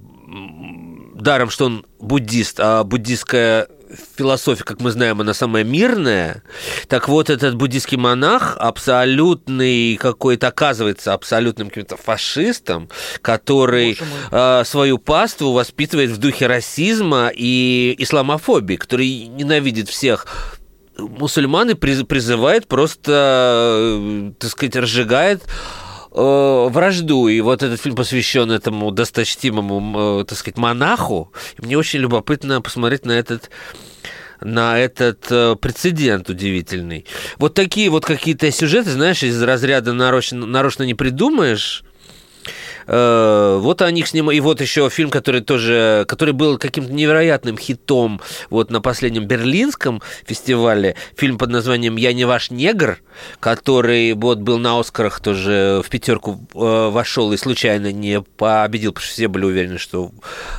даром, 1.15 1.51
что 1.51 1.67
он 1.67 1.87
буддист, 1.99 2.59
а 2.61 2.85
буддийская 2.85 3.69
философия, 4.17 4.65
как 4.65 4.81
мы 4.81 4.91
знаем, 4.91 5.21
она 5.21 5.35
самая 5.35 5.65
мирная. 5.65 6.43
Так 6.89 7.09
вот, 7.09 7.31
этот 7.31 7.55
буддийский 7.57 7.97
монах 7.97 8.57
абсолютный 8.59 9.97
какой-то, 9.97 10.49
оказывается, 10.49 11.13
абсолютным 11.13 11.69
каким-то 11.69 11.97
фашистом, 11.97 12.89
который 13.21 13.99
э, 14.31 14.63
свою 14.65 14.99
паству 14.99 15.53
воспитывает 15.53 16.11
в 16.11 16.19
духе 16.19 16.47
расизма 16.47 17.31
и 17.35 17.95
исламофобии, 17.99 18.77
который 18.77 19.27
ненавидит 19.27 19.89
всех 19.89 20.27
мусульманы 20.99 21.75
призывает 21.75 22.67
просто, 22.69 24.33
так 24.39 24.51
сказать, 24.51 24.77
разжигает 24.77 25.43
вражду. 26.15 27.29
И 27.29 27.41
вот 27.41 27.63
этот 27.63 27.81
фильм 27.81 27.97
посвящен 27.97 28.51
этому 28.51 28.91
досточтимому, 28.91 30.25
так 30.25 30.39
сказать, 30.39 30.59
монаху. 30.59 31.33
И 31.59 31.65
мне 31.65 31.79
очень 31.79 32.01
любопытно 32.01 32.61
посмотреть 32.61 33.05
на 33.07 33.13
этот 33.13 33.51
на 34.45 34.79
этот 34.79 35.27
э, 35.31 35.57
прецедент 35.57 36.29
удивительный. 36.29 37.07
Вот 37.39 37.55
такие 37.55 37.91
вот 37.91 38.05
какие-то 38.05 38.51
сюжеты, 38.51 38.91
знаешь, 38.91 39.23
из 39.23 39.41
разряда 39.43 39.93
нарочно, 39.93 40.47
нарочно 40.47 40.83
не 40.83 40.95
придумаешь. 40.95 41.85
Э, 42.87 43.59
вот 43.61 43.83
о 43.83 43.91
них 43.91 44.07
снимали. 44.07 44.37
И 44.37 44.41
вот 44.41 44.61
еще 44.61 44.89
фильм, 44.91 45.11
который 45.11 45.41
тоже, 45.41 46.05
который 46.09 46.35
был 46.35 46.59
каким-то 46.59 46.93
невероятным 46.93 47.59
хитом 47.59 48.21
вот 48.51 48.71
на 48.71 48.81
последнем 48.81 49.27
Берлинском 49.27 50.03
фестивале. 50.27 50.97
Фильм 51.17 51.39
под 51.39 51.51
названием 51.51 51.97
«Я 51.97 52.13
не 52.13 52.25
ваш 52.25 52.51
негр», 52.51 52.99
который 53.41 54.15
вот 54.15 54.39
был 54.39 54.59
на 54.59 54.79
Оскарах 54.79 55.21
тоже 55.21 55.83
в 55.85 55.89
пятерку 55.89 56.41
э, 56.55 56.91
вошел 56.91 57.33
и 57.33 57.37
случайно 57.37 57.93
не 57.93 58.21
победил, 58.21 58.93
потому 58.93 59.05
что 59.05 59.15
все 59.15 59.29
были 59.29 59.45
уверены, 59.45 59.79
что 59.79 60.11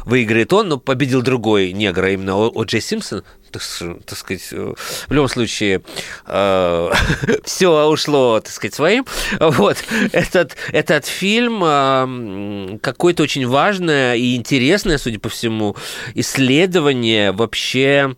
выиграет 0.06 0.54
он, 0.54 0.70
но 0.70 0.78
победил 0.78 1.22
другой 1.22 1.74
негр, 1.74 2.04
а 2.04 2.10
именно 2.10 2.36
О. 2.36 2.64
Джей 2.64 2.82
Симпсон 2.82 3.24
так, 3.54 3.62
так 4.06 4.18
сказать, 4.18 4.48
э, 4.52 4.74
в 5.08 5.12
любом 5.12 5.30
случае 5.30 5.84
э, 6.26 6.92
все 7.44 7.88
ушло, 7.88 8.40
так 8.40 8.52
сказать, 8.52 8.74
своим. 8.74 9.06
Вот 9.40 9.78
этот, 10.12 10.58
этот 10.72 11.06
фильм 11.06 11.62
э, 11.64 12.80
какое-то 12.82 13.24
очень 13.24 13.48
важное 13.48 14.16
и 14.16 14.36
интересное, 14.36 14.98
судя 14.98 15.20
по 15.20 15.30
всему, 15.30 15.76
исследование 16.16 17.32
вообще 17.32 18.16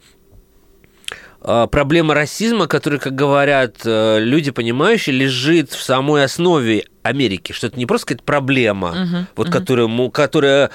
э, 1.41 1.67
проблема 1.69 2.13
расизма, 2.13 2.67
которая, 2.67 2.99
как 2.99 3.13
говорят 3.13 3.81
э, 3.83 4.19
люди 4.19 4.51
понимающие, 4.51 5.15
лежит 5.15 5.71
в 5.71 5.83
самой 5.83 6.23
основе 6.23 6.85
Америки, 7.03 7.51
что 7.51 7.67
это 7.67 7.77
не 7.77 7.85
просто 7.85 8.07
какая-то 8.07 8.23
проблема, 8.23 8.95
uh-huh, 8.95 9.25
вот 9.35 9.47
uh-huh. 9.47 9.51
которая, 9.51 10.09
которая 10.09 10.71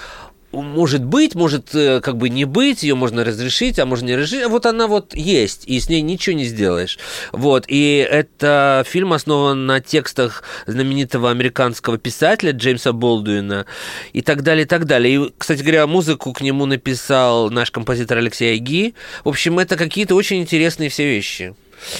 может 0.52 1.04
быть, 1.04 1.34
может 1.34 1.74
э, 1.74 2.00
как 2.00 2.16
бы 2.16 2.28
не 2.28 2.44
быть, 2.44 2.82
ее 2.82 2.94
можно 2.94 3.24
разрешить, 3.24 3.78
а 3.78 3.86
можно 3.86 4.06
не 4.06 4.16
разрешить. 4.16 4.46
Вот 4.48 4.66
она 4.66 4.86
вот 4.86 5.14
есть, 5.14 5.64
и 5.66 5.78
с 5.78 5.88
ней 5.88 6.02
ничего 6.02 6.36
не 6.36 6.44
сделаешь. 6.44 6.98
Вот, 7.32 7.64
и 7.68 8.06
это 8.08 8.84
фильм 8.86 9.12
основан 9.12 9.66
на 9.66 9.80
текстах 9.80 10.42
знаменитого 10.66 11.30
американского 11.30 11.98
писателя 11.98 12.52
Джеймса 12.52 12.92
Болдуина 12.92 13.66
и 14.12 14.22
так 14.22 14.42
далее, 14.42 14.64
и 14.64 14.68
так 14.68 14.86
далее. 14.86 15.14
И, 15.14 15.32
кстати 15.38 15.62
говоря, 15.62 15.86
музыку 15.86 16.32
к 16.32 16.40
нему 16.40 16.66
написал 16.66 17.50
наш 17.50 17.70
композитор 17.70 18.18
Алексей 18.18 18.52
Айги. 18.52 18.94
В 19.24 19.28
общем, 19.28 19.58
это 19.58 19.76
какие-то 19.76 20.14
очень 20.14 20.40
интересные 20.40 20.88
все 20.88 21.04
вещи 21.04 21.54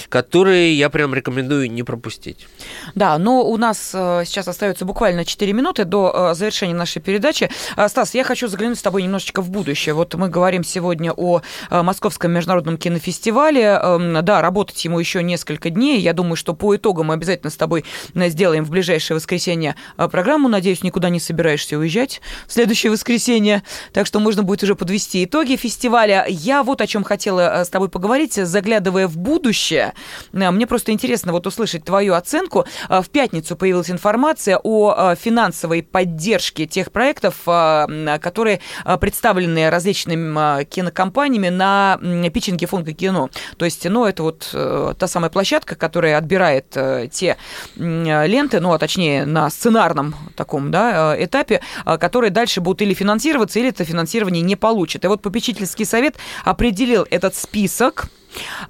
которые 0.08 0.76
я 0.76 0.90
прям 0.90 1.14
рекомендую 1.14 1.70
не 1.70 1.82
пропустить. 1.82 2.46
Да, 2.94 3.18
но 3.18 3.44
у 3.44 3.56
нас 3.56 3.92
э, 3.94 4.22
сейчас 4.26 4.48
остается 4.48 4.84
буквально 4.84 5.24
4 5.24 5.52
минуты 5.52 5.84
до 5.84 6.30
э, 6.30 6.34
завершения 6.34 6.74
нашей 6.74 7.00
передачи. 7.00 7.50
Э, 7.76 7.88
Стас, 7.88 8.14
я 8.14 8.24
хочу 8.24 8.48
заглянуть 8.48 8.78
с 8.78 8.82
тобой 8.82 9.02
немножечко 9.02 9.42
в 9.42 9.50
будущее. 9.50 9.94
Вот 9.94 10.14
мы 10.14 10.28
говорим 10.28 10.64
сегодня 10.64 11.12
о 11.12 11.42
Московском 11.70 12.32
международном 12.32 12.76
кинофестивале. 12.76 13.62
Эм, 13.62 14.24
да, 14.24 14.42
работать 14.42 14.84
ему 14.84 14.98
еще 14.98 15.22
несколько 15.22 15.70
дней. 15.70 16.00
Я 16.00 16.12
думаю, 16.12 16.36
что 16.36 16.54
по 16.54 16.74
итогам 16.76 17.06
мы 17.06 17.14
обязательно 17.14 17.50
с 17.50 17.56
тобой 17.56 17.84
сделаем 18.14 18.64
в 18.64 18.70
ближайшее 18.70 19.16
воскресенье 19.16 19.76
программу. 19.96 20.48
Надеюсь, 20.48 20.82
никуда 20.82 21.08
не 21.08 21.20
собираешься 21.20 21.78
уезжать 21.78 22.20
в 22.46 22.52
следующее 22.52 22.92
воскресенье. 22.92 23.62
Так 23.92 24.06
что 24.06 24.20
можно 24.20 24.42
будет 24.42 24.62
уже 24.62 24.74
подвести 24.74 25.24
итоги 25.24 25.56
фестиваля. 25.56 26.26
Я 26.28 26.62
вот 26.62 26.80
о 26.80 26.86
чем 26.86 27.04
хотела 27.04 27.62
с 27.64 27.68
тобой 27.68 27.88
поговорить, 27.88 28.34
заглядывая 28.34 29.08
в 29.08 29.16
будущее 29.16 29.69
будущее. 29.70 29.94
Э, 30.32 30.50
мне 30.50 30.66
просто 30.66 30.92
интересно 30.92 31.32
вот 31.32 31.46
услышать 31.46 31.84
твою 31.84 32.14
оценку. 32.14 32.64
Э, 32.88 33.02
в 33.02 33.10
пятницу 33.10 33.56
появилась 33.56 33.90
информация 33.90 34.58
о 34.62 35.12
э, 35.12 35.16
финансовой 35.16 35.82
поддержке 35.82 36.66
тех 36.66 36.92
проектов, 36.92 37.44
которые 37.44 38.60
представлены 39.00 39.70
различными 39.70 40.64
кинокомпаниями 40.64 41.48
на 41.48 41.98
питчинге 42.32 42.66
фонда 42.66 42.92
кино. 42.92 43.30
То 43.56 43.64
есть, 43.64 43.84
ну, 43.88 44.04
это 44.04 44.22
вот 44.22 44.48
та 44.98 45.06
самая 45.06 45.30
площадка, 45.30 45.74
которая 45.74 46.18
отбирает 46.18 46.76
те 47.10 47.36
ленты, 47.76 48.60
ну, 48.60 48.72
а 48.72 48.78
точнее, 48.78 49.24
на 49.26 49.50
сценарном 49.50 50.14
таком 50.36 50.70
да, 50.70 51.14
этапе, 51.22 51.60
которые 51.84 52.30
дальше 52.30 52.60
будут 52.60 52.82
или 52.82 52.94
финансироваться, 52.94 53.58
или 53.58 53.68
это 53.68 53.84
финансирование 53.84 54.42
не 54.42 54.56
получат. 54.56 55.04
И 55.04 55.08
вот 55.08 55.22
попечительский 55.22 55.84
совет 55.84 56.16
определил 56.44 57.06
этот 57.10 57.34
список 57.34 58.08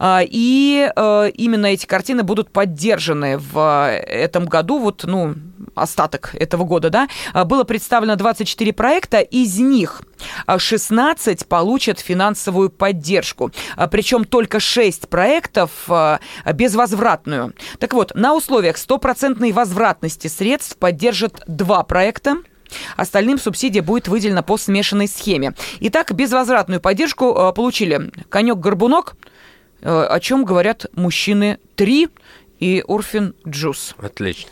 и 0.00 0.90
э, 0.94 1.30
именно 1.34 1.66
эти 1.66 1.86
картины 1.86 2.22
будут 2.22 2.50
поддержаны 2.50 3.38
в 3.38 3.90
этом 3.90 4.46
году, 4.46 4.78
вот, 4.78 5.04
ну, 5.04 5.34
остаток 5.74 6.34
этого 6.34 6.64
года, 6.64 6.90
да, 6.90 7.08
а, 7.32 7.44
было 7.44 7.64
представлено 7.64 8.16
24 8.16 8.72
проекта, 8.72 9.20
из 9.20 9.58
них 9.58 10.02
16 10.56 11.46
получат 11.46 12.00
финансовую 12.00 12.70
поддержку, 12.70 13.52
а, 13.76 13.86
причем 13.88 14.24
только 14.24 14.60
6 14.60 15.08
проектов 15.08 15.70
безвозвратную. 16.52 17.54
Так 17.78 17.94
вот, 17.94 18.14
на 18.14 18.34
условиях 18.34 18.76
стопроцентной 18.76 19.52
возвратности 19.52 20.28
средств 20.28 20.76
поддержат 20.76 21.42
два 21.46 21.82
проекта, 21.82 22.36
Остальным 22.96 23.36
субсидия 23.40 23.82
будет 23.82 24.06
выделена 24.06 24.42
по 24.42 24.56
смешанной 24.56 25.08
схеме. 25.08 25.54
Итак, 25.80 26.14
безвозвратную 26.14 26.80
поддержку 26.80 27.52
получили 27.52 28.12
«Конек-горбунок», 28.28 29.16
Э, 29.16 29.30
о 29.82 30.20
чем 30.20 30.44
говорят 30.44 30.86
мужчины 30.94 31.58
три 31.76 32.08
и 32.58 32.84
Урфин 32.86 33.34
Джус. 33.46 33.94
Отлично. 33.98 34.50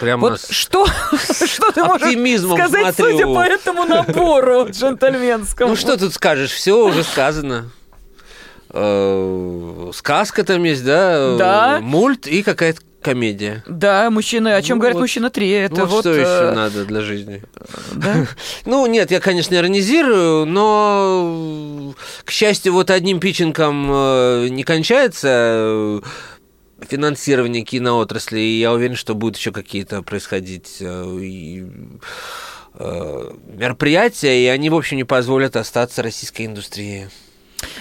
Прямо 0.00 0.28
вот 0.28 0.40
с... 0.40 0.50
что, 0.50 0.86
что 1.46 1.72
ты 1.72 1.84
можешь 1.84 2.40
сказать, 2.52 2.94
смотрю. 2.94 3.18
судя 3.18 3.26
по 3.26 3.40
этому 3.40 3.84
набору 3.84 4.66
джентльменскому? 4.70 5.70
Ну, 5.70 5.76
что 5.76 5.96
тут 5.96 6.14
скажешь? 6.14 6.50
Все 6.50 6.86
уже 6.86 7.02
сказано. 7.02 7.70
Э, 8.70 9.90
сказка 9.94 10.44
там 10.44 10.62
есть, 10.64 10.84
да? 10.84 11.36
Да. 11.36 11.78
Мульт 11.80 12.26
и 12.26 12.42
какая-то 12.42 12.80
комедия. 13.06 13.62
Да, 13.66 14.10
мужчины. 14.10 14.48
О 14.48 14.62
чем 14.62 14.76
ну, 14.76 14.80
говорят 14.80 14.94
вот, 14.96 15.02
мужчина 15.02 15.30
три? 15.30 15.50
Это 15.50 15.86
вот, 15.86 15.90
вот 15.90 16.00
что 16.00 16.12
э... 16.12 16.20
еще 16.20 16.52
надо 16.54 16.84
для 16.84 17.00
жизни. 17.00 17.42
Да? 17.92 18.26
ну 18.66 18.86
нет, 18.86 19.10
я, 19.10 19.20
конечно, 19.20 19.54
иронизирую, 19.54 20.44
но 20.46 21.94
к 22.24 22.30
счастью, 22.30 22.72
вот 22.72 22.90
одним 22.90 23.20
питчингом 23.20 23.90
э, 23.90 24.48
не 24.50 24.64
кончается 24.64 25.28
э, 25.30 26.00
финансирование 26.88 27.62
киноотрасли, 27.64 28.38
и 28.38 28.60
я 28.60 28.72
уверен, 28.72 28.96
что 28.96 29.14
будут 29.14 29.36
еще 29.38 29.52
какие-то 29.52 30.02
происходить 30.02 30.78
э, 30.80 31.64
мероприятия, 32.78 34.44
и 34.44 34.46
они, 34.46 34.68
в 34.68 34.74
общем, 34.74 34.98
не 34.98 35.04
позволят 35.04 35.56
остаться 35.56 36.02
российской 36.02 36.46
индустрии. 36.46 37.08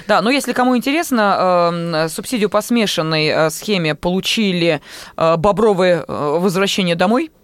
Да, 0.07 0.21
но 0.21 0.29
если 0.29 0.53
кому 0.53 0.77
интересно, 0.77 1.71
эм, 1.71 2.09
субсидию 2.09 2.49
по 2.49 2.61
смешанной 2.61 3.27
э, 3.27 3.49
схеме 3.49 3.95
получили 3.95 4.81
э, 5.17 5.35
бобровые 5.37 6.03
э, 6.07 6.37
возвращение 6.39 6.95
домой– 6.95 7.31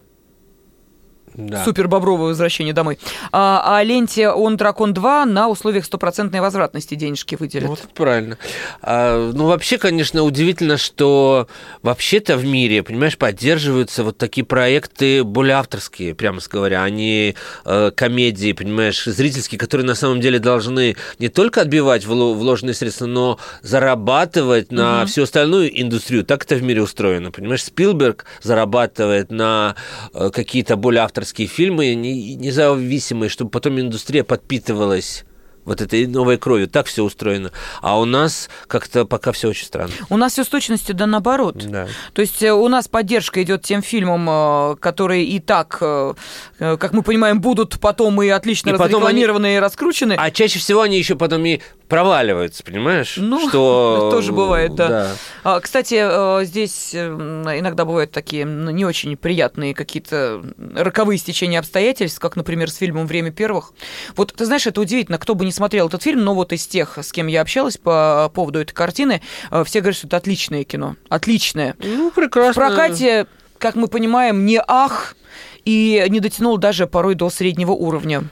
да. 1.34 1.63
Супер 1.63 1.88
бобровое 1.88 2.29
возвращение 2.29 2.73
домой. 2.73 2.99
А, 3.32 3.77
а 3.77 3.84
ленте 3.84 4.29
«Он 4.29 4.57
дракон 4.57 4.93
2» 4.93 5.25
на 5.25 5.47
условиях 5.49 5.86
стопроцентной 5.86 6.41
возвратности 6.41 6.95
денежки 6.95 7.36
выделят. 7.36 7.69
Вот 7.69 7.79
правильно. 7.93 8.38
А, 8.82 9.32
ну, 9.32 9.45
вообще, 9.47 9.77
конечно, 9.77 10.23
удивительно, 10.23 10.77
что 10.77 11.47
вообще-то 11.82 12.38
в 12.38 12.45
мире, 12.45 12.84
понимаешь, 12.84 13.17
поддерживаются 13.17 14.03
вот 14.03 14.17
такие 14.17 14.45
проекты 14.45 15.23
более 15.23 15.55
авторские, 15.55 16.15
прямо 16.15 16.39
говоря, 16.51 16.84
они 16.84 17.36
э, 17.65 17.91
комедии, 17.95 18.51
понимаешь, 18.53 19.03
зрительские, 19.05 19.59
которые 19.59 19.86
на 19.86 19.95
самом 19.95 20.21
деле 20.21 20.39
должны 20.39 20.95
не 21.19 21.29
только 21.29 21.61
отбивать 21.61 22.05
вложенные 22.05 22.73
средства, 22.73 23.05
но 23.05 23.39
зарабатывать 23.61 24.71
на 24.71 25.01
угу. 25.01 25.07
всю 25.07 25.23
остальную 25.23 25.82
индустрию. 25.82 26.25
Так 26.25 26.43
это 26.43 26.55
в 26.55 26.63
мире 26.63 26.82
устроено, 26.82 27.32
понимаешь? 27.32 27.63
Спилберг 27.63 28.25
зарабатывает 28.41 29.32
на 29.32 29.75
э, 30.13 30.29
какие-то 30.34 30.75
более 30.75 31.03
авторские 31.03 31.20
авторские 31.22 31.47
фильмы 31.47 31.93
независимые, 31.93 33.30
чтобы 33.30 33.51
потом 33.51 33.80
индустрия 33.80 34.24
подпитывалась 34.24 35.24
вот 35.65 35.80
этой 35.80 36.07
новой 36.07 36.38
кровью. 36.38 36.67
Так 36.67 36.88
все 36.88 37.03
устроено. 37.03 37.51
А 37.82 37.99
у 37.99 38.05
нас 38.05 38.49
как-то 38.65 39.05
пока 39.05 39.32
все 39.32 39.49
очень 39.49 39.67
странно. 39.67 39.93
У 40.09 40.17
нас 40.17 40.34
все 40.34 40.43
с 40.43 40.47
точностью 40.47 40.95
да 40.95 41.05
наоборот. 41.05 41.57
Да. 41.69 41.88
То 42.13 42.24
есть 42.24 42.41
э, 42.41 42.51
у 42.51 42.67
нас 42.67 42.88
поддержка 42.88 43.43
идет 43.43 43.61
тем 43.61 43.84
фильмам, 43.84 44.28
э, 44.28 44.76
которые 44.78 45.26
и 45.26 45.39
так, 45.39 45.78
э, 45.82 46.13
как 46.57 46.93
мы 46.93 47.03
понимаем, 47.03 47.39
будут 47.39 47.80
потом 47.80 48.24
и 48.24 48.30
отлично 48.30 48.69
и 48.69 48.74
разрекламированы 48.74 49.45
они... 49.45 49.55
и 49.57 49.59
раскручены. 49.59 50.15
А 50.17 50.32
чаще 50.32 50.57
всего 50.57 50.82
они 50.82 50.97
еще 50.97 51.15
потом 51.15 51.45
и 51.45 51.59
проваливаются, 51.91 52.63
понимаешь? 52.63 53.15
Ну, 53.17 53.49
что... 53.49 54.09
тоже 54.11 54.31
бывает, 54.31 54.75
да. 54.75 54.87
да. 54.87 55.11
А, 55.43 55.59
Кстати, 55.59 55.95
э, 55.99 56.45
здесь 56.45 56.95
иногда 56.95 57.83
бывают 57.83 58.11
такие 58.11 58.45
не 58.45 58.85
очень 58.85 59.17
приятные 59.17 59.75
какие-то 59.75 60.41
роковые 60.73 61.17
стечения 61.17 61.59
обстоятельств, 61.59 62.17
как, 62.19 62.37
например, 62.37 62.71
с 62.71 62.75
фильмом 62.75 63.07
«Время 63.07 63.31
первых». 63.31 63.73
Вот, 64.15 64.33
ты 64.33 64.45
знаешь, 64.45 64.65
это 64.65 64.79
удивительно, 64.79 65.17
кто 65.17 65.35
бы 65.35 65.43
не 65.43 65.51
смотрел 65.51 65.89
этот 65.89 66.01
фильм, 66.01 66.23
но 66.23 66.33
вот 66.33 66.53
из 66.53 66.65
тех, 66.65 66.97
с 66.97 67.11
кем 67.11 67.27
я 67.27 67.41
общалась 67.41 67.77
по 67.77 68.31
поводу 68.33 68.59
этой 68.59 68.71
картины, 68.71 69.21
э, 69.51 69.63
все 69.65 69.81
говорят, 69.81 69.97
что 69.97 70.07
это 70.07 70.15
отличное 70.15 70.63
кино. 70.63 70.95
Отличное. 71.09 71.75
Ну, 71.77 72.09
прекрасно. 72.11 72.53
В 72.53 72.55
прокате, 72.67 73.27
как 73.57 73.75
мы 73.75 73.89
понимаем, 73.89 74.45
не 74.45 74.61
ах, 74.65 75.17
и 75.65 76.05
не 76.07 76.21
дотянул 76.21 76.57
даже 76.57 76.87
порой 76.87 77.15
до 77.15 77.29
среднего 77.29 77.71
уровня. 77.71 78.23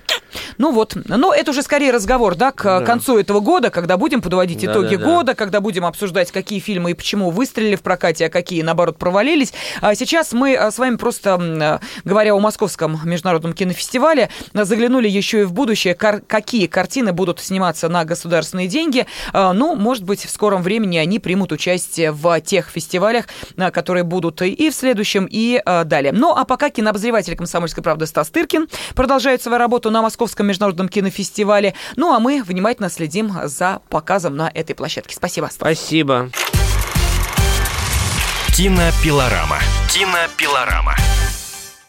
Ну 0.58 0.72
вот, 0.72 0.96
но 1.08 1.34
это 1.34 1.52
уже 1.52 1.62
скорее 1.64 1.92
разговор, 1.92 2.36
да, 2.36 2.52
к 2.52 2.64
Да. 2.64 2.82
концу 2.82 3.18
этого 3.18 3.40
года, 3.40 3.70
когда 3.70 3.98
будем 3.98 4.22
подводить 4.22 4.64
Да, 4.66 4.72
итоги 4.72 4.96
да, 4.96 5.06
да. 5.06 5.06
года, 5.06 5.36
когда 5.36 5.62
будем 5.62 5.86
обсуждать, 5.86 6.32
какие 6.32 6.60
фильмы 6.60 6.92
и 6.92 6.94
почему 6.94 7.30
выстрелили 7.32 7.76
в 7.76 7.82
прокате, 7.82 8.26
а 8.26 8.30
какие, 8.30 8.62
наоборот, 8.62 8.98
провалились. 8.98 9.54
А 9.82 9.96
сейчас 9.96 10.34
мы 10.34 10.56
а, 10.56 10.72
с 10.72 10.78
вами 10.78 10.96
просто, 10.98 11.36
а, 11.40 11.80
говоря 12.04 12.34
о 12.36 12.40
Московском 12.40 13.00
международном 13.04 13.54
кинофестивале, 13.54 14.30
а, 14.54 14.66
заглянули 14.66 15.08
еще 15.08 15.42
и 15.42 15.44
в 15.44 15.54
будущее, 15.54 15.96
какие 15.96 16.68
картины 16.68 17.14
будут 17.14 17.40
сниматься 17.40 17.90
на 17.90 18.06
государственные 18.06 18.68
деньги. 18.68 19.06
Ну, 19.34 19.76
может 19.76 20.04
быть, 20.04 20.26
в 20.26 20.30
скором 20.30 20.62
времени 20.62 20.98
они 20.98 21.20
примут 21.20 21.52
участие 21.52 22.12
в 22.12 22.40
тех 22.42 22.70
фестивалях, 22.70 23.26
которые 23.72 24.04
будут 24.04 24.42
и 24.42 24.70
в 24.70 24.74
следующем, 24.76 25.28
и 25.30 25.62
далее. 25.86 26.12
Ну, 26.12 26.34
а 26.36 26.46
пока 26.46 26.70
кинообозреватель 26.70 27.36
«Комсомольской 27.36 27.84
правды» 27.84 28.06
Стас 28.06 28.30
Тыркин 28.30 28.68
продолжает 28.96 29.42
свою 29.42 29.58
работу 29.58 29.92
на 29.92 30.02
Московском 30.20 30.48
международном 30.48 30.90
кинофестивале. 30.90 31.76
Ну, 31.96 32.14
а 32.14 32.20
мы 32.20 32.44
внимательно 32.44 32.90
следим 32.90 33.32
за 33.46 33.80
показом 33.88 34.36
на 34.36 34.52
этой 34.54 34.76
площадке. 34.76 35.16
Спасибо, 35.16 35.46
Стас. 35.46 35.56
Спасибо. 35.56 36.30
Кинопилорама. 38.54 39.60
Кинопилорама. 39.90 40.98